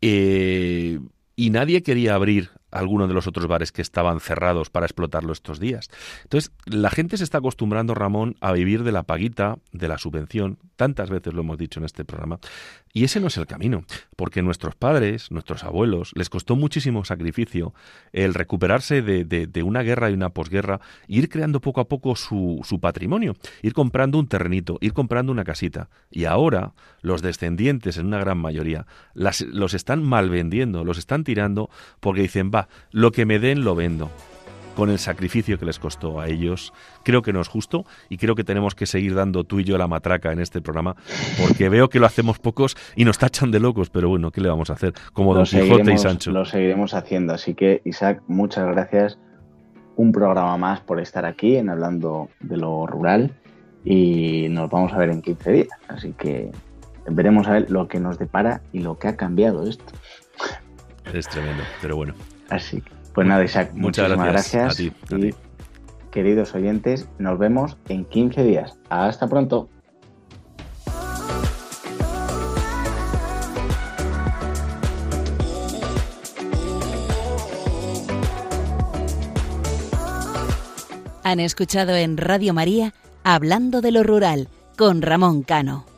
Eh, 0.00 0.98
y 1.36 1.50
nadie 1.50 1.82
quería 1.82 2.14
abrir 2.14 2.50
alguno 2.78 3.08
de 3.08 3.14
los 3.14 3.26
otros 3.26 3.46
bares 3.46 3.72
que 3.72 3.82
estaban 3.82 4.20
cerrados 4.20 4.70
para 4.70 4.86
explotarlo 4.86 5.32
estos 5.32 5.58
días. 5.58 5.88
Entonces, 6.24 6.52
la 6.64 6.90
gente 6.90 7.16
se 7.16 7.24
está 7.24 7.38
acostumbrando, 7.38 7.94
Ramón, 7.94 8.36
a 8.40 8.52
vivir 8.52 8.82
de 8.84 8.92
la 8.92 9.02
paguita, 9.02 9.58
de 9.72 9.88
la 9.88 9.98
subvención, 9.98 10.58
tantas 10.76 11.10
veces 11.10 11.34
lo 11.34 11.40
hemos 11.40 11.58
dicho 11.58 11.80
en 11.80 11.86
este 11.86 12.04
programa, 12.04 12.38
y 12.96 13.04
ese 13.04 13.20
no 13.20 13.26
es 13.26 13.36
el 13.36 13.44
camino, 13.44 13.84
porque 14.16 14.40
nuestros 14.40 14.74
padres, 14.74 15.30
nuestros 15.30 15.64
abuelos, 15.64 16.12
les 16.14 16.30
costó 16.30 16.56
muchísimo 16.56 17.04
sacrificio 17.04 17.74
el 18.14 18.32
recuperarse 18.32 19.02
de, 19.02 19.24
de, 19.26 19.62
una 19.62 19.82
guerra 19.82 20.08
y 20.08 20.14
una 20.14 20.30
posguerra, 20.30 20.80
ir 21.06 21.28
creando 21.28 21.60
poco 21.60 21.82
a 21.82 21.88
poco 21.88 22.16
su, 22.16 22.62
su 22.64 22.80
patrimonio, 22.80 23.36
ir 23.60 23.74
comprando 23.74 24.18
un 24.18 24.28
terrenito, 24.28 24.78
ir 24.80 24.94
comprando 24.94 25.30
una 25.30 25.44
casita, 25.44 25.90
y 26.10 26.24
ahora 26.24 26.72
los 27.02 27.20
descendientes, 27.20 27.98
en 27.98 28.06
una 28.06 28.18
gran 28.18 28.38
mayoría, 28.38 28.86
las, 29.12 29.42
los 29.42 29.74
están 29.74 30.02
mal 30.02 30.30
vendiendo, 30.30 30.82
los 30.82 30.96
están 30.96 31.22
tirando 31.22 31.68
porque 32.00 32.22
dicen, 32.22 32.50
va, 32.50 32.70
lo 32.92 33.12
que 33.12 33.26
me 33.26 33.38
den 33.38 33.62
lo 33.62 33.74
vendo 33.74 34.10
con 34.76 34.90
el 34.90 34.98
sacrificio 34.98 35.58
que 35.58 35.64
les 35.64 35.78
costó 35.80 36.20
a 36.20 36.28
ellos. 36.28 36.72
Creo 37.02 37.22
que 37.22 37.32
no 37.32 37.40
es 37.40 37.48
justo 37.48 37.84
y 38.08 38.18
creo 38.18 38.34
que 38.34 38.44
tenemos 38.44 38.74
que 38.74 38.86
seguir 38.86 39.14
dando 39.14 39.42
tú 39.42 39.58
y 39.58 39.64
yo 39.64 39.78
la 39.78 39.88
matraca 39.88 40.30
en 40.32 40.38
este 40.38 40.60
programa 40.60 40.94
porque 41.40 41.68
veo 41.68 41.88
que 41.88 41.98
lo 41.98 42.06
hacemos 42.06 42.38
pocos 42.38 42.76
y 42.94 43.04
nos 43.04 43.18
tachan 43.18 43.50
de 43.50 43.58
locos, 43.58 43.90
pero 43.90 44.08
bueno, 44.08 44.30
¿qué 44.30 44.40
le 44.40 44.48
vamos 44.48 44.70
a 44.70 44.74
hacer? 44.74 44.92
Como 45.12 45.34
Don 45.34 45.44
Quijote 45.44 45.94
y 45.94 45.98
Sancho. 45.98 46.30
Lo 46.30 46.44
seguiremos 46.44 46.94
haciendo, 46.94 47.32
así 47.32 47.54
que 47.54 47.80
Isaac, 47.84 48.22
muchas 48.28 48.66
gracias. 48.66 49.18
Un 49.96 50.12
programa 50.12 50.58
más 50.58 50.80
por 50.80 51.00
estar 51.00 51.24
aquí 51.24 51.56
en 51.56 51.70
Hablando 51.70 52.28
de 52.40 52.58
lo 52.58 52.86
Rural 52.86 53.34
y 53.82 54.48
nos 54.50 54.68
vamos 54.70 54.92
a 54.92 54.98
ver 54.98 55.08
en 55.10 55.22
15 55.22 55.52
días, 55.52 55.68
así 55.88 56.12
que 56.12 56.50
veremos 57.08 57.48
a 57.48 57.52
ver 57.52 57.70
lo 57.70 57.88
que 57.88 57.98
nos 57.98 58.18
depara 58.18 58.60
y 58.72 58.80
lo 58.80 58.98
que 58.98 59.08
ha 59.08 59.16
cambiado 59.16 59.66
esto. 59.66 59.84
Es 61.14 61.28
tremendo, 61.28 61.62
pero 61.80 61.96
bueno. 61.96 62.12
Así 62.50 62.82
pues 63.16 63.26
nada, 63.26 63.42
Isaac, 63.42 63.70
muchas 63.72 64.10
gracias. 64.10 64.74
A 64.74 64.76
ti, 64.76 64.92
y, 65.08 65.34
queridos 66.10 66.54
oyentes, 66.54 67.08
nos 67.18 67.38
vemos 67.38 67.78
en 67.88 68.04
15 68.04 68.44
días. 68.44 68.78
Hasta 68.90 69.26
pronto. 69.26 69.70
Han 81.24 81.40
escuchado 81.40 81.96
en 81.96 82.18
Radio 82.18 82.52
María 82.52 82.92
Hablando 83.24 83.80
de 83.80 83.92
lo 83.92 84.02
Rural 84.02 84.48
con 84.76 85.00
Ramón 85.00 85.42
Cano. 85.42 85.95